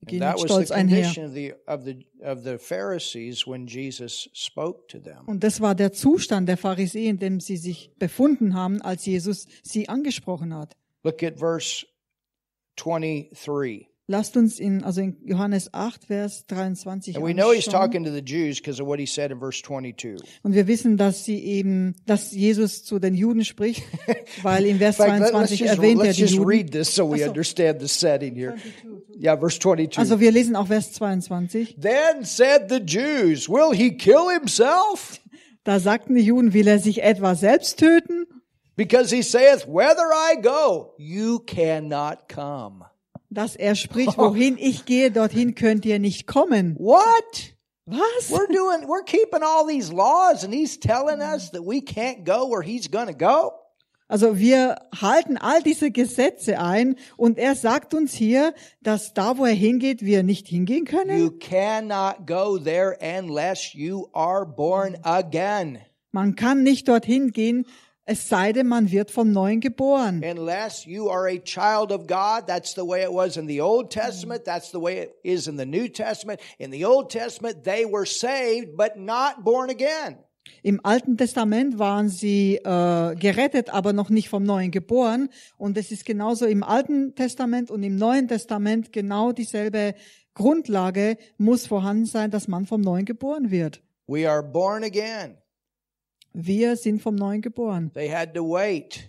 Gehen 0.07 0.21
that 0.21 0.35
mit 0.41 0.43
was 0.43 0.43
the 0.43 0.49
Stolz 0.49 0.71
einher. 0.73 1.03
condition 1.15 1.25
of 1.27 1.33
the, 1.35 1.53
of 1.67 1.85
the 1.85 2.07
of 2.21 2.43
the 2.43 2.59
Pharisees 2.59 3.47
when 3.47 3.67
Jesus 3.69 4.29
spoke 4.35 4.89
to 4.89 4.99
them. 4.99 5.25
Und 5.27 5.45
das 5.45 5.61
war 5.61 5.77
der 5.77 5.93
Zustand 5.93 6.49
der 6.49 6.57
Pharisäer, 6.57 7.11
in 7.11 7.19
dem 7.21 7.39
sie 7.39 7.57
sich 7.59 7.93
befunden 7.99 8.55
haben, 8.55 8.83
als 8.83 9.07
Jesus 9.07 9.47
sie 9.63 9.89
angesprochen 9.89 10.53
hat. 10.53 10.77
Look 11.05 11.23
at 11.23 11.39
verse 11.39 11.87
23. 12.77 13.89
Lasst 14.07 14.37
uns 14.37 14.61
in, 14.61 14.85
also 14.85 15.01
in 15.01 15.17
Johannes 15.25 15.73
8, 15.73 16.05
Vers 16.05 16.45
23 16.47 17.17
And 17.17 17.25
we 17.25 17.33
know 17.33 17.53
he's 17.53 17.65
talking 17.65 18.05
to 18.05 18.11
the 18.11 18.21
Jews 18.21 18.61
because 18.61 18.79
of 18.79 18.87
what 18.87 18.99
he 18.99 19.07
said 19.07 19.31
in 19.31 19.39
verse 19.41 19.63
22. 19.63 20.21
Und 20.43 20.55
wir 20.55 20.67
wissen, 20.67 20.99
dass 20.99 21.25
sie 21.25 21.43
eben, 21.43 21.95
dass 22.05 22.31
Jesus 22.31 22.85
zu 22.85 22.99
den 22.99 23.15
Juden 23.15 23.47
spricht, 23.47 23.83
weil 24.43 24.67
in 24.67 24.77
Vers 24.77 24.99
In 24.99 25.07
fact, 25.07 25.21
let, 25.21 25.35
us 25.35 25.57
22 25.57 25.61
just, 25.61 25.75
erwähnt 25.79 26.01
er 26.01 26.05
let's 26.05 26.17
die 26.17 26.23
just 26.23 26.35
Juden. 26.35 26.49
read 26.51 26.71
this 26.73 26.95
so 26.95 27.11
we 27.11 27.15
Ach 27.15 27.21
so. 27.21 27.29
understand 27.31 27.81
the 27.81 27.89
setting 27.89 28.35
here. 28.35 28.57
Yeah, 29.19 29.37
verse 29.41 29.59
22. 29.59 29.99
Also 29.99 30.21
wir 30.21 30.33
lesen 30.33 30.55
auch 30.55 30.67
Vers 30.67 30.93
22. 30.93 31.77
then 31.81 32.25
said 32.25 32.69
the 32.69 32.81
Jews, 32.85 33.49
Will 33.49 33.73
he 33.73 33.97
kill 33.97 34.29
himself? 34.31 35.19
Da 35.65 35.81
sagten 35.81 36.15
die 36.15 36.21
Juden, 36.21 36.53
will 36.53 36.67
er 36.69 36.79
sich 36.79 37.03
etwa 37.03 37.35
selbst 37.35 37.79
töten? 37.79 38.27
Because 38.77 39.11
he 39.11 39.23
saith, 39.23 39.67
Whether 39.67 40.13
I 40.13 40.37
go, 40.41 40.95
you 40.99 41.41
cannot 41.41 42.29
come. 42.29 42.85
Dass 43.31 43.57
er 43.57 43.75
spricht, 43.75 44.17
wohin 44.17 44.59
ich 44.59 44.85
gehe, 44.85 45.11
dorthin 45.11 45.55
könnt 45.55 45.85
ihr 45.85 45.99
nicht 45.99 46.27
kommen. 46.27 46.77
What? 46.79 47.55
Was? 47.87 48.31
We're 48.31 48.47
doing, 48.47 48.89
we're 48.89 49.03
keeping 49.05 49.43
all 49.43 49.67
these 49.67 49.93
laws 49.93 50.45
and 50.45 50.55
he's 50.55 50.79
telling 50.79 51.21
us 51.21 51.51
that 51.51 51.65
we 51.65 51.81
can't 51.83 52.25
go 52.25 52.49
where 52.49 52.63
he's 52.63 52.89
going 52.89 53.09
to 53.09 53.15
go. 53.15 53.53
Also 54.09 54.39
wir 54.39 54.77
halten 54.95 55.37
all 55.39 55.63
diese 55.63 55.91
Gesetze 55.91 56.59
ein 56.59 56.97
und 57.17 57.39
er 57.39 57.55
sagt 57.55 57.95
uns 57.95 58.15
hier, 58.15 58.55
dass 58.83 59.15
da, 59.15 59.39
wo 59.39 59.45
er 59.45 59.55
hingeht, 59.55 60.03
wir 60.03 60.23
nicht 60.23 60.47
hingehen 60.47 60.85
können. 60.85 61.19
You 61.19 61.31
cannot 61.31 62.27
go 62.27 62.59
there 62.59 62.97
unless 63.01 63.75
you 63.75 64.09
are 64.13 64.47
born 64.47 64.97
again. 65.03 65.79
Man 66.13 66.37
kann 66.37 66.63
nicht 66.63 66.87
dorthin 66.87 67.33
gehen, 67.33 67.67
Es 68.07 68.29
sei 68.29 68.53
denn, 68.53 68.67
man 68.67 68.91
wird 68.91 69.11
vom 69.11 69.33
Neuen 69.33 69.61
geboren. 69.61 70.23
Unless 70.23 70.85
you 70.85 71.09
are 71.09 71.27
a 71.27 71.39
child 71.39 71.91
of 71.91 72.07
God, 72.07 72.47
that's 72.47 72.75
the 72.75 72.83
way 72.83 73.03
it 73.03 73.11
was 73.11 73.39
in 73.39 73.49
the 73.49 73.63
Old 73.63 73.91
Testament. 73.91 74.45
That's 74.45 74.71
the 74.71 74.81
way 74.81 75.05
it 75.05 75.15
is 75.23 75.47
in 75.47 75.57
the 75.57 75.65
New 75.65 75.89
Testament. 75.89 76.39
In 76.59 76.71
the 76.71 76.85
Old 76.85 77.11
Testament, 77.11 77.65
they 77.65 77.87
were 77.87 78.05
saved, 78.05 78.77
but 78.77 78.99
not 78.99 79.43
born 79.43 79.71
again. 79.71 80.19
Im 80.63 80.81
Alten 80.83 81.17
Testament 81.17 81.79
waren 81.79 82.11
sie 82.11 82.57
äh, 82.57 83.15
gerettet, 83.17 83.71
aber 83.71 83.95
noch 83.95 84.11
nicht 84.11 84.29
vom 84.29 84.45
Neuen 84.45 84.71
geboren. 84.71 85.31
Und 85.57 85.79
es 85.79 85.91
ist 85.91 86.05
genauso 86.05 86.45
im 86.45 86.63
Alten 86.63 87.15
Testament 87.15 87.71
und 87.71 87.83
im 87.83 87.97
Neuen 87.97 88.29
Testament 88.29 88.93
genau 88.93 89.33
dieselbe 89.33 89.95
Grundlage 90.35 91.17
muss 91.39 91.67
vorhanden 91.67 92.07
sein, 92.07 92.31
dass 92.31 92.49
man 92.49 92.67
vom 92.67 92.83
Neuen 92.83 93.07
geboren 93.07 93.51
wird. 93.51 93.83
We 94.07 94.29
are 94.29 94.43
born 94.43 94.85
again. 94.85 95.39
Wir 96.35 96.77
sind 96.77 97.01
vom 97.01 97.15
Neuen 97.15 97.41
geboren. 97.43 97.93
They 97.95 98.11
had 98.11 98.35
to 98.35 98.43
wait. 98.43 99.09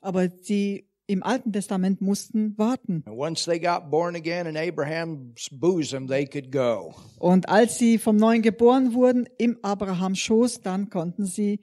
Aber 0.00 0.28
sie 0.28 0.88
im 1.06 1.22
Alten 1.22 1.52
Testament 1.52 2.00
mussten 2.00 2.56
warten. 2.56 3.02
And 3.06 3.16
once 3.18 3.44
they 3.44 3.60
got 3.60 3.90
born 3.90 4.16
again 4.16 4.46
in 4.46 4.56
Abraham's 4.56 5.48
bosom, 5.50 6.08
they 6.08 6.24
could 6.26 6.50
go. 6.50 6.94
Und 7.18 7.48
als 7.48 7.76
sie 7.78 7.98
vom 7.98 8.16
Neuen 8.16 8.40
geboren 8.40 8.94
wurden 8.94 9.28
im 9.36 9.58
Abrahams 9.62 10.18
Schoß, 10.20 10.62
dann 10.62 10.88
konnten 10.88 11.26
sie 11.26 11.60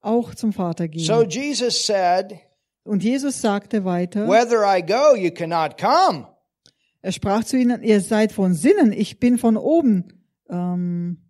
auch 0.00 0.34
zum 0.34 0.52
Vater 0.52 0.88
gehen. 0.88 1.04
So 1.04 1.22
Jesus 1.22 1.86
said, 1.86 2.34
Und 2.84 3.02
Jesus 3.02 3.40
sagte 3.40 3.84
weiter, 3.84 4.28
Whether 4.28 4.62
I 4.66 4.82
go, 4.82 5.16
you 5.16 5.30
cannot 5.30 5.78
come. 5.78 6.26
er 7.00 7.12
sprach 7.12 7.44
zu 7.44 7.56
ihnen, 7.56 7.82
ihr 7.82 8.00
seid 8.00 8.32
von 8.32 8.52
Sinnen, 8.52 8.92
ich 8.92 9.18
bin 9.18 9.38
von 9.38 9.56
oben. 9.56 10.24
Ähm, 10.50 11.21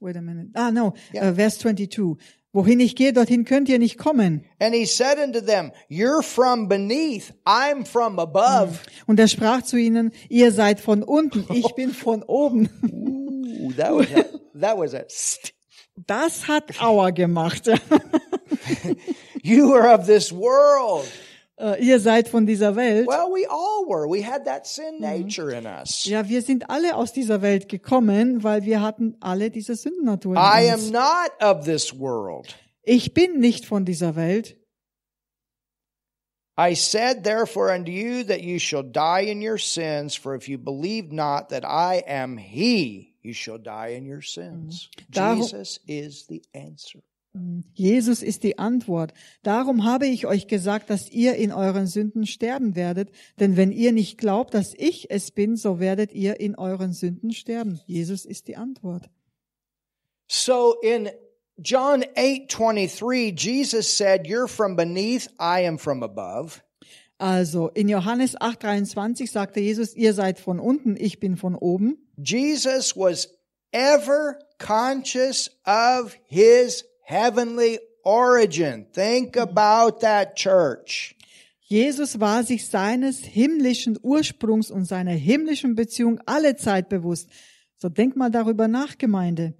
wait 0.00 0.16
a 0.16 0.20
minute. 0.20 0.48
Ah, 0.54 0.70
no, 0.70 0.94
Ja. 1.12 1.22
äh, 1.22 1.34
Vers 1.34 1.58
22. 1.58 2.16
Wohin 2.52 2.80
ich 2.80 2.96
gehe, 2.96 3.12
dorthin 3.12 3.44
könnt 3.44 3.68
ihr 3.68 3.78
nicht 3.78 3.98
kommen. 3.98 4.44
And 4.58 4.74
he 4.74 4.86
said 4.86 5.18
unto 5.22 5.40
them, 5.40 5.70
You're 5.90 6.22
from 6.22 6.66
beneath, 6.66 7.34
I'm 7.44 7.84
from 7.84 8.18
above. 8.18 8.78
Und 9.06 9.20
er 9.20 9.28
sprach 9.28 9.62
zu 9.62 9.76
ihnen, 9.76 10.12
ihr 10.30 10.50
seid 10.50 10.80
von 10.80 11.02
unten, 11.02 11.44
ich 11.54 11.74
bin 11.74 11.92
von 11.92 12.22
oben. 12.22 12.70
Ooh, 12.90 13.72
that 13.76 13.92
was 13.92 14.06
a, 14.14 14.24
that 14.58 14.78
was 14.78 14.94
a 14.94 15.04
st- 15.08 15.52
Das 16.06 16.48
hat 16.48 16.80
Aua 16.80 17.10
gemacht. 17.10 17.68
you 19.42 19.74
are 19.74 19.88
of 19.94 20.06
this 20.06 20.32
world. 20.32 21.06
Äh, 21.60 21.84
ihr 21.84 21.98
seid 21.98 22.28
von 22.28 22.46
dieser 22.46 22.76
Welt. 22.76 23.06
Well, 23.08 23.32
we 23.32 23.44
all 23.50 23.84
were. 23.88 24.08
We 24.08 24.24
had 24.24 24.44
that 24.44 24.66
sin 24.66 25.00
nature 25.00 25.50
in 25.52 25.66
us. 25.66 26.04
Ja, 26.04 26.28
wir 26.28 26.42
sind 26.42 26.70
alle 26.70 26.94
aus 26.94 27.12
dieser 27.12 27.42
Welt 27.42 27.68
gekommen, 27.68 28.44
weil 28.44 28.64
wir 28.64 28.80
hatten 28.80 29.16
alle 29.20 29.50
diese 29.50 29.74
Sündennatur 29.74 30.36
I 30.36 30.66
in 30.66 30.72
am 30.72 30.78
uns. 30.80 30.90
not 30.90 31.30
of 31.42 31.64
this 31.64 31.98
world. 31.98 32.54
Ich 32.82 33.12
bin 33.12 33.40
nicht 33.40 33.66
von 33.66 33.84
dieser 33.84 34.14
Welt. 34.14 34.56
I 36.60 36.74
said 36.74 37.22
therefore 37.22 37.70
unto 37.72 37.90
you 37.92 38.24
that 38.24 38.40
you 38.40 38.58
shall 38.58 38.82
die 38.82 39.22
in 39.30 39.40
your 39.40 39.58
sins, 39.58 40.16
for 40.16 40.34
if 40.34 40.48
you 40.48 40.58
believe 40.58 41.12
not 41.12 41.50
that 41.50 41.64
I 41.64 42.02
am 42.06 42.36
he, 42.36 43.14
you 43.22 43.32
shall 43.32 43.58
die 43.58 43.94
in 43.96 44.06
your 44.10 44.22
sins. 44.22 44.90
Darum- 45.12 45.38
Jesus 45.42 45.78
is 45.86 46.26
the 46.28 46.42
answer. 46.54 47.00
Jesus 47.74 48.22
ist 48.22 48.42
die 48.42 48.58
Antwort. 48.58 49.12
Darum 49.42 49.84
habe 49.84 50.06
ich 50.06 50.26
euch 50.26 50.46
gesagt, 50.46 50.90
dass 50.90 51.10
ihr 51.10 51.36
in 51.36 51.52
euren 51.52 51.86
Sünden 51.86 52.26
sterben 52.26 52.76
werdet. 52.76 53.10
Denn 53.40 53.56
wenn 53.56 53.72
ihr 53.72 53.92
nicht 53.92 54.18
glaubt, 54.18 54.54
dass 54.54 54.74
ich 54.76 55.10
es 55.10 55.30
bin, 55.30 55.56
so 55.56 55.80
werdet 55.80 56.12
ihr 56.12 56.40
in 56.40 56.56
euren 56.56 56.92
Sünden 56.92 57.32
sterben. 57.32 57.80
Jesus 57.86 58.24
ist 58.24 58.48
die 58.48 58.56
Antwort. 58.56 59.10
So 60.26 60.74
in 60.82 61.08
John 61.56 62.04
8:23, 62.14 63.34
Jesus 63.36 63.96
said, 63.96 64.26
"You're 64.26 64.48
from 64.48 64.76
beneath, 64.76 65.28
I 65.40 65.66
am 65.66 65.78
from 65.78 66.02
above." 66.02 66.62
Also 67.18 67.68
in 67.68 67.88
Johannes 67.88 68.36
8:23 68.36 69.30
sagte 69.30 69.58
Jesus, 69.60 69.94
ihr 69.94 70.14
seid 70.14 70.38
von 70.38 70.60
unten, 70.60 70.96
ich 70.96 71.18
bin 71.18 71.36
von 71.36 71.56
oben. 71.56 71.98
Jesus 72.16 72.96
was 72.96 73.28
ever 73.72 74.38
conscious 74.58 75.50
of 75.66 76.16
his 76.26 76.84
heavenly 77.08 77.78
origin. 78.04 78.86
Think 78.92 79.36
about 79.36 80.00
that 80.00 80.36
church. 80.36 81.14
Jesus 81.70 82.18
war 82.20 82.42
sich 82.44 82.66
seines 82.68 83.24
himmlischen 83.24 83.98
Ursprungs 84.02 84.70
und 84.70 84.84
seiner 84.84 85.12
himmlischen 85.12 85.74
Beziehung 85.74 86.20
alle 86.26 86.56
Zeit 86.56 86.88
bewusst. 86.88 87.28
So 87.78 87.88
denk 87.88 88.16
mal 88.16 88.30
darüber 88.30 88.68
nach, 88.68 88.96
Gemeinde. 88.98 89.54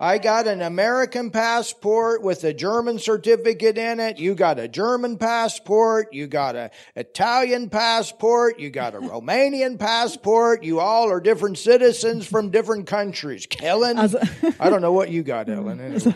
I 0.00 0.18
got 0.18 0.46
an 0.46 0.62
American 0.62 1.32
passport 1.32 2.22
with 2.22 2.44
a 2.44 2.52
German 2.52 2.98
certificate 3.00 3.76
in 3.76 3.98
it. 3.98 4.20
You 4.20 4.36
got 4.36 4.60
a 4.60 4.68
German 4.68 5.18
passport. 5.18 6.12
You 6.12 6.28
got 6.28 6.54
a 6.54 6.70
Italian 6.94 7.68
passport. 7.68 8.60
You 8.60 8.70
got 8.70 8.94
a 8.94 8.98
Romanian 9.00 9.76
passport. 9.76 10.62
You 10.62 10.78
all 10.78 11.10
are 11.10 11.20
different 11.20 11.58
citizens 11.58 12.26
from 12.28 12.50
different 12.50 12.86
countries. 12.86 13.48
Ellen, 13.60 13.98
Also- 13.98 14.20
I 14.60 14.70
don't 14.70 14.82
know 14.82 14.92
what 14.92 15.10
you 15.10 15.24
got, 15.24 15.48
Ellen. 15.48 15.80
Anyway. 15.80 15.94
Also 15.94 16.14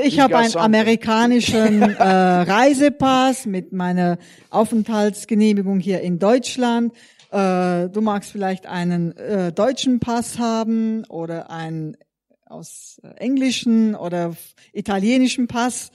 ich 0.00 0.16
You 0.16 0.22
habe 0.22 0.36
einen 0.36 0.56
amerikanischen 0.56 1.82
äh, 1.98 2.02
Reisepass 2.02 3.46
mit 3.46 3.72
meiner 3.72 4.18
Aufenthaltsgenehmigung 4.50 5.80
hier 5.80 6.00
in 6.00 6.18
Deutschland. 6.18 6.92
Äh, 7.30 7.88
du 7.88 8.00
magst 8.00 8.32
vielleicht 8.32 8.66
einen 8.66 9.16
äh, 9.16 9.52
deutschen 9.52 10.00
Pass 10.00 10.38
haben 10.38 11.04
oder 11.06 11.50
einen 11.50 11.96
aus 12.44 13.00
äh, 13.02 13.08
englischen 13.18 13.94
oder 13.94 14.36
italienischen 14.72 15.46
Pass, 15.46 15.92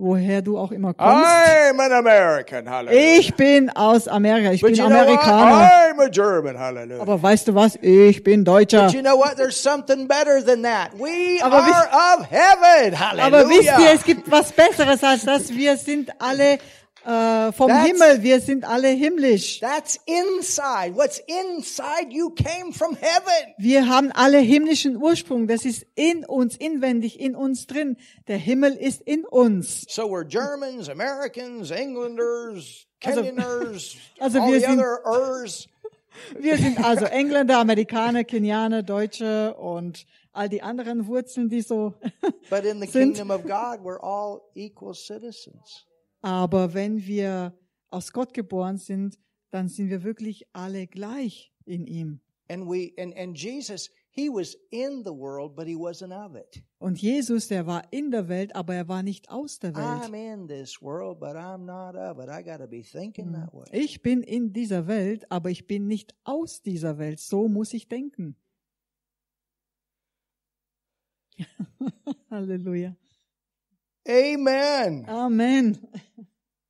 woher 0.00 0.42
du 0.42 0.58
auch 0.58 0.72
immer 0.72 0.94
kommst. 0.94 1.24
I'm 1.26 1.78
an 1.80 1.92
American. 1.92 2.68
Hallelujah. 2.68 3.18
Ich 3.18 3.34
bin 3.34 3.70
aus 3.70 4.08
Amerika, 4.08 4.50
ich 4.52 4.60
But 4.62 4.70
bin 4.72 4.78
you 4.80 4.86
know 4.88 4.96
what? 4.96 5.06
Amerikaner. 5.08 5.70
I'm 5.92 6.00
a 6.00 6.08
German. 6.08 6.58
Hallelujah. 6.58 7.00
Aber 7.02 7.22
weißt 7.22 7.48
du 7.48 7.54
was? 7.54 7.78
Ich 7.82 8.22
bin 8.24 8.44
Deutscher. 8.44 8.86
But 8.86 8.94
you 8.94 9.02
know 9.02 9.16
what? 9.16 9.36
There's 9.36 9.60
something 9.62 10.08
better 10.08 10.44
than 10.44 10.62
that. 10.62 10.90
We 10.98 11.38
Aber 11.42 11.58
wisst- 11.66 11.92
are 11.92 12.18
of 12.18 12.26
heaven. 12.30 12.98
Hallelujah. 12.98 13.26
Aber 13.26 13.48
wisst 13.48 13.78
ihr, 13.78 13.92
es 13.94 14.04
gibt 14.04 14.30
was 14.30 14.52
Besseres 14.52 15.04
als 15.04 15.24
das. 15.24 15.50
Wir 15.50 15.76
sind 15.76 16.10
alle 16.18 16.58
äh, 17.04 17.52
vom 17.52 17.70
That's- 17.70 17.86
Himmel, 17.86 18.22
wir 18.22 18.40
sind 18.40 18.64
alle 18.64 18.88
himmlisch. 18.88 19.60
That's 19.60 19.98
inside. 20.06 20.94
What's 20.96 21.18
inside 21.26 22.08
you 22.10 22.30
came 22.30 22.72
from 22.72 22.94
heaven. 22.96 23.54
Wir 23.58 23.88
haben 23.88 24.12
alle 24.12 24.38
himmlischen 24.38 24.96
Ursprung. 24.96 25.46
Das 25.46 25.64
ist 25.64 25.86
in 25.94 26.24
uns, 26.24 26.56
inwendig, 26.56 27.18
in 27.20 27.34
uns 27.34 27.66
drin. 27.66 27.96
Der 28.28 28.36
Himmel 28.38 28.74
ist 28.74 29.00
in 29.02 29.24
uns. 29.24 29.86
So 29.88 30.04
we're 30.10 30.24
Germans, 30.26 30.88
Americans, 30.88 31.70
Englanders, 31.70 32.86
Also- 33.04 33.22
Kenyans, 33.22 33.96
also 34.18 34.40
all 34.40 34.52
wir 34.52 34.60
the 34.60 34.66
sind- 34.66 34.78
other 34.80 35.00
ers. 35.04 35.68
Wir 36.38 36.58
sind 36.58 36.84
also 36.84 37.04
Engländer, 37.04 37.58
Amerikaner, 37.58 38.24
Kenianer, 38.24 38.82
Deutsche 38.82 39.54
und 39.54 40.06
all 40.32 40.48
die 40.48 40.60
anderen 40.60 41.06
Wurzeln, 41.06 41.48
die 41.48 41.62
so. 41.62 41.94
But 42.50 42.64
in 42.64 42.80
the 42.80 42.86
Sind- 42.90 43.14
kingdom 43.14 43.30
of 43.30 43.42
God, 43.44 43.78
we're 43.84 44.00
all 44.02 44.42
equal 44.54 44.92
citizens. 44.92 45.86
Aber 46.22 46.74
wenn 46.74 47.06
wir 47.06 47.56
aus 47.90 48.12
Gott 48.12 48.34
geboren 48.34 48.76
sind, 48.76 49.18
dann 49.50 49.68
sind 49.68 49.88
wir 49.90 50.02
wirklich 50.04 50.46
alle 50.52 50.86
gleich 50.86 51.52
in 51.64 51.86
ihm. 51.86 52.20
And 52.48 52.66
we 52.66 52.92
and, 52.98 53.16
and 53.16 53.36
Jesus, 53.38 53.90
he 54.10 54.28
was 54.28 54.56
in 54.70 55.04
the 55.04 55.12
world, 55.12 55.54
but 55.54 55.68
he 55.68 55.76
wasn't 55.76 56.12
of 56.12 56.34
it. 56.34 56.62
Und 56.78 57.00
Jesus, 57.00 57.46
der 57.46 57.66
war 57.66 57.84
in 57.92 58.10
der 58.10 58.28
Welt, 58.28 58.56
aber 58.56 58.74
er 58.74 58.88
war 58.88 59.02
nicht 59.04 59.30
aus 59.30 59.60
der 59.60 59.72
I'm 59.72 60.12
Welt. 60.12 60.40
in 60.40 60.48
this 60.48 60.82
world, 60.82 61.20
but 61.20 61.36
I'm 61.36 61.64
not 61.64 61.94
of 61.94 62.18
it. 62.18 62.28
I 62.28 62.42
gotta 62.42 62.66
be 62.66 62.82
thinking 62.82 63.32
that 63.32 63.52
way. 63.52 63.66
Ich 63.70 64.02
bin 64.02 64.22
in 64.22 64.52
dieser 64.52 64.88
Welt, 64.88 65.30
aber 65.30 65.50
ich 65.50 65.66
bin 65.68 65.86
nicht 65.86 66.14
aus 66.24 66.60
dieser 66.60 66.98
Welt. 66.98 67.20
So 67.20 67.48
muss 67.48 67.72
ich 67.72 67.88
denken. 67.88 68.34
Halleluja. 72.30 72.96
Amen. 74.10 75.04
Amen. 75.08 75.78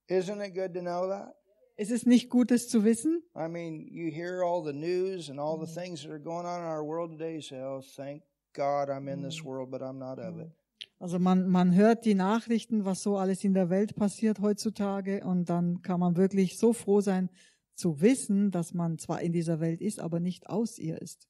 Isn't 0.09 0.41
it 0.43 0.55
good 0.55 0.75
to 0.75 0.81
know 0.83 1.09
that? 1.09 1.35
Ist 1.79 1.91
es 1.91 2.05
nicht 2.05 2.29
Gutes 2.29 2.69
zu 2.69 2.85
wissen? 2.85 3.23
I 3.35 3.49
mean, 3.49 3.89
you 3.91 4.11
hear 4.11 4.45
all 4.45 4.63
the 4.63 4.75
news 4.75 5.31
and 5.31 5.41
all 5.41 5.59
the 5.59 5.73
things 5.73 6.03
that 6.03 6.11
are 6.11 6.19
going 6.19 6.45
on 6.45 6.61
in 6.61 6.67
our 6.67 6.85
world 6.85 7.13
today. 7.13 7.37
You 7.37 7.41
say, 7.41 7.63
oh, 7.63 7.81
thank 7.97 8.23
God 8.53 8.91
I'm 8.91 9.09
in 9.09 9.23
this 9.23 9.43
world, 9.43 9.71
but 9.71 9.81
I'm 9.81 9.99
not 9.99 10.19
of 10.19 10.39
it. 10.39 10.51
Also 10.99 11.19
man, 11.19 11.49
man 11.49 11.75
hört 11.75 12.05
die 12.05 12.15
Nachrichten, 12.15 12.85
was 12.85 13.03
so 13.03 13.17
alles 13.17 13.43
in 13.43 13.55
der 13.55 13.71
Welt 13.71 13.97
passiert 13.97 14.41
heutzutage 14.41 15.25
und 15.25 15.49
dann 15.49 15.81
kann 15.81 15.99
man 15.99 16.17
wirklich 16.17 16.59
so 16.59 16.75
froh 16.75 17.01
sein 17.01 17.31
zu 17.75 18.03
wissen, 18.03 18.51
dass 18.51 18.75
man 18.75 18.99
zwar 18.99 19.23
in 19.23 19.33
dieser 19.33 19.61
Welt 19.61 19.81
ist, 19.81 19.99
aber 19.99 20.21
nicht 20.21 20.51
aus 20.51 20.79
ihr 20.79 21.01
ist. 21.01 21.27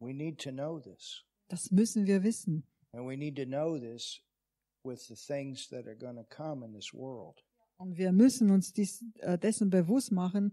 We 0.00 0.14
need 0.14 0.40
to 0.40 0.50
know 0.50 0.80
this. 0.80 1.24
Das 1.48 1.70
müssen 1.70 2.06
wir 2.06 2.22
wissen. 2.22 2.64
And 2.92 3.06
we 3.06 3.18
need 3.18 3.36
to 3.36 3.44
know 3.44 3.78
this 3.78 4.22
with 4.86 5.06
the 5.08 5.16
things 5.16 5.68
that 5.68 5.86
are 5.86 5.96
going 5.96 6.16
to 6.16 6.24
come 6.24 6.64
in 6.64 6.72
this 6.72 6.92
world. 6.94 7.42
Und 7.78 7.98
wir 7.98 8.12
müssen 8.12 8.50
uns 8.50 8.72
dies, 8.72 9.04
äh, 9.20 9.38
dessen 9.38 9.68
bewusst 9.70 10.12
machen, 10.12 10.52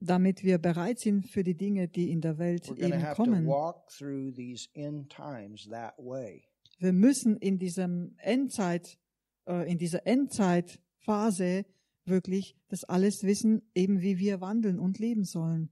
damit 0.00 0.42
wir 0.42 0.58
bereit 0.58 0.98
sind 0.98 1.26
für 1.26 1.42
die 1.42 1.56
Dinge, 1.56 1.88
die 1.88 2.10
in 2.10 2.20
der 2.20 2.38
Welt 2.38 2.68
We're 2.68 2.86
eben 2.86 3.14
kommen. 3.14 3.46
walk 3.46 3.88
through 3.88 4.32
these 4.34 4.68
end 4.74 5.10
times 5.10 5.68
that 5.68 5.94
way. 5.98 6.44
Wir 6.78 6.92
müssen 6.92 7.36
in 7.36 7.58
diesem 7.58 8.14
Endzeit 8.18 8.98
äh, 9.46 9.70
in 9.70 9.78
dieser 9.78 10.06
Endzeitphase 10.06 11.64
wirklich 12.04 12.56
das 12.68 12.84
alles 12.84 13.22
wissen, 13.22 13.62
eben 13.74 14.00
wie 14.00 14.18
wir 14.18 14.40
wandeln 14.40 14.78
und 14.78 14.98
leben 14.98 15.24
sollen. 15.24 15.70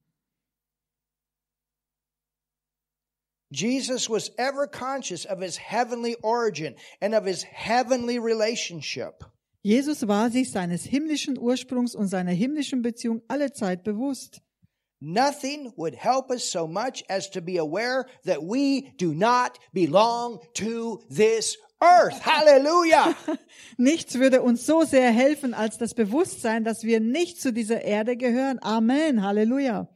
Jesus 3.53 4.09
was 4.09 4.30
ever 4.38 4.66
conscious 4.66 5.26
of 5.26 5.40
his 5.40 5.59
heavenly 5.59 6.16
origin 6.22 6.74
and 7.00 7.14
of 7.14 7.26
his 7.26 7.42
heavenly 7.42 8.18
relationship. 8.18 9.22
Jesus 9.62 10.07
war 10.09 10.30
sich 10.30 10.50
seines 10.50 10.84
himmlischen 10.84 11.38
Ursprungs 11.38 11.94
und 11.94 12.09
seiner 12.09 12.32
himmlischen 12.32 12.82
Beziehung 12.82 13.22
alle 13.28 13.53
Zeit 13.53 13.84
bewusst. 13.84 14.40
Nothing 15.00 15.72
would 15.76 15.94
help 15.94 16.30
us 16.30 16.44
so 16.44 16.66
much 16.66 17.05
as 17.09 17.28
to 17.30 17.40
be 17.40 17.59
aware 17.59 18.07
that 18.24 18.42
we 18.42 18.92
do 18.98 19.12
not 19.12 19.59
belong 19.72 20.40
to 20.55 21.00
this 21.11 21.57
earth. 21.82 22.20
Hallelujah. 22.24 23.14
Nichts 23.76 24.14
würde 24.14 24.42
uns 24.42 24.64
so 24.64 24.84
sehr 24.84 25.11
helfen 25.11 25.55
als 25.55 25.76
das 25.76 25.94
Bewusstsein, 25.94 26.64
dass 26.64 26.84
wir 26.84 27.00
nicht 27.00 27.40
zu 27.40 27.53
dieser 27.53 27.82
Erde 27.82 28.16
gehören. 28.16 28.59
Amen. 28.62 29.22
Halleluja. 29.22 29.88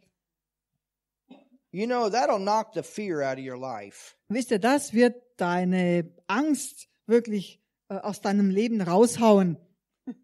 You 1.77 1.87
know, 1.87 2.09
that'll 2.09 2.39
knock 2.39 2.73
the 2.73 2.83
fear 2.83 3.21
out 3.21 3.37
of 3.37 3.45
your 3.45 3.59
life. 3.59 4.17
Wisst 4.31 4.51
ihr, 4.51 4.59
das 4.59 4.95
wird 4.95 5.15
deine 5.37 6.11
Angst 6.27 6.89
wirklich 7.07 7.61
äh, 7.91 7.97
aus 7.97 8.23
deinem 8.23 8.49
Leben 8.49 8.81
raushauen. 8.81 9.59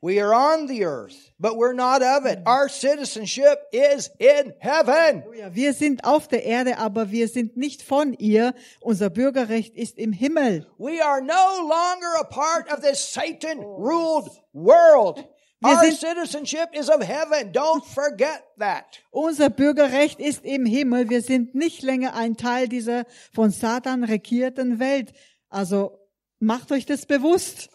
We 0.00 0.20
are 0.20 0.32
on 0.32 0.68
the 0.68 0.84
earth, 0.84 1.32
but 1.40 1.56
we're 1.56 1.72
not 1.74 2.00
of 2.00 2.26
it. 2.26 2.46
Our 2.46 2.68
citizenship 2.68 3.58
is 3.72 4.08
in 4.20 4.54
heaven. 4.60 5.24
Wir 5.52 5.72
sind 5.72 6.04
auf 6.04 6.28
der 6.28 6.44
Erde, 6.44 6.78
aber 6.78 7.10
wir 7.10 7.26
sind 7.26 7.56
nicht 7.56 7.82
von 7.82 8.12
ihr. 8.12 8.54
Unser 8.80 9.10
Bürgerrecht 9.10 9.74
ist 9.74 9.98
im 9.98 10.12
Himmel. 10.12 10.64
We 10.78 11.04
are 11.04 11.20
no 11.20 11.68
longer 11.68 12.20
a 12.20 12.24
part 12.24 12.72
of 12.72 12.82
this 12.82 13.00
Satan 13.12 13.58
ruled 13.58 14.30
world. 14.52 15.26
Wir 15.66 15.76
Our 15.76 15.84
sind- 15.84 15.98
citizenship 15.98 16.68
is 16.72 16.88
of 16.88 17.02
heaven. 17.02 17.52
Don't 17.52 17.84
forget 17.84 18.42
that. 18.58 18.84
Unser 19.10 19.50
Bürgerrecht 19.50 20.20
ist 20.20 20.44
im 20.44 20.64
Himmel. 20.66 21.08
Wir 21.10 21.22
sind 21.22 21.54
nicht 21.54 21.82
länger 21.82 22.14
ein 22.14 22.36
Teil 22.36 22.68
dieser 22.68 23.04
von 23.34 23.50
Satan 23.50 24.04
regierten 24.04 24.78
Welt. 24.78 25.12
Also 25.48 25.98
macht 26.40 26.72
euch 26.72 26.86
das 26.86 27.06
bewusst. 27.06 27.68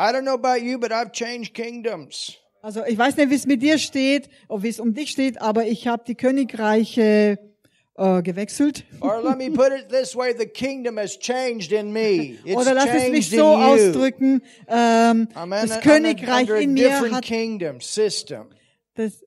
I 0.00 0.04
don't 0.04 0.22
know 0.22 0.34
about 0.34 0.62
you, 0.64 0.78
but 0.78 0.92
I've 0.92 1.12
changed 1.12 1.54
kingdoms. 1.54 2.34
Also 2.62 2.84
ich 2.84 2.96
weiß 2.98 3.16
nicht, 3.16 3.30
wie 3.30 3.34
es 3.36 3.46
mit 3.46 3.62
dir 3.62 3.78
steht, 3.78 4.28
oder 4.48 4.62
wie 4.62 4.68
es 4.68 4.80
um 4.80 4.92
dich 4.94 5.10
steht, 5.10 5.40
aber 5.40 5.66
ich 5.66 5.86
habe 5.86 6.04
die 6.06 6.14
Königreiche 6.14 7.38
äh, 8.00 8.22
gewechselt. 8.22 8.84
Or 9.00 9.22
let 9.22 9.36
me 9.36 9.50
put 9.50 9.72
it 9.72 9.90
this 9.90 10.16
way, 10.16 10.34
the 10.36 10.46
kingdom 10.46 10.96
has 10.96 11.18
changed 11.18 11.70
in 11.70 11.92
me. 11.92 12.38
It's 12.44 12.56
Oder 12.56 12.72
lass 12.72 12.88
es 12.88 13.10
mich 13.10 13.30
so 13.30 13.44
ausdrücken. 13.44 14.42
Ähm, 14.66 15.28
das 15.34 15.72
a- 15.72 15.80
Königreich 15.80 16.50
a 16.50 16.56
in 16.56 16.72
mir 16.72 16.98
hat 17.12 17.22
kingdom 17.24 17.78
das, 18.94 19.24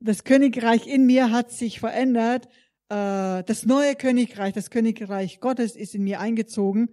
das 0.00 0.24
Königreich 0.24 0.86
in 0.86 1.04
mir 1.04 1.30
hat 1.30 1.50
sich 1.50 1.80
verändert. 1.80 2.46
Äh, 2.88 3.42
das 3.44 3.66
neue 3.66 3.96
Königreich, 3.96 4.52
das 4.52 4.70
Königreich 4.70 5.40
Gottes 5.40 5.74
ist 5.74 5.94
in 5.94 6.04
mir 6.04 6.20
eingezogen 6.20 6.90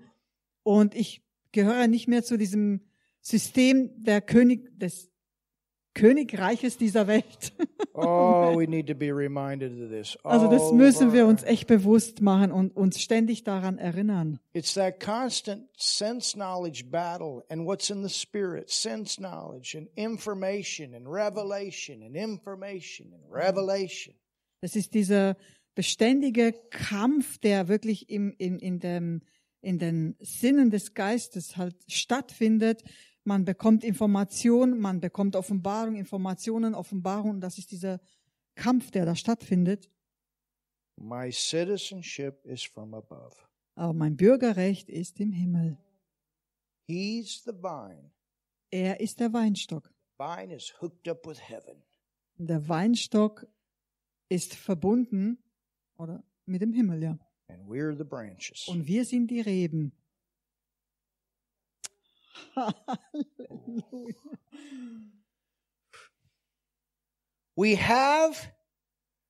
und 0.63 0.95
ich 0.95 1.21
gehöre 1.51 1.88
nicht 1.88 2.07
mehr 2.07 2.23
zu 2.23 2.38
diesem 2.38 2.82
System 3.21 3.91
der 4.03 4.21
König 4.21 4.69
des 4.80 5.09
Königreiches 5.93 6.77
dieser 6.77 7.07
Welt. 7.07 7.53
Oh, 8.01 8.55
we 8.55 8.65
need 8.65 8.87
to 8.87 8.95
be 8.95 9.11
reminded 9.11 9.73
of 9.73 9.89
this. 9.89 10.17
Also 10.23 10.49
das 10.49 10.71
müssen 10.71 11.11
wir 11.11 11.25
uns 11.25 11.43
echt 11.43 11.67
bewusst 11.67 12.21
machen 12.21 12.49
und 12.49 12.73
uns 12.73 13.01
ständig 13.01 13.43
daran 13.43 13.77
erinnern. 13.77 14.39
It's 14.53 14.73
that 14.75 15.01
constant 15.01 15.67
sense 15.75 16.33
knowledge 16.33 16.85
battle 16.89 17.43
and 17.49 17.65
what's 17.65 17.89
in 17.89 18.01
the 18.01 18.09
spirit, 18.09 18.69
sense 18.69 19.17
knowledge 19.17 19.77
and 19.77 19.89
information 19.95 20.93
and 20.95 21.07
revelation 21.07 22.01
and 22.03 22.15
information 22.15 23.11
and 23.13 23.23
revelation. 23.29 24.15
Das 24.61 24.77
ist 24.77 24.93
dieser 24.93 25.35
beständige 25.75 26.53
Kampf, 26.69 27.37
der 27.39 27.67
wirklich 27.67 28.09
im, 28.09 28.33
in, 28.37 28.59
in, 28.59 28.79
dem, 28.79 29.21
in 29.61 29.79
den 29.79 30.15
Sinnen 30.19 30.71
des 30.71 30.93
Geistes 30.93 31.57
halt 31.57 31.75
stattfindet. 31.87 32.83
Man 33.24 33.45
bekommt 33.45 33.84
Information, 33.84 34.80
man 34.80 34.99
bekommt 34.99 35.36
Offenbarung, 35.36 35.95
Informationen, 35.95 36.74
Offenbarung. 36.74 37.41
Das 37.41 37.57
ist 37.57 37.72
dieser 37.72 37.99
Kampf, 38.55 38.91
der 38.91 39.05
da 39.05 39.15
stattfindet. 39.15 39.89
My 40.95 41.32
citizenship 41.32 42.45
is 42.45 42.63
from 42.63 42.93
above. 42.93 43.36
Aber 43.76 43.93
mein 43.93 44.17
Bürgerrecht 44.17 44.89
ist 44.89 45.20
im 45.20 45.32
Himmel. 45.32 45.78
He's 46.88 47.43
the 47.43 47.51
vine. 47.51 48.11
Er 48.72 48.99
ist 48.99 49.20
der 49.20 49.32
Weinstock. 49.32 49.93
Vine 50.17 50.55
is 50.55 50.74
hooked 50.82 51.07
up 51.07 51.26
with 51.26 51.39
heaven. 51.39 51.84
Der 52.38 52.67
Weinstock 52.67 53.47
ist 54.30 54.55
verbunden 54.55 55.38
oder 55.97 56.24
mit 56.45 56.61
dem 56.61 56.74
Himmel, 56.74 57.03
ja. 57.03 57.20
And 57.47 57.67
we're 57.67 57.95
the 57.97 58.03
branches. 58.03 58.67
Und 58.67 58.88
wir 58.88 59.05
sind 59.05 59.32
die 59.32 59.41
Reben. 59.41 59.93
We 67.55 67.75
have 67.75 68.51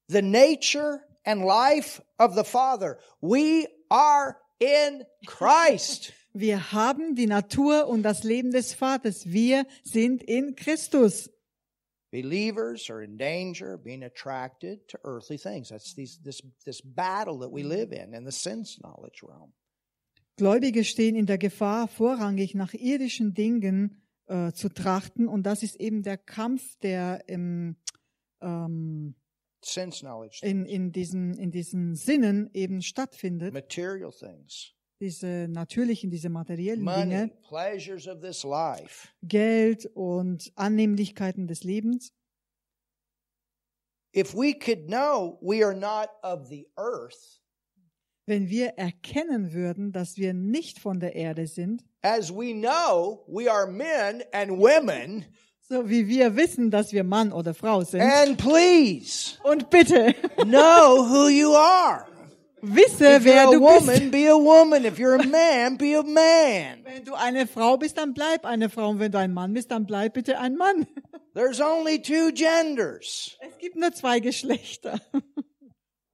the 0.08 0.22
nature 0.22 1.02
and 1.26 1.44
life 1.44 2.00
of 2.20 2.36
the 2.36 2.44
Father. 2.44 3.00
We 3.22 3.68
are 3.90 4.38
in 4.60 5.04
Christ. 5.26 6.12
Wir 6.36 6.72
haben 6.72 7.16
die 7.16 7.26
Natur 7.26 7.88
und 7.88 8.04
das 8.04 8.24
Leben 8.24 8.52
des 8.52 8.76
Vaters. 8.76 9.26
Wir 9.26 9.66
sind 9.84 10.22
in 10.22 10.56
Christus. 10.56 11.28
Believers 12.12 12.90
are 12.90 13.02
in 13.02 13.18
danger 13.18 13.74
of 13.74 13.84
being 13.84 14.04
attracted 14.04 14.88
to 14.90 15.00
earthly 15.04 15.38
things. 15.38 15.70
That's 15.70 15.96
these, 15.96 16.20
this, 16.24 16.42
this 16.66 16.82
battle 16.82 17.40
that 17.40 17.52
we 17.52 17.64
live 17.64 17.92
in 17.92 18.14
in 18.14 18.26
the 18.26 18.32
sense 18.32 18.80
knowledge 18.84 19.22
realm. 19.24 19.54
Gläubige 20.40 20.86
stehen 20.86 21.18
in 21.18 21.26
der 21.26 21.38
Gefahr, 21.38 21.90
vorrangig 21.90 22.56
nach 22.56 22.74
irdischen 22.74 23.34
Dingen 23.34 24.02
äh, 24.28 24.54
zu 24.54 24.70
trachten. 24.70 25.28
Und 25.28 25.44
das 25.44 25.64
ist 25.64 25.76
eben 25.76 26.02
der 26.02 26.18
Kampf, 26.18 26.78
der 26.78 27.28
im, 27.28 27.76
ähm, 28.40 29.16
in, 30.42 30.66
in, 30.66 30.94
diesen, 30.94 31.34
in 31.38 31.52
diesen 31.52 31.96
Sinnen 31.96 32.50
eben 32.54 32.82
stattfindet. 32.82 33.54
material 33.54 34.14
things, 34.14 34.74
Diese 35.02 35.50
natürlichen, 35.50 36.10
diese 36.10 36.30
materiellen 36.30 36.86
Dinge. 36.86 37.32
Geld 39.22 39.88
und 39.94 40.54
Annehmlichkeiten 40.56 41.48
des 41.48 41.66
Lebens. 41.66 42.14
If 44.16 44.34
we 44.34 44.54
could 44.58 44.88
know 44.88 45.38
we 45.42 45.66
are 45.66 45.76
not 45.76 46.08
of 46.24 46.48
the 46.48 46.66
earth, 46.78 47.39
Wenn 48.30 48.48
wir 48.50 48.68
erkennen 48.78 49.54
würden, 49.54 49.92
dass 49.92 50.16
wir 50.18 50.34
nicht 50.34 50.80
von 50.80 51.00
der 51.00 51.16
Erde 51.16 51.48
sind, 51.48 51.84
as 52.04 52.32
we 52.32 52.54
know 52.54 53.26
we 53.28 53.52
are 53.52 53.66
men 53.70 54.24
and 54.32 54.52
women, 54.52 55.26
so 55.68 55.90
wie 55.90 56.08
wir 56.08 56.36
wissen, 56.36 56.70
dass 56.72 56.94
wir 56.94 57.04
Mann 57.04 57.32
oder 57.34 57.54
Frau 57.54 57.82
sind. 57.84 58.02
and 58.02 58.38
please 58.38 59.34
Und 59.44 59.70
bitte, 59.72 60.14
know 60.44 61.06
who 61.10 61.28
you 61.28 61.54
are. 61.56 62.06
wisse, 62.62 63.16
If 63.18 63.24
wer 63.26 63.46
du 63.46 63.60
bist. 63.60 63.62
woman, 63.62 64.12
be 64.12 64.28
a 64.30 64.36
woman. 64.38 64.86
If 64.86 65.00
you're 65.00 65.16
a 65.20 65.26
man, 65.26 65.78
be 65.78 65.96
a 65.98 66.04
man. 66.04 66.84
Wenn 66.84 67.04
du 67.06 67.14
eine 67.16 67.48
Frau 67.48 67.78
bist, 67.78 67.98
dann 67.98 68.14
bleib 68.14 68.46
eine 68.46 68.70
Frau. 68.70 68.90
Und 68.90 69.00
wenn 69.00 69.12
du 69.12 69.18
ein 69.18 69.34
Mann 69.34 69.54
bist, 69.54 69.72
dann 69.72 69.86
bleib 69.86 70.14
bitte 70.14 70.38
ein 70.40 70.56
Mann. 70.56 70.86
There's 71.34 71.62
only 71.62 72.02
two 72.02 72.32
genders. 72.34 73.38
Es 73.40 73.58
gibt 73.60 73.76
nur 73.76 73.92
zwei 73.94 74.20
Geschlechter. 74.20 75.00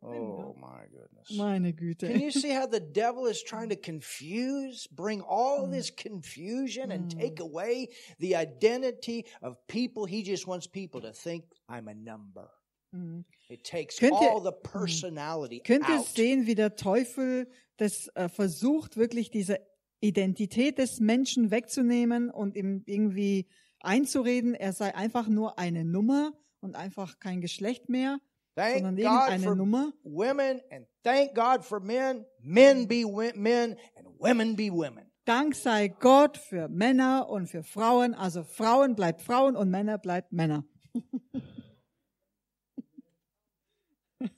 Oh 0.02 0.54
my 0.60 0.75
goodness. 1.28 1.38
Meine 1.38 1.74
Can 1.74 1.88
Güte. 1.88 2.18
you 2.22 2.32
see 2.32 2.52
how 2.56 2.68
the 2.70 2.80
devil 2.94 3.26
is 3.28 3.44
trying 3.44 3.70
to 3.70 3.76
confuse, 3.76 4.88
bring 4.92 5.22
all 5.22 5.70
this 5.70 5.90
confusion 5.96 6.92
and 6.92 7.10
take 7.10 7.40
away 7.42 7.90
the 8.20 8.36
identity 8.36 9.26
of 9.42 9.58
people? 9.68 10.06
He 10.06 10.24
just 10.24 10.48
wants 10.48 10.68
people 10.68 11.02
to 11.02 11.12
think 11.12 11.46
I'm 11.70 11.88
a 11.88 11.94
number. 11.94 12.50
Mhm. 12.94 13.26
It 13.50 13.64
takes 13.64 13.98
Könnt 13.98 14.22
ihr- 14.22 14.32
all 14.32 14.42
the 14.42 14.52
personality 14.52 15.60
Könnt 15.62 15.88
ihr 15.90 16.02
sehen, 16.02 16.46
wie 16.48 16.56
der 16.56 16.76
Teufel 16.76 17.48
das 17.78 18.08
äh, 18.16 18.30
versucht, 18.30 18.96
wirklich 18.98 19.32
diese 19.32 19.60
Identität 20.02 20.78
des 20.78 21.00
Menschen 21.00 21.52
wegzunehmen 21.52 22.30
und 22.30 22.56
ihm 22.56 22.84
irgendwie 22.86 23.48
einzureden, 23.82 24.54
er 24.56 24.72
sei 24.74 24.96
einfach 24.96 25.28
nur 25.28 25.60
eine 25.60 25.84
Nummer 25.84 26.32
und 26.62 26.76
einfach 26.76 27.20
kein 27.20 27.42
Geschlecht 27.42 27.90
mehr, 27.90 28.20
Thank 28.56 29.00
God 29.02 29.42
for 29.42 29.56
Nummer. 29.56 29.92
women 30.04 30.62
and 30.72 30.86
thank 31.04 31.36
God 31.36 31.66
for 31.66 31.80
men. 31.80 32.26
Men 32.42 32.86
be 32.86 33.04
men 33.36 33.76
and 33.98 34.08
women 34.20 34.56
be 34.56 34.70
women. 34.70 35.06
Dank 35.26 35.56
sei 35.56 35.88
Gott 35.88 36.38
für 36.38 36.70
Männer 36.70 37.28
und 37.30 37.48
für 37.48 37.64
Frauen. 37.64 38.14
Also 38.14 38.44
Frauen 38.44 38.96
bleibt 38.96 39.22
Frauen 39.22 39.56
und 39.56 39.70
Männer 39.72 39.98
bleibt 39.98 40.32
Männer. 40.32 40.64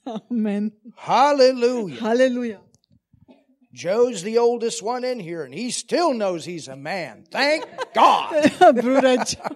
Amen. 0.06 0.72
Hallelujah. 0.96 2.02
Hallelujah. 2.02 2.62
Joe's 3.74 4.24
the 4.24 4.40
oldest 4.40 4.82
one 4.82 5.04
in 5.04 5.20
here, 5.20 5.44
and 5.44 5.54
he 5.54 5.70
still 5.70 6.14
knows 6.14 6.46
he's 6.46 6.68
a 6.68 6.76
man. 6.76 7.26
Thank 7.30 7.66
God. 7.94 8.52
Bruder 8.82 9.18
Joe. 9.18 9.56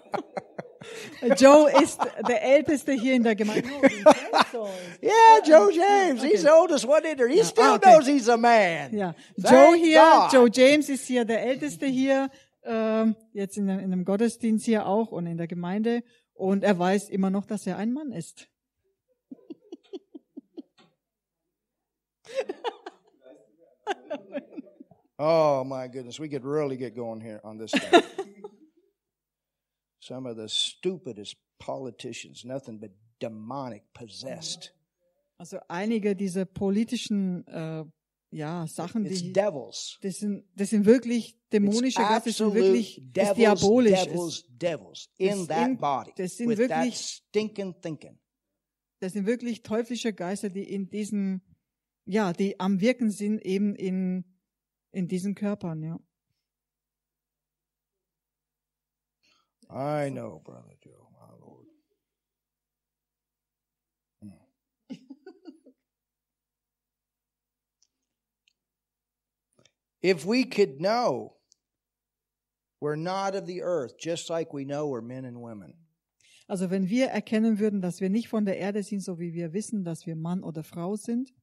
Joe 1.38 1.70
ist 1.82 2.00
der 2.28 2.42
Älteste 2.42 2.94
hier 2.94 3.14
in 3.16 3.24
der 3.24 3.36
Gemeinde. 3.36 3.68
No, 3.70 3.82
Vincenzo. 3.82 4.70
Yeah, 5.02 5.40
Joe 5.46 5.72
James. 5.72 6.24
He's 6.24 6.42
the 6.42 6.50
oldest 6.50 6.86
one 6.86 7.02
in 7.10 7.18
there. 7.18 7.30
He 7.30 7.44
still 7.44 7.74
okay. 7.76 7.92
knows 7.92 8.08
he's 8.08 8.28
a 8.30 8.38
man. 8.38 8.96
Ja, 8.96 9.14
Thank 9.42 9.54
Joe 9.54 9.76
hier, 9.76 10.02
God. 10.02 10.34
Joe 10.34 10.50
James 10.52 10.90
ist 10.90 11.06
hier 11.06 11.26
der 11.26 11.42
Älteste 11.44 11.86
hier, 11.86 12.30
ähm, 12.64 13.16
jetzt 13.34 13.58
in, 13.58 13.68
dem- 13.68 13.80
in 13.80 13.92
dem 13.92 14.06
Gottesdienst 14.06 14.66
hier 14.66 14.86
auch 14.86 15.12
und 15.12 15.28
in 15.28 15.38
der 15.38 15.48
Gemeinde. 15.48 16.04
Und 16.34 16.64
er 16.64 16.78
weiß 16.78 17.10
immer 17.10 17.30
noch, 17.30 17.46
dass 17.46 17.68
er 17.68 17.78
ein 17.78 17.94
Mann 17.94 18.12
ist. 18.12 18.48
Oh 25.24 25.64
my 25.64 25.88
goodness, 25.88 26.20
we 26.20 26.28
could 26.28 26.44
really 26.44 26.76
get 26.78 26.96
going 26.96 27.22
here 27.22 27.40
on 27.44 27.60
this 27.60 27.70
stuff. 27.70 28.04
Some 30.02 30.28
of 30.30 30.36
the 30.38 30.48
stupidest 30.50 31.36
politicians, 31.60 32.44
nothing 32.44 32.80
but 32.80 32.92
demonic 33.22 33.84
possessed. 33.94 34.74
Also 35.38 35.58
einige 35.68 36.16
dieser 36.16 36.46
politischen 36.46 37.46
äh, 37.48 37.86
ja, 38.32 38.66
Sachen, 38.68 39.06
It's 39.06 39.22
die 39.22 39.34
devils. 39.34 39.98
das 40.02 40.18
sind, 40.18 40.46
das 40.56 40.70
sind 40.72 40.86
wirklich 40.86 41.38
dämonische 41.52 42.00
Geister, 42.00 42.30
das 42.30 42.38
sind 42.38 42.54
wirklich 42.54 43.02
devils, 43.12 43.36
diabolisch 43.36 44.04
devils, 44.06 44.44
devils 44.50 45.10
in 45.18 45.48
Das 45.48 45.78
body 45.78 46.12
das 46.16 46.38
sind 46.38 46.58
wirklich- 46.58 46.96
stinking 46.98 47.80
thinking. 47.82 48.18
Das 49.00 49.14
sind 49.14 49.26
wirklich 49.26 49.62
teuflische 49.64 50.14
Geister, 50.14 50.50
die 50.50 50.64
in 50.64 50.90
diesen, 50.90 51.42
ja, 52.06 52.34
die 52.34 52.60
am 52.60 52.80
Wirken 52.82 53.10
sind 53.12 53.44
eben 53.44 53.76
in, 53.76 54.24
in 54.92 55.08
diesen 55.08 55.36
Körpern, 55.36 55.84
ja. 55.84 56.00
I 59.74 60.10
know, 60.10 60.42
brother 60.44 60.76
Joe, 60.84 61.08
my 61.14 61.28
Lord. 61.42 61.66
Hmm. 64.22 64.96
if 70.02 70.26
we 70.26 70.44
could 70.44 70.82
know 70.82 71.36
we're 72.82 72.96
not 72.96 73.36
of 73.36 73.46
the 73.46 73.62
earth, 73.62 73.98
just 73.98 74.30
like 74.30 74.52
we 74.54 74.66
know 74.66 74.88
we're 74.88 75.02
men 75.02 75.24
and 75.24 75.42
women. 75.42 75.76
Also 76.48 76.70
wenn 76.70 76.90
wir 76.90 77.08
erkennen 77.08 77.60
würden, 77.60 77.80
dass 77.80 78.02
wir 78.02 78.10
nicht 78.10 78.28
von 78.28 78.44
der 78.44 78.58
Erde 78.58 78.84
sind, 78.84 79.02
so 79.02 79.20
wie 79.20 79.34
wir 79.34 79.54
wissen, 79.54 79.86
dass 79.86 80.06
wir 80.06 80.18
Mann 80.18 80.44
oder 80.44 80.64
Frau 80.64 80.98
sind, 80.98 81.34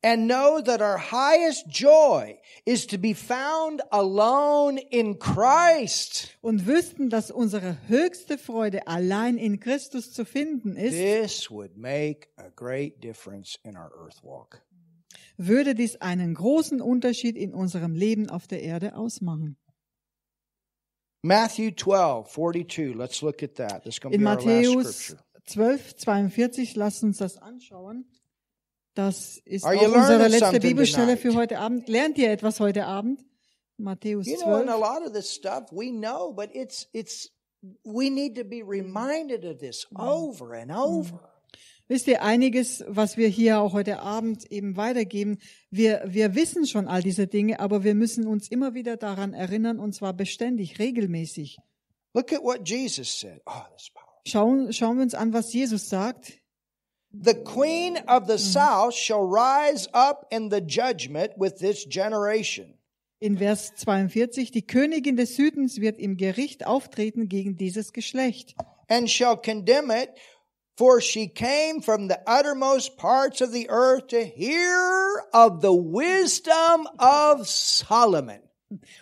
And 0.00 0.28
know 0.28 0.60
that 0.60 0.80
our 0.80 0.96
highest 0.98 1.66
joy 1.68 2.38
is 2.64 2.86
to 2.86 2.98
be 2.98 3.14
found 3.14 3.82
alone 3.90 4.78
in 4.90 5.18
Christ. 5.18 6.38
und 6.40 6.66
wüssten, 6.66 7.10
dass 7.10 7.32
unsere 7.32 7.76
höchste 7.88 8.38
Freude 8.38 8.86
allein 8.86 9.38
in 9.38 9.58
Christus 9.58 10.12
zu 10.12 10.24
finden 10.24 10.76
ist, 10.76 10.92
This 10.94 11.50
would 11.50 11.76
make 11.76 12.28
a 12.36 12.48
great 12.54 13.02
difference 13.02 13.58
in 13.64 13.76
our 13.76 13.90
earth 14.00 14.22
walk. 14.22 14.62
würde 15.36 15.74
dies 15.74 16.00
einen 16.00 16.34
großen 16.34 16.80
Unterschied 16.80 17.36
in 17.36 17.52
unserem 17.52 17.94
Leben 17.96 18.30
auf 18.30 18.46
der 18.46 18.62
Erde 18.62 18.94
ausmachen. 18.94 19.56
Matthew 21.24 21.72
12, 21.72 22.28
42. 22.30 22.94
Let's 22.94 23.20
look 23.22 23.42
at 23.42 23.56
that. 23.56 23.82
This 23.82 23.94
is 23.94 24.00
going 24.00 24.12
to 24.12 24.16
In 24.16 24.22
be 24.22 24.30
our 24.30 24.36
last 24.36 24.46
Matthäus 24.46 24.92
scripture. 24.92 25.24
12, 25.46 25.96
42, 25.96 26.76
lasst 26.76 27.02
uns 27.02 27.18
das 27.18 27.36
anschauen. 27.38 28.04
Das 28.98 29.40
ist 29.44 29.64
auch 29.64 29.80
unsere 29.80 30.26
letzte 30.26 30.58
Bibelstelle 30.58 31.16
für 31.16 31.32
heute 31.36 31.60
Abend. 31.60 31.88
Lernt 31.88 32.18
ihr 32.18 32.32
etwas 32.32 32.58
heute 32.58 32.84
Abend? 32.84 33.24
Matthäus 33.76 34.26
You 34.26 34.38
know, 34.38 34.56
and 34.56 34.68
a 34.68 34.76
12. 34.76 34.80
lot 34.80 35.06
of 35.06 35.12
this 35.12 35.32
stuff 35.32 35.70
we 35.70 35.92
know, 35.92 36.32
but 36.32 36.52
it's 36.52 36.88
it's 36.92 37.30
we 37.84 38.10
need 38.10 38.36
to 38.36 38.42
be 38.42 38.60
reminded 38.60 39.44
of 39.44 39.58
this 39.58 39.86
over 39.94 40.52
and 40.54 40.72
over. 40.72 41.20
Wisst 41.86 42.08
ihr, 42.08 42.22
einiges, 42.22 42.84
was 42.88 43.16
wir 43.16 43.28
hier 43.28 43.60
auch 43.60 43.72
heute 43.72 44.00
Abend 44.00 44.50
eben 44.50 44.76
weitergeben, 44.76 45.38
wir, 45.70 46.02
wir 46.04 46.34
wissen 46.34 46.66
schon 46.66 46.88
all 46.88 47.00
diese 47.00 47.28
Dinge, 47.28 47.60
aber 47.60 47.84
wir 47.84 47.94
müssen 47.94 48.26
uns 48.26 48.48
immer 48.48 48.74
wieder 48.74 48.96
daran 48.96 49.32
erinnern, 49.32 49.78
und 49.78 49.94
zwar 49.94 50.12
beständig, 50.12 50.80
regelmäßig. 50.80 51.58
Look 52.14 52.32
at 52.32 52.42
what 52.42 52.68
Jesus 52.68 53.20
said. 53.20 53.40
Oh, 53.46 53.62
that's 53.70 53.90
powerful. 53.90 54.22
Schauen, 54.26 54.72
schauen 54.72 54.96
wir 54.96 55.04
uns 55.04 55.14
an, 55.14 55.32
was 55.32 55.52
Jesus 55.52 55.88
sagt. 55.88 56.32
The 57.12 57.34
queen 57.34 57.96
of 58.06 58.26
the 58.26 58.38
south 58.38 58.94
shall 58.94 59.22
rise 59.24 59.88
up 59.94 60.26
in 60.30 60.50
the 60.50 60.60
judgment 60.60 61.32
with 61.38 61.58
this 61.58 61.84
generation. 61.84 62.74
In 63.20 63.38
Vers 63.38 63.72
42, 63.76 64.52
die 64.52 64.62
Königin 64.66 65.16
des 65.16 65.34
Südens 65.34 65.80
wird 65.80 65.98
im 65.98 66.16
Gericht 66.16 66.66
auftreten 66.66 67.28
gegen 67.28 67.56
dieses 67.56 67.92
Geschlecht. 67.92 68.54
and 68.90 69.10
shall 69.10 69.36
condemn 69.36 69.90
it, 69.90 70.10
for 70.76 71.00
she 71.00 71.28
came 71.28 71.80
from 71.82 72.08
the 72.08 72.18
uttermost 72.26 72.96
parts 72.96 73.40
of 73.42 73.52
the 73.52 73.68
earth 73.68 74.06
to 74.08 74.24
hear 74.24 75.24
of 75.32 75.60
the 75.60 75.72
wisdom 75.72 76.86
of 76.98 77.46
Solomon. 77.48 78.40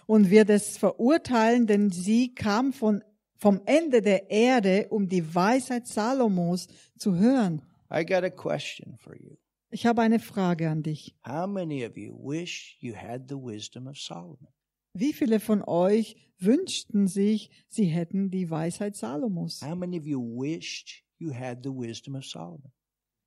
und 0.06 0.30
wird 0.30 0.48
es 0.48 0.78
verurteilen, 0.78 1.66
denn 1.66 1.90
sie 1.90 2.34
kam 2.34 2.72
von, 2.72 3.02
vom 3.36 3.60
Ende 3.66 4.00
der 4.00 4.30
Erde, 4.30 4.86
um 4.90 5.08
die 5.08 5.34
Weisheit 5.34 5.86
Salomos 5.88 6.68
zu 6.96 7.16
hören. 7.16 7.62
I 7.90 8.04
got 8.04 8.24
a 8.24 8.30
question 8.30 8.96
for 8.98 9.14
you. 9.14 9.36
Ich 9.70 9.86
habe 9.86 10.02
eine 10.02 10.18
Frage 10.18 10.70
an 10.70 10.82
dich. 10.82 11.14
How 11.26 11.46
many 11.46 11.84
of 11.84 11.96
you 11.96 12.16
wish 12.16 12.76
you 12.80 12.94
had 12.94 13.28
the 13.28 13.36
wisdom 13.36 13.86
of 13.86 13.98
Solomon? 13.98 14.48
Wie 14.94 15.12
viele 15.12 15.40
von 15.40 15.62
euch 15.62 16.16
wünschten 16.38 17.06
sich, 17.06 17.50
sie 17.68 17.84
hätten 17.84 18.30
die 18.30 18.48
Weisheit 18.50 18.96
Salomos? 18.96 19.60
How 19.60 19.74
many 19.74 19.98
of 19.98 20.06
you 20.06 20.20
wished 20.20 21.04
you 21.18 21.34
had 21.34 21.58
the 21.62 21.70
wisdom 21.70 22.14
of 22.14 22.24
Solomon? 22.24 22.72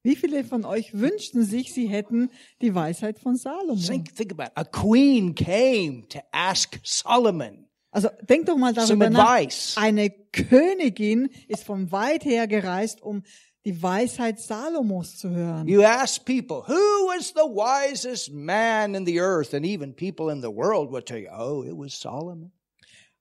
Wie 0.01 0.15
viele 0.15 0.43
von 0.43 0.63
euch 0.65 0.93
wünschten 0.93 1.43
sich, 1.43 1.73
sie 1.73 1.87
hätten 1.87 2.31
die 2.61 2.73
Weisheit 2.73 3.19
von 3.19 3.35
Salomo? 3.35 3.75
Think, 3.75 4.15
think 4.15 4.31
about 4.31 4.45
it. 4.45 4.51
A 4.55 4.63
queen 4.63 5.35
came 5.35 6.07
to 6.07 6.19
ask 6.31 6.79
Solomon. 6.83 7.67
Also 7.91 8.09
denk 8.21 8.45
doch 8.45 8.57
mal 8.57 8.73
darüber 8.73 9.09
nach. 9.09 9.49
Eine 9.75 10.09
Königin 10.31 11.29
ist 11.47 11.63
von 11.63 11.91
weit 11.91 12.23
her 12.23 12.47
gereist, 12.47 13.01
um 13.01 13.23
die 13.65 13.81
Weisheit 13.81 14.39
Salomos 14.39 15.17
zu 15.17 15.29
hören. 15.29 15.67
You 15.67 15.83
ask 15.83 16.25
people, 16.25 16.63
who 16.67 17.07
was 17.07 17.29
the 17.29 17.41
wisest 17.41 18.31
man 18.31 18.95
in 18.95 19.05
the 19.05 19.19
earth? 19.19 19.53
And 19.53 19.65
even 19.65 19.93
people 19.93 20.31
in 20.31 20.41
the 20.41 20.49
world 20.49 20.91
will 20.91 21.01
tell 21.01 21.19
you, 21.19 21.29
oh, 21.29 21.63
it 21.63 21.77
was 21.77 21.99
Solomon. 21.99 22.51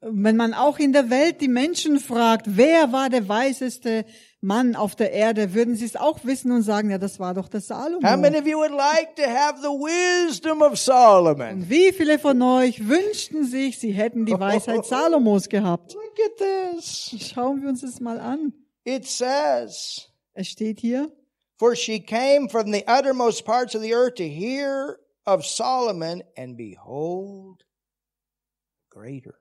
Wenn 0.01 0.37
man 0.37 0.55
auch 0.55 0.79
in 0.79 0.93
der 0.93 1.11
Welt 1.11 1.41
die 1.41 1.49
Menschen 1.49 1.99
fragt, 1.99 2.57
wer 2.57 2.93
war 2.93 3.11
der 3.11 3.29
weiseste 3.29 4.05
Mann 4.41 4.77
auf 4.77 4.95
der 4.95 5.13
Erde, 5.13 5.55
würden 5.55 5.75
sie 5.75 5.87
es 5.87 5.97
auch 5.97 6.25
wissen 6.25 6.53
und 6.53 6.63
sagen, 6.63 6.91
ja, 6.91 6.99
das 6.99 7.19
war 7.19 7.35
doch 7.35 7.49
der 7.49 7.61
Salomo. 7.61 8.09
How 8.09 8.17
many 8.17 8.39
of 8.39 8.47
you 8.47 8.59
would 8.59 8.71
like 8.71 9.17
to 9.17 9.25
have 9.25 9.61
the 9.61 9.67
wisdom 9.67 10.63
of 10.63 10.79
Solomon? 10.79 11.63
Und 11.63 11.71
wie 11.71 11.93
viele 11.93 12.21
von 12.21 12.41
euch 12.41 12.89
wünschten 12.89 13.45
sich, 13.45 13.81
sie 13.81 13.91
hätten 13.91 14.25
die 14.25 14.39
Weisheit 14.39 14.85
Salomos 14.87 15.49
gehabt? 15.49 15.95
Look 15.95 16.15
at 16.27 16.77
this. 16.77 17.17
Schauen 17.35 17.63
wir 17.63 17.69
uns 17.69 17.81
das 17.81 17.99
mal 17.99 18.21
an. 18.21 18.53
It 18.85 19.05
says, 19.05 20.08
Es 20.39 20.47
steht 20.47 20.79
hier, 20.79 21.11
For 21.59 21.75
she 21.75 21.99
came 21.99 22.49
from 22.49 22.71
the 22.71 22.85
uttermost 22.87 23.45
parts 23.45 23.75
of 23.75 23.83
the 23.83 23.93
earth 23.93 24.15
to 24.19 24.29
hear 24.29 25.01
of 25.27 25.45
Solomon, 25.45 26.23
and 26.37 26.57
behold, 26.57 27.65
greater. 28.89 29.41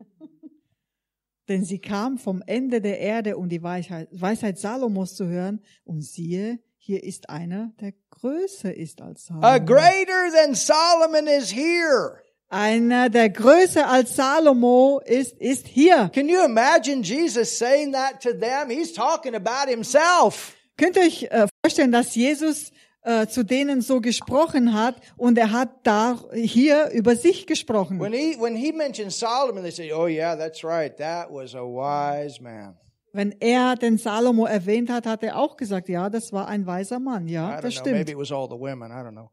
denn 1.48 1.64
sie 1.64 1.78
kam 1.78 2.18
vom 2.18 2.42
Ende 2.48 2.80
der 2.80 2.98
Erde, 2.98 3.36
um 3.36 3.48
die 3.48 3.62
Weisheit, 3.62 4.08
Weisheit 4.10 4.58
Salomos 4.58 5.14
zu 5.14 5.28
hören. 5.28 5.62
Und 5.84 6.02
siehe, 6.02 6.58
hier 6.78 7.04
ist 7.04 7.30
einer, 7.30 7.72
der 7.80 7.94
größer 8.10 8.74
ist 8.74 9.00
als 9.00 9.30
A 9.30 9.40
Salomo. 9.40 9.66
greater 9.66 10.32
than 10.32 10.56
Solomon 10.56 11.28
is 11.28 11.52
here. 11.52 12.24
Einer, 12.50 13.10
der 13.10 13.28
größer 13.28 13.86
als 13.86 14.16
Salomo 14.16 15.02
ist, 15.04 15.38
ist 15.38 15.66
hier. 15.66 16.10
Can 16.14 16.30
you 16.30 16.42
imagine 16.42 17.02
Jesus 17.02 17.58
saying 17.58 17.92
that 17.92 18.22
to 18.22 18.30
them? 18.32 18.70
He's 18.70 18.94
talking 18.94 19.34
about 19.34 19.70
himself. 19.70 20.54
Könnt 20.78 20.96
ihr 20.96 21.02
euch 21.02 21.24
äh, 21.24 21.46
vorstellen, 21.62 21.92
dass 21.92 22.14
Jesus 22.14 22.72
äh, 23.02 23.26
zu 23.26 23.44
denen 23.44 23.82
so 23.82 24.00
gesprochen 24.00 24.72
hat 24.72 24.96
und 25.18 25.36
er 25.36 25.52
hat 25.52 25.68
da 25.82 26.18
hier 26.32 26.88
über 26.92 27.16
sich 27.16 27.46
gesprochen. 27.46 28.00
When 28.00 28.14
he 28.14 28.36
when 28.40 28.56
he 28.56 28.72
mentioned 28.72 29.12
Solomon, 29.12 29.62
they 29.62 29.70
say, 29.70 29.92
"Oh 29.92 30.06
yeah, 30.06 30.34
that's 30.34 30.64
right. 30.64 30.96
That 30.96 31.30
was 31.30 31.54
a 31.54 31.60
wise 31.60 32.42
man." 32.42 32.78
Wenn 33.12 33.32
er 33.40 33.76
den 33.76 33.98
Salomo 33.98 34.46
erwähnt 34.46 34.90
hat, 34.90 35.04
hat 35.04 35.22
er 35.22 35.36
auch 35.36 35.56
gesagt, 35.56 35.88
ja, 35.88 36.08
das 36.08 36.32
war 36.32 36.48
ein 36.48 36.66
weiser 36.66 36.98
Mann. 36.98 37.28
Ja, 37.28 37.60
das 37.60 37.74
know. 37.74 37.80
stimmt. 37.80 37.96
Maybe 37.98 38.12
it 38.12 38.18
was 38.18 38.32
all 38.32 38.48
the 38.48 38.58
women. 38.58 38.90
I 38.90 39.02
don't 39.02 39.12
know. 39.12 39.30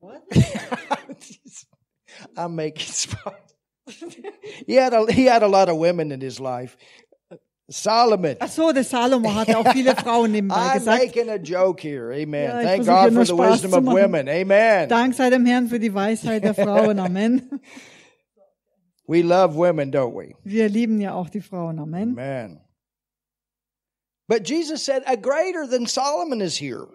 I'm 2.36 2.54
making 2.54 2.86
fun. 2.92 3.34
he 4.66 4.74
had 4.74 4.92
a 4.94 5.10
he 5.12 5.24
had 5.26 5.42
a 5.42 5.48
lot 5.48 5.68
of 5.68 5.76
women 5.76 6.12
in 6.12 6.20
his 6.20 6.38
life. 6.40 6.76
Solomon. 7.70 8.36
Ach 8.40 8.48
so, 8.50 8.72
der 8.72 8.84
Salomo 8.84 9.32
hatte 9.34 9.56
auch 9.56 9.72
viele 9.72 9.96
Frauen 9.96 10.32
nebenbei 10.32 10.54
I'm 10.74 10.78
gesagt. 10.78 11.04
making 11.04 11.30
a 11.30 11.36
joke 11.38 11.80
here. 11.80 12.12
Amen. 12.12 12.44
Ja, 12.50 12.60
ich 12.60 12.66
Thank 12.66 12.84
versuche 12.84 13.04
God 13.04 13.14
for 13.14 13.24
the 13.24 13.32
Spaß 13.32 13.52
wisdom 13.52 13.70
zu 13.70 13.76
of 13.78 13.84
machen. 13.84 13.96
women. 13.96 14.28
Amen. 14.28 14.88
Dank 14.88 15.14
sei 15.14 15.30
dem 15.30 15.46
Herrn 15.46 15.68
für 15.68 15.78
die 15.80 15.92
Weisheit 15.94 16.44
der 16.44 16.54
Frauen. 16.66 16.98
Amen. 16.98 17.60
We 19.06 19.22
love 19.22 19.54
women, 19.56 19.90
don't 19.90 20.14
we? 20.14 20.34
Wir 20.44 20.68
lieben 20.68 21.00
ja 21.00 21.14
auch 21.14 21.30
die 21.30 21.40
Frauen. 21.40 21.78
Amen. 21.78 22.10
Amen. 22.12 22.60
But 24.28 24.48
Jesus 24.48 24.84
said, 24.84 25.02
a 25.06 25.16
greater 25.16 25.66
than 25.66 25.86
Solomon 25.86 26.40
is 26.40 26.56
here. 26.56 26.86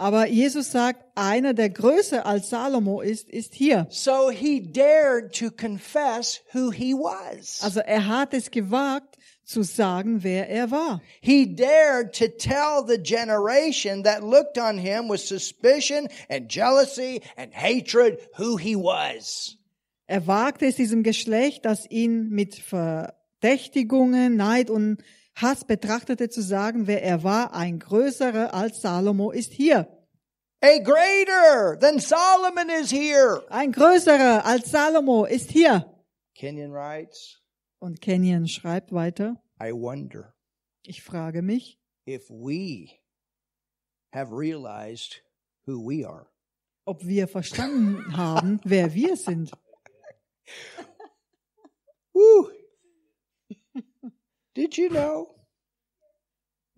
Aber 0.00 0.26
Jesus 0.28 0.70
sagt, 0.70 1.04
einer, 1.14 1.52
der 1.52 1.68
größer 1.68 2.24
als 2.24 2.48
Salomo 2.48 3.02
ist, 3.02 3.28
ist 3.28 3.52
hier. 3.52 3.86
So 3.90 4.30
he 4.30 4.58
dared 4.58 5.38
to 5.38 5.50
confess 5.50 6.40
who 6.54 6.70
he 6.70 6.94
was. 6.94 7.60
Also 7.62 7.80
er 7.80 8.06
hat 8.06 8.32
es 8.32 8.50
gewagt 8.50 9.18
zu 9.44 9.62
sagen, 9.62 10.22
wer 10.22 10.48
er 10.48 10.70
war. 10.70 11.02
He 11.20 11.54
dared 11.54 12.14
to 12.14 12.28
tell 12.28 12.82
the 12.88 12.96
generation 12.96 14.02
that 14.04 14.22
looked 14.22 14.56
on 14.56 14.78
him 14.78 15.10
with 15.10 15.20
suspicion 15.20 16.08
and 16.30 16.50
jealousy 16.50 17.20
and 17.36 17.52
hatred 17.52 18.20
who 18.38 18.56
he 18.56 18.74
was. 18.74 19.58
Er 20.06 20.26
wagte 20.26 20.64
es 20.64 20.76
diesem 20.76 21.02
Geschlecht, 21.02 21.66
das 21.66 21.84
ihn 21.90 22.30
mit 22.30 22.54
Verdächtigungen, 22.54 24.36
Neid 24.36 24.70
und 24.70 25.02
Hass 25.40 25.64
betrachtete, 25.64 26.28
zu 26.28 26.42
sagen, 26.42 26.86
wer 26.86 27.02
er 27.02 27.22
war, 27.22 27.54
ein 27.54 27.78
größerer 27.78 28.52
als 28.52 28.82
Salomo 28.82 29.30
ist 29.30 29.52
hier. 29.52 29.96
A 30.62 30.78
greater 30.78 31.78
than 31.80 31.98
Solomon 31.98 32.68
is 32.68 32.92
here. 32.92 33.42
Ein 33.48 33.72
größerer 33.72 34.44
als 34.44 34.70
Salomo 34.70 35.24
ist 35.24 35.50
hier. 35.50 35.86
Kenyon 36.34 36.72
writes, 36.72 37.40
Und 37.78 38.00
Kenyon 38.00 38.46
schreibt 38.46 38.92
weiter, 38.92 39.42
I 39.62 39.72
wonder 39.72 40.34
ich 40.82 41.02
frage 41.02 41.42
mich, 41.42 41.78
if 42.06 42.28
we 42.30 42.90
have 44.12 44.32
realized 44.32 45.22
who 45.66 45.78
we 45.78 46.06
are. 46.06 46.26
ob 46.84 47.06
wir 47.06 47.28
verstanden 47.28 48.16
haben, 48.16 48.60
wer 48.64 48.92
wir 48.94 49.16
sind. 49.16 49.52
Woo! 52.12 52.50
Did 54.54 54.76
you 54.76 54.88
know 54.90 55.34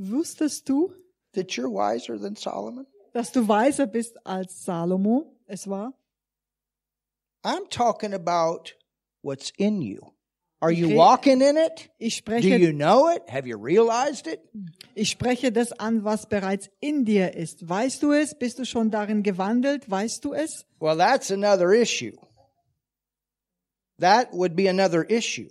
Wusstest 0.00 0.64
du, 0.64 0.94
that 1.34 1.56
you're 1.56 1.70
wiser 1.70 2.18
than 2.18 2.36
Solomon? 2.36 2.86
dass 3.12 3.30
du 3.30 3.46
weiser 3.46 3.86
bist 3.86 4.16
als 4.24 4.64
Salomo 4.64 5.36
es 5.46 5.66
war? 5.66 5.92
I'm 7.44 7.68
talking 7.68 8.14
about 8.14 8.74
what's 9.22 9.52
in 9.58 9.82
you. 9.82 10.12
Are 10.60 10.70
you 10.70 10.94
walking 10.94 11.40
in 11.40 11.56
it? 11.56 11.90
Ich 11.98 12.24
Do 12.24 12.32
spreche, 12.32 12.60
you 12.60 12.72
know 12.72 13.08
it? 13.08 13.28
Have 13.28 13.48
you 13.48 13.56
realized 13.58 14.28
it? 14.28 14.40
ich 14.94 15.10
spreche 15.10 15.50
das 15.50 15.72
an, 15.72 16.04
was 16.04 16.26
bereits 16.26 16.70
in 16.80 17.04
dir 17.04 17.34
ist. 17.34 17.68
Weißt 17.68 18.00
du 18.02 18.12
es? 18.12 18.38
Bist 18.38 18.60
du 18.60 18.64
schon 18.64 18.90
darin 18.90 19.24
gewandelt? 19.24 19.90
Weißt 19.90 20.24
du 20.24 20.34
es? 20.34 20.64
Well, 20.78 20.96
that's 20.96 21.32
another 21.32 21.72
issue. 21.72 22.16
That 23.98 24.32
would 24.32 24.54
be 24.54 24.68
another 24.68 25.04
issue. 25.10 25.50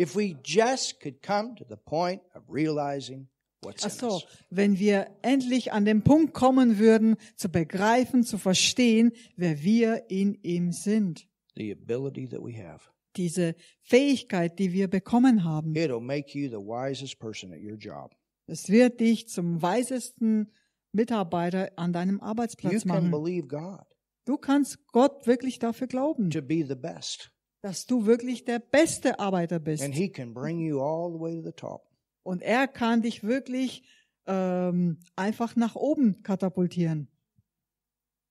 If 0.00 0.16
we 0.16 0.36
just 0.42 1.00
could 1.00 1.20
come 1.20 1.54
to 1.56 1.64
the 1.68 1.76
point 1.76 2.22
of 2.34 2.44
realizing 2.48 3.28
what's 3.62 3.84
Ach 3.84 3.90
so, 3.90 4.22
wenn 4.48 4.78
wir 4.78 5.10
endlich 5.20 5.72
an 5.72 5.84
den 5.84 6.02
Punkt 6.02 6.32
kommen 6.32 6.78
würden, 6.78 7.16
zu 7.36 7.50
begreifen, 7.50 8.22
zu 8.22 8.38
verstehen, 8.38 9.12
wer 9.36 9.62
wir 9.62 10.08
in 10.08 10.38
ihm 10.42 10.72
sind. 10.72 11.28
The 11.54 11.72
ability 11.72 12.26
that 12.28 12.40
we 12.40 12.56
have. 12.56 12.80
Diese 13.16 13.54
Fähigkeit, 13.82 14.58
die 14.58 14.72
wir 14.72 14.88
bekommen 14.88 15.44
haben. 15.44 15.74
It'll 15.74 16.00
make 16.00 16.38
you 16.38 16.48
the 16.48 16.56
wisest 16.56 17.18
person 17.18 17.52
at 17.52 17.60
your 17.60 17.76
job. 17.76 18.16
Es 18.46 18.70
wird 18.70 19.00
dich 19.00 19.28
zum 19.28 19.60
weisesten 19.60 20.50
Mitarbeiter 20.92 21.72
an 21.76 21.92
deinem 21.92 22.16
You 22.16 22.22
Arbeitsplatz 22.22 22.82
can 22.84 22.88
machen. 22.88 23.10
believe 23.10 23.46
God 23.48 23.84
Du 24.24 24.36
kannst 24.36 24.86
Gott 24.92 25.26
wirklich 25.26 25.58
dafür 25.58 25.86
glauben, 25.86 26.30
to 26.30 26.40
be 26.40 26.64
the 26.66 26.74
best, 26.74 27.32
dass 27.62 27.86
du 27.86 28.06
wirklich 28.06 28.44
der 28.44 28.58
beste 28.58 29.18
Arbeiter 29.18 29.58
bist. 29.58 29.82
and 29.82 29.94
He 29.94 30.08
can 30.08 30.32
bring 30.34 30.60
you 30.60 30.80
all 30.80 31.12
the 31.12 31.18
way 31.20 31.34
to 31.36 31.42
the 31.42 31.52
top. 31.52 31.82
Und 32.22 32.42
er 32.42 32.68
kann 32.68 33.02
dich 33.02 33.22
wirklich 33.22 33.82
ähm, 34.26 34.98
einfach 35.16 35.56
nach 35.56 35.74
oben 35.76 36.22
katapultieren. 36.22 37.08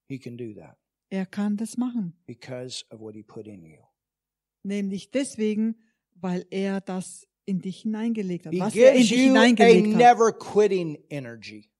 He 0.08 0.18
can 0.18 0.36
do 0.36 0.54
that 0.54 0.76
Er 1.10 1.26
kann 1.26 1.56
das 1.56 1.76
machen. 1.76 2.14
because 2.26 2.84
of 2.90 3.00
what 3.00 3.14
He 3.14 3.22
put 3.22 3.46
in 3.46 3.64
you. 3.64 3.78
Nämlich 4.62 5.10
deswegen, 5.10 5.76
weil 6.14 6.46
er 6.50 6.80
das 6.80 7.26
in 7.46 7.60
dich 7.60 7.82
hineingelegt 7.82 8.46
hat. 8.46 8.52
He 8.52 8.60
Was 8.60 8.74
er 8.76 8.92
in 8.92 9.00
dich 9.00 9.10
hineingelegt 9.12 9.94
hat. 9.96 10.72
energy. 11.10 11.70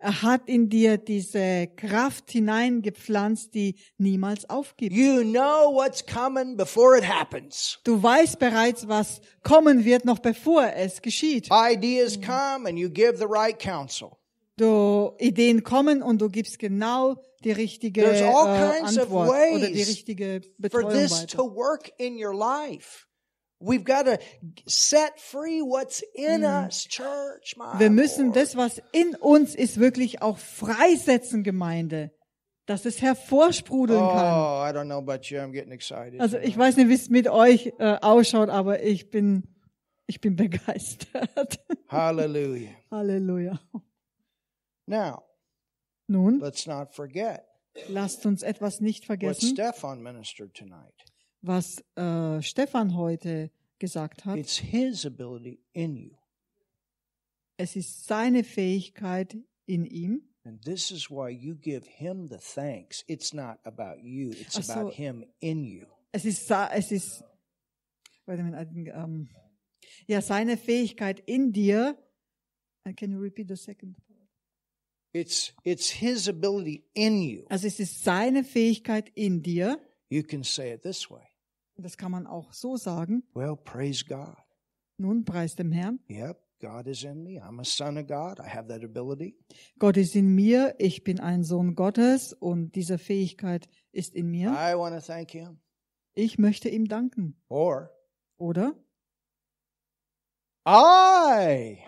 Er 0.00 0.22
hat 0.22 0.48
in 0.48 0.68
dir 0.68 0.96
diese 0.96 1.66
Kraft 1.74 2.30
hineingepflanzt, 2.30 3.52
die 3.52 3.74
niemals 3.98 4.48
aufgibt. 4.48 4.94
You 4.94 5.22
know 5.22 5.74
what's 5.74 6.06
coming 6.06 6.56
before 6.56 6.96
it 6.96 7.04
happens. 7.04 7.80
Du 7.82 8.00
weißt 8.00 8.38
bereits, 8.38 8.86
was 8.86 9.20
kommen 9.42 9.84
wird, 9.84 10.04
noch 10.04 10.20
bevor 10.20 10.72
es 10.72 11.02
geschieht. 11.02 11.48
Ideas 11.50 12.20
come 12.20 12.68
and 12.68 12.78
you 12.78 12.88
give 12.88 13.16
the 13.16 13.26
right 13.28 13.58
counsel. 13.58 14.10
Du, 14.56 15.12
Ideen 15.18 15.62
kommen 15.64 16.02
und 16.02 16.20
du 16.20 16.28
gibst 16.28 16.58
genau 16.58 17.16
die 17.44 17.52
richtige 17.52 18.02
äh, 18.02 18.24
Antwort 18.24 19.30
oder 19.30 19.68
die 19.68 19.82
richtige 19.82 20.42
Betreuung 20.58 20.92
weiter. 20.92 21.38
We've 23.60 23.84
got 23.84 24.06
to 24.06 24.18
set 24.66 25.18
free 25.18 25.60
what's 25.62 26.02
in 26.14 26.44
us, 26.44 26.86
church. 26.86 27.56
Wir 27.78 27.90
müssen 27.90 28.32
das, 28.32 28.56
was 28.56 28.80
in 28.92 29.16
uns 29.16 29.54
ist, 29.56 29.80
wirklich 29.80 30.22
auch 30.22 30.38
freisetzen, 30.38 31.42
Gemeinde, 31.42 32.12
dass 32.66 32.84
es 32.84 33.02
hervorsprudeln 33.02 33.98
kann. 33.98 34.32
Oh, 34.32 34.64
I 34.64 34.72
don't 34.72 34.84
know 34.84 34.98
about 34.98 35.28
you. 35.28 35.38
I'm 35.38 35.50
getting 35.50 35.72
excited. 35.72 36.20
Also 36.20 36.38
ich 36.38 36.56
weiß 36.56 36.76
nicht, 36.76 36.88
wie 36.88 36.94
es 36.94 37.08
mit 37.10 37.26
euch 37.26 37.72
äh, 37.78 37.98
ausschaut, 38.00 38.48
aber 38.48 38.82
ich 38.84 39.10
bin, 39.10 39.42
ich 40.06 40.20
bin 40.20 40.36
begeistert. 40.36 41.58
Hallelujah. 41.88 42.70
Halleluja. 42.92 43.58
Now, 44.86 45.24
Nun, 46.06 46.38
let's 46.40 46.66
not 46.66 46.94
forget 46.94 47.44
lasst 47.88 48.26
uns 48.26 48.42
etwas 48.42 48.80
nicht 48.80 49.02
what 49.02 49.06
vergessen, 49.06 49.50
Stefan 49.50 50.02
ministered 50.02 50.54
tonight. 50.54 50.94
Was 51.42 51.82
äh, 51.96 52.42
Stefan 52.42 52.96
heute 52.96 53.50
gesagt 53.78 54.24
hat. 54.24 54.38
It's 54.38 54.58
his 54.58 55.06
ability 55.06 55.60
in 55.72 55.96
you. 55.96 56.16
Es 57.56 57.76
ist 57.76 58.06
seine 58.06 58.44
Fähigkeit 58.44 59.36
in 59.66 59.84
ihm. 59.84 60.22
And 60.44 60.62
this 60.64 60.90
is 60.90 61.10
why 61.10 61.28
you 61.28 61.54
give 61.54 61.84
him 61.86 62.28
the 62.28 62.38
thanks. 62.38 63.04
It's 63.06 63.34
not 63.34 63.58
about 63.64 64.00
you, 64.02 64.30
it's 64.30 64.54
so. 64.54 64.72
about 64.72 64.94
him 64.94 65.24
in 65.40 65.64
you. 65.64 65.86
Es 66.12 66.24
ist, 66.24 66.50
es 66.50 66.90
ist, 66.90 67.24
wait 68.26 68.40
a 68.40 68.42
minute, 68.42 68.92
um, 68.94 69.28
ja, 70.06 70.22
seine 70.22 70.56
Fähigkeit 70.56 71.20
in 71.20 71.52
dir. 71.52 71.98
Uh, 72.86 72.92
Can 72.94 73.12
you 73.12 73.20
repeat 73.20 73.48
the 73.48 73.56
second? 73.56 73.96
part? 73.96 74.06
It's 75.12 75.52
it's 75.64 75.90
his 75.90 76.28
ability 76.28 76.84
in 76.94 77.20
you. 77.20 77.44
Also 77.48 77.66
es 77.66 77.80
ist 77.80 78.04
seine 78.04 78.44
Fähigkeit 78.44 79.10
in 79.14 79.42
dir. 79.42 79.78
You 80.10 80.22
can 80.22 80.44
say 80.44 80.72
it 80.72 80.82
this 80.82 81.10
way. 81.10 81.27
Das 81.80 81.96
kann 81.96 82.10
man 82.10 82.26
auch 82.26 82.52
so 82.52 82.76
sagen. 82.76 83.22
Well, 83.34 83.56
praise 83.56 84.04
God. 84.04 84.36
Nun 84.98 85.24
preis 85.24 85.54
dem 85.54 85.70
Herrn. 85.70 86.00
Yep, 86.10 86.40
God 86.60 86.88
is 86.88 87.04
in 87.04 87.22
me. 87.22 87.40
I'm 87.40 87.60
a 87.60 87.64
son 87.64 87.96
of 87.98 88.08
God. 88.08 88.40
I 88.40 88.48
have 88.48 88.66
that 88.68 88.82
ability. 88.82 89.36
Gott 89.78 89.96
ist 89.96 90.16
in 90.16 90.34
mir. 90.34 90.74
Ich 90.78 91.04
bin 91.04 91.20
ein 91.20 91.44
Sohn 91.44 91.76
Gottes 91.76 92.32
und 92.32 92.74
diese 92.74 92.98
Fähigkeit 92.98 93.68
ist 93.92 94.16
in 94.16 94.28
mir. 94.30 94.50
I 94.50 94.76
want 94.76 94.96
to 94.96 95.00
thank 95.00 95.30
him. 95.30 95.60
Ich 96.14 96.36
möchte 96.36 96.68
ihm 96.68 96.88
danken. 96.88 97.36
Or 97.48 97.90
Oder? 98.38 98.74
I. 100.66 101.78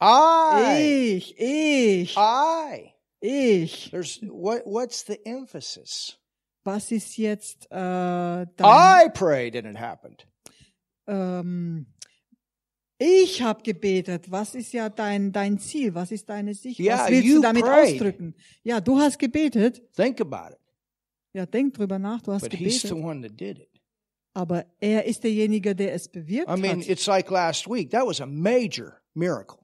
I. 0.00 1.16
Ich, 1.16 1.38
ich, 1.38 2.16
I. 2.16 2.94
ich. 3.20 3.90
There's 3.90 4.20
what 4.22 4.64
what's 4.64 5.04
the 5.06 5.18
emphasis? 5.26 6.18
Was 6.68 6.92
ist 6.92 7.16
jetzt 7.16 7.64
äh, 7.70 7.76
dein, 7.76 8.46
I 8.58 9.08
prayed 9.14 9.56
and 9.56 9.66
it 9.66 9.80
happened. 9.80 10.26
ähm, 11.06 11.86
ich 12.98 13.40
habe 13.40 13.62
gebetet. 13.62 14.30
Was 14.30 14.54
ist 14.54 14.72
ja 14.74 14.90
dein 14.90 15.32
dein 15.32 15.58
Ziel? 15.58 15.94
Was 15.94 16.10
ist 16.12 16.28
deine 16.28 16.52
Sicht? 16.52 16.78
Yeah, 16.78 16.98
Was 17.04 17.10
willst 17.10 17.28
du 17.36 17.40
damit 17.40 17.64
prayed. 17.64 17.94
ausdrücken? 17.94 18.34
Ja, 18.64 18.80
du 18.82 18.98
hast 18.98 19.18
gebetet. 19.18 19.80
Think 19.96 20.20
about 20.20 20.52
it. 20.52 20.58
Ja, 21.32 21.46
denk 21.46 21.72
drüber 21.74 21.98
nach. 21.98 22.20
Du 22.20 22.32
hast 22.32 22.42
But 22.42 22.52
he's 22.52 22.82
the 22.82 22.88
gebetet. 22.88 23.04
one 23.06 23.22
that 23.22 23.40
did 23.40 23.58
it. 23.60 23.80
Aber 24.34 24.66
er 24.78 25.04
ist 25.06 25.24
derjenige, 25.24 25.74
der 25.74 25.94
es 25.94 26.06
bewirkt 26.08 26.50
I 26.50 26.60
mean, 26.60 26.80
hat. 26.80 26.88
it's 26.88 27.06
like 27.06 27.30
last 27.30 27.66
week. 27.66 27.90
That 27.90 28.06
was 28.06 28.20
a 28.20 28.26
major 28.26 29.00
miracle. 29.14 29.60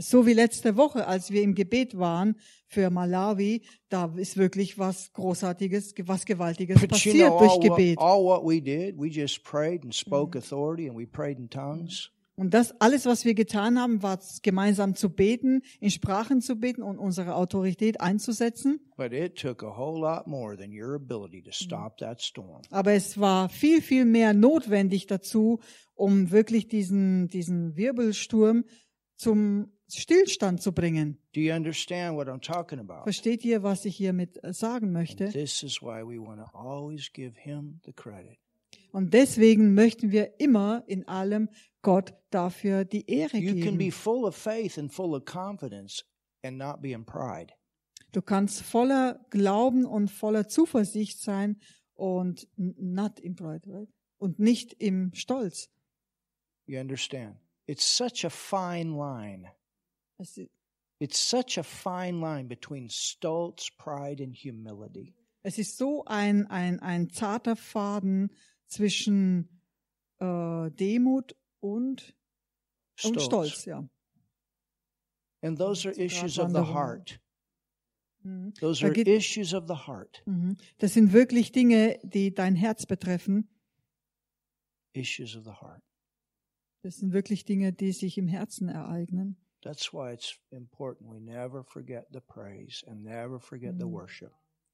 So 0.00 0.24
wie 0.24 0.32
letzte 0.32 0.76
Woche, 0.78 1.06
als 1.06 1.30
wir 1.30 1.42
im 1.42 1.54
Gebet 1.54 1.98
waren 1.98 2.36
für 2.68 2.88
Malawi, 2.88 3.62
da 3.90 4.10
ist 4.16 4.38
wirklich 4.38 4.78
was 4.78 5.12
Großartiges, 5.12 5.94
was 6.04 6.24
Gewaltiges 6.24 6.80
But 6.80 6.84
you 6.84 6.88
passiert 6.88 7.28
know, 7.28 7.38
durch 7.38 7.50
all, 7.50 7.58
what, 7.58 7.76
Gebet. 7.76 7.98
all 7.98 8.24
what 8.24 8.42
we 8.42 8.62
did, 8.62 8.96
we 8.98 9.08
just 9.08 9.44
prayed 9.44 9.84
and 9.84 9.94
spoke 9.94 10.38
authority 10.38 10.88
and 10.88 10.96
we 10.96 11.06
prayed 11.06 11.38
in 11.38 11.50
tongues. 11.50 12.10
Und 12.34 12.54
das 12.54 12.80
alles, 12.80 13.04
was 13.04 13.26
wir 13.26 13.34
getan 13.34 13.78
haben, 13.78 14.02
war 14.02 14.18
gemeinsam 14.42 14.94
zu 14.94 15.10
beten, 15.10 15.60
in 15.78 15.90
Sprachen 15.90 16.40
zu 16.40 16.56
beten 16.56 16.82
und 16.82 16.98
unsere 16.98 17.34
Autorität 17.34 18.00
einzusetzen. 18.00 18.80
But 18.96 19.12
it 19.12 19.36
took 19.36 19.62
a 19.62 19.76
whole 19.76 20.00
lot 20.00 20.26
more 20.26 20.56
than 20.56 20.70
your 20.72 20.94
ability 20.94 21.42
to 21.42 21.50
stop 21.52 21.98
that 21.98 22.22
storm. 22.22 22.62
Aber 22.70 22.92
es 22.92 23.20
war 23.20 23.50
viel, 23.50 23.82
viel 23.82 24.06
mehr 24.06 24.32
notwendig 24.32 25.06
dazu, 25.06 25.60
um 25.94 26.30
wirklich 26.30 26.68
diesen, 26.68 27.28
diesen 27.28 27.76
Wirbelsturm 27.76 28.64
zum 29.20 29.70
Stillstand 29.88 30.62
zu 30.62 30.72
bringen. 30.72 31.18
Do 31.34 31.40
you 31.40 31.52
understand 31.52 32.16
what 32.16 32.26
I'm 32.26 32.40
talking 32.40 32.78
about? 32.78 33.02
Versteht 33.02 33.44
ihr, 33.44 33.62
was 33.62 33.84
ich 33.84 33.96
hiermit 33.96 34.42
äh, 34.42 34.52
sagen 34.54 34.92
möchte? 34.92 35.28
This 35.28 35.62
is 35.62 35.82
why 35.82 36.02
we 36.02 36.18
want 36.18 36.40
to 36.40 36.46
always 36.56 37.12
give 37.12 37.38
him 37.38 37.80
the 37.84 37.92
credit. 37.92 38.38
Und 38.92 39.12
deswegen 39.12 39.74
möchten 39.74 40.10
wir 40.10 40.40
immer 40.40 40.84
in 40.86 41.06
allem 41.06 41.48
Gott 41.82 42.14
dafür 42.30 42.84
die 42.84 43.08
Ehre 43.10 43.36
You 43.36 43.62
can 43.62 43.76
be 43.76 43.84
geben. 43.84 43.92
full 43.92 44.24
of 44.24 44.34
faith 44.34 44.78
and 44.78 44.92
full 44.92 45.14
of 45.14 45.24
confidence 45.24 46.04
and 46.42 46.56
not 46.56 46.80
be 46.80 46.92
in 46.92 47.04
pride. 47.04 47.52
Du 48.12 48.22
kannst 48.22 48.62
voller 48.62 49.24
Glauben 49.30 49.84
und 49.84 50.10
voller 50.10 50.48
Zuversicht 50.48 51.20
sein 51.20 51.60
und 51.94 52.48
not 52.56 53.20
in 53.20 53.34
pride, 53.36 53.62
right? 53.66 53.88
Und 54.18 54.38
nicht 54.38 54.72
im 54.78 55.12
Stolz. 55.14 55.68
You 56.66 56.80
understand? 56.80 57.36
It's 57.70 57.84
such 57.84 58.24
a 58.24 58.30
fine 58.30 58.96
line. 58.96 59.48
Es 60.18 60.38
It's 60.98 61.18
such 61.20 61.56
a 61.56 61.62
fine 61.62 62.20
line 62.20 62.48
between 62.48 62.88
stolz, 62.88 63.70
pride, 63.78 64.20
and 64.20 64.34
humility. 64.34 65.14
Es 65.42 65.56
ist 65.56 65.78
so 65.78 66.04
ein, 66.04 66.46
ein, 66.48 66.80
ein 66.80 67.08
zarter 67.10 67.54
Faden 67.56 68.34
zwischen 68.66 69.62
äh, 70.18 70.70
Demut 70.72 71.36
und, 71.60 72.14
und 73.04 73.22
Stolz, 73.22 73.64
ja. 73.66 73.88
And 75.42 75.56
those 75.56 75.86
are 75.88 75.94
So 75.94 76.02
issues 76.02 76.38
of 76.38 76.50
the 76.52 76.64
heart. 76.74 77.18
Mhm. 78.22 78.52
Those 78.60 78.80
Da 78.80 78.88
are 78.88 78.92
geht- 78.94 79.08
issues 79.08 79.54
of 79.54 79.66
the 79.68 79.86
heart. 79.86 80.22
Mhm. 80.26 80.56
Das 80.78 80.92
sind 80.94 81.12
wirklich 81.12 81.52
Dinge, 81.52 81.98
die 82.02 82.34
dein 82.34 82.56
Herz 82.56 82.84
betreffen. 82.84 83.48
Issues 84.92 85.34
of 85.36 85.44
the 85.44 85.52
heart. 85.62 85.82
Das 86.82 86.96
sind 86.96 87.12
wirklich 87.12 87.44
Dinge, 87.44 87.72
die 87.72 87.92
sich 87.92 88.16
im 88.18 88.26
Herzen 88.28 88.68
ereignen. 88.68 89.36
That's 89.62 89.92
why 89.92 90.12
it's 90.14 90.38
important 90.50 91.10
we 91.10 91.20
never 91.20 91.62
forget 91.64 92.06
the 92.12 92.20
praise 92.20 92.82
and 92.88 93.02
never 93.02 93.38
forget 93.38 93.74
the 93.78 93.84
Mhm. 93.84 93.92
worship. 93.92 94.32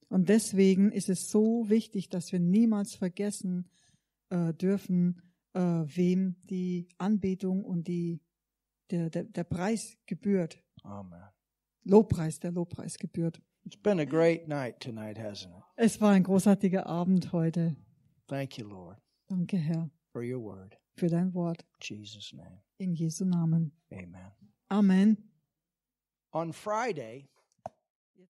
Und 0.08 0.28
deswegen 0.28 0.92
ist 0.92 1.08
es 1.08 1.28
so 1.30 1.68
wichtig, 1.68 2.08
dass 2.08 2.30
wir 2.30 2.38
niemals 2.38 2.94
vergessen 2.94 3.68
äh, 4.30 4.54
dürfen, 4.54 5.20
äh, 5.54 5.60
wem 5.60 6.36
die 6.48 6.88
Anbetung 6.98 7.64
und 7.64 7.88
die, 7.88 8.20
der, 8.90 9.10
der, 9.10 9.24
der 9.24 9.44
Preis 9.44 9.96
gebührt. 10.06 10.62
Amen. 10.84 11.22
Lobpreis, 11.82 12.38
der 12.38 12.52
Lobpreis 12.52 12.98
gebührt. 12.98 13.40
It's 13.64 13.76
been 13.76 13.98
a 13.98 14.04
great 14.04 14.46
night 14.46 14.78
tonight, 14.80 15.18
hasn't 15.18 15.56
it? 15.56 15.64
Es 15.74 16.00
war 16.00 16.10
ein 16.12 16.22
großartiger 16.22 16.86
Abend 16.86 17.32
heute. 17.32 17.76
Thank 18.28 18.58
you, 18.58 18.68
Lord, 18.68 18.98
Danke, 19.28 19.56
Herr, 19.56 19.90
for 20.12 20.22
your 20.22 20.40
word. 20.42 20.76
Für 20.96 21.08
dein 21.08 21.34
Wort. 21.34 21.64
In 21.80 21.96
Jesus' 21.98 22.32
name. 22.32 22.62
In 22.78 22.94
Jesu 22.94 23.24
Namen. 23.24 23.72
Amen. 23.92 24.32
Amen. 24.70 25.16
On 26.32 26.52
Friday, 26.52 27.28